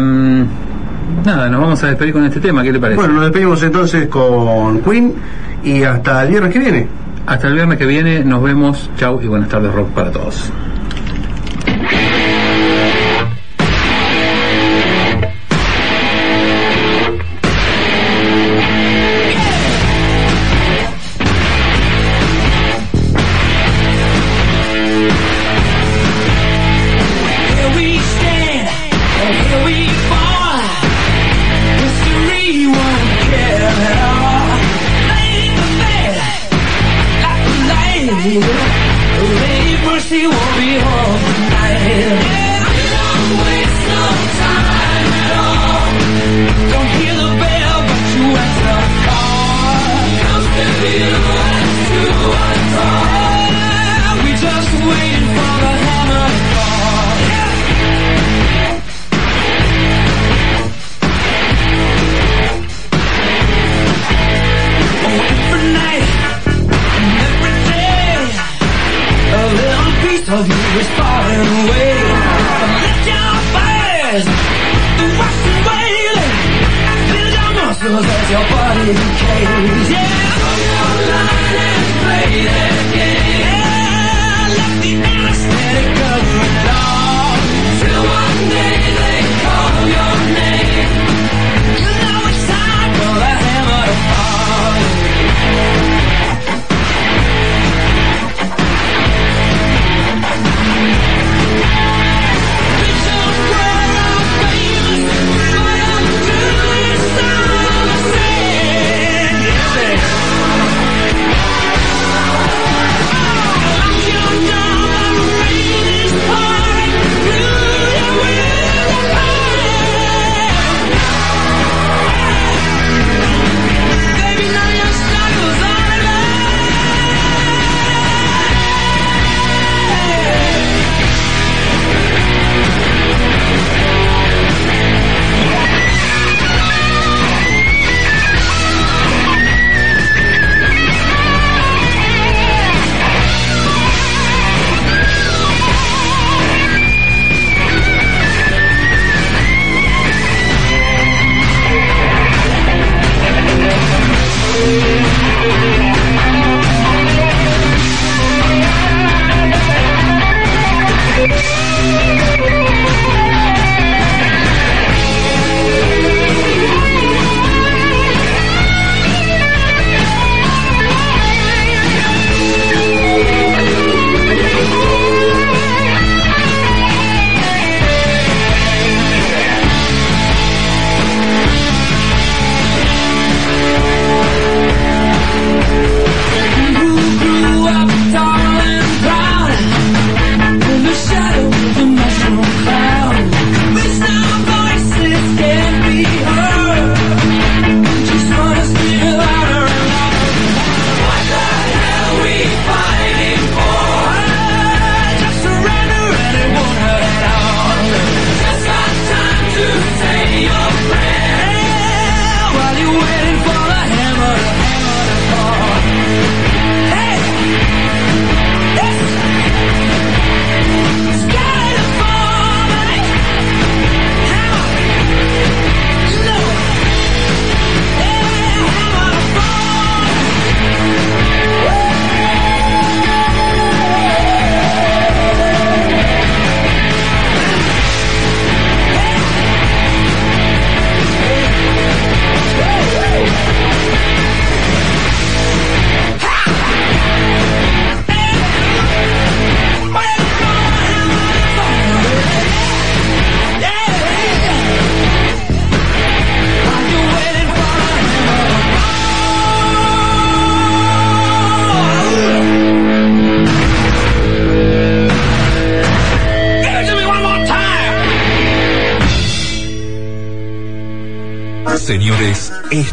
nada, 1.24 1.49
nos 1.49 1.61
vamos 1.61 1.82
a 1.82 1.89
despedir 1.89 2.12
con 2.12 2.24
este 2.24 2.41
tema. 2.41 2.62
¿Qué 2.62 2.73
te 2.73 2.78
parece? 2.78 2.97
Bueno, 3.01 3.15
nos 3.15 3.24
despedimos 3.24 3.62
entonces 3.62 4.09
con 4.09 4.81
Queen 4.81 5.15
y 5.62 5.82
hasta 5.82 6.23
el 6.23 6.31
viernes 6.31 6.53
que 6.53 6.59
viene. 6.59 6.89
Hasta 7.27 7.49
el 7.49 7.55
viernes 7.55 7.78
que 7.78 7.87
viene 7.87 8.24
nos 8.24 8.43
vemos. 8.43 8.91
Chau 8.97 9.20
y 9.23 9.27
buenas 9.27 9.49
tardes 9.49 9.73
rock 9.73 9.89
para 9.91 10.11
todos. 10.11 10.51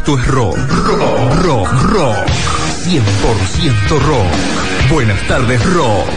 Esto 0.08 0.18
es 0.18 0.26
rock. 0.28 0.56
Rock, 0.86 1.44
rock, 1.44 1.82
rock. 1.92 2.16
100% 2.86 4.00
rock. 4.06 4.90
Buenas 4.90 5.20
tardes, 5.28 5.74
rock. 5.74 6.08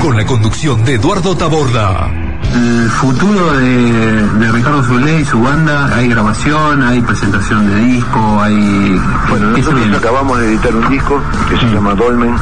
Con 0.00 0.16
la 0.16 0.24
conducción 0.24 0.82
de 0.86 0.94
Eduardo 0.94 1.36
Taborda. 1.36 2.10
El 2.54 2.88
futuro 2.88 3.52
de, 3.52 4.22
de 4.22 4.52
Ricardo 4.52 4.82
Zulé 4.82 5.20
y 5.20 5.24
su 5.26 5.42
banda, 5.42 5.94
hay 5.94 6.08
grabación, 6.08 6.82
hay 6.82 7.02
presentación 7.02 7.68
de 7.68 7.80
disco, 7.80 8.40
hay... 8.40 8.98
Bueno, 9.28 9.54
¿qué 9.54 9.62
se 9.62 9.70
nosotros 9.70 9.98
acabamos 9.98 10.38
de 10.38 10.46
editar 10.46 10.74
un 10.74 10.88
disco 10.88 11.20
que 11.50 11.56
se 11.58 11.66
llama 11.66 11.94
Dolmen. 11.94 12.34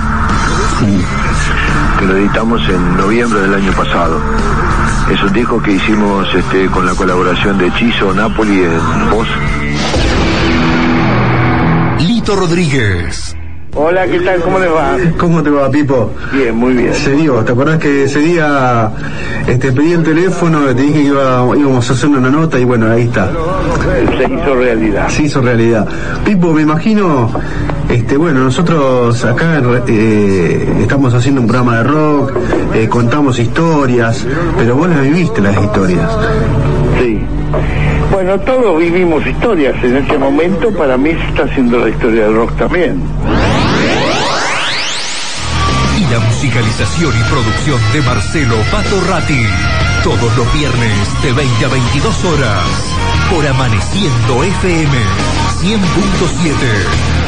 Que 1.98 2.04
lo 2.06 2.16
editamos 2.16 2.60
en 2.68 2.96
noviembre 2.98 3.40
del 3.40 3.54
año 3.54 3.72
pasado. 3.72 4.20
Es 5.10 5.22
un 5.22 5.32
disco 5.32 5.62
que 5.62 5.72
hicimos 5.72 6.28
este, 6.34 6.66
con 6.66 6.84
la 6.84 6.92
colaboración 6.94 7.56
de 7.58 7.72
Chizo 7.74 8.12
Napoli 8.12 8.62
en 8.62 9.10
voz. 9.10 9.26
Lito 12.06 12.36
Rodríguez. 12.36 13.34
Hola, 13.74 14.06
¿qué 14.06 14.20
tal? 14.20 14.40
¿Cómo 14.40 14.58
les 14.58 14.70
va? 14.70 14.96
¿Cómo 15.18 15.42
te 15.42 15.50
va, 15.50 15.70
Pipo? 15.70 16.12
Bien, 16.32 16.54
muy 16.56 16.72
bien. 16.74 16.94
Se 16.94 17.12
dio, 17.12 17.36
¿te 17.44 17.52
acordás 17.52 17.78
que 17.78 18.04
ese 18.04 18.20
día 18.20 18.90
este, 19.46 19.70
pedí 19.72 19.92
el 19.92 20.02
teléfono, 20.02 20.60
te 20.66 20.74
dije 20.74 20.92
que 20.94 21.08
iba- 21.08 21.46
íbamos 21.56 21.88
a 21.88 21.92
hacer 21.92 22.08
una 22.08 22.30
nota 22.30 22.58
y 22.58 22.64
bueno, 22.64 22.90
ahí 22.90 23.02
está. 23.02 23.30
Se 24.18 24.24
hizo 24.32 24.54
realidad. 24.54 25.08
Se 25.08 25.22
hizo 25.24 25.40
realidad. 25.42 25.86
Pipo, 26.24 26.52
me 26.54 26.62
imagino, 26.62 27.30
este, 27.88 28.16
bueno, 28.16 28.40
nosotros 28.40 29.24
acá 29.24 29.60
eh, 29.88 30.78
estamos 30.80 31.14
haciendo 31.14 31.40
un 31.40 31.46
programa 31.46 31.78
de 31.78 31.84
rock, 31.84 32.32
eh, 32.74 32.88
contamos 32.88 33.38
historias, 33.38 34.26
pero 34.56 34.76
vos 34.76 34.88
las 34.88 35.02
viviste 35.02 35.40
las 35.40 35.60
historias. 35.60 36.10
Sí. 37.00 37.24
Bueno, 38.10 38.38
todos 38.40 38.78
vivimos 38.78 39.26
historias 39.26 39.74
en 39.84 39.96
este 39.96 40.18
momento. 40.18 40.70
Para 40.72 40.96
mí 40.96 41.10
se 41.10 41.26
está 41.28 41.44
haciendo 41.44 41.78
la 41.78 41.88
historia 41.88 42.24
del 42.24 42.34
rock 42.34 42.56
también. 42.56 43.02
Y 45.98 46.12
la 46.12 46.20
musicalización 46.20 47.12
y 47.12 47.22
producción 47.30 47.80
de 47.92 48.00
Marcelo 48.02 48.56
Pato 48.70 49.00
Ratti. 49.08 49.42
Todos 50.02 50.36
los 50.36 50.52
viernes 50.54 51.22
de 51.22 51.32
20 51.32 51.64
a 51.64 51.68
22 51.68 52.24
horas. 52.24 52.64
Por 53.30 53.46
Amaneciendo 53.46 54.44
FM 54.44 54.96
100.7. 55.62 57.25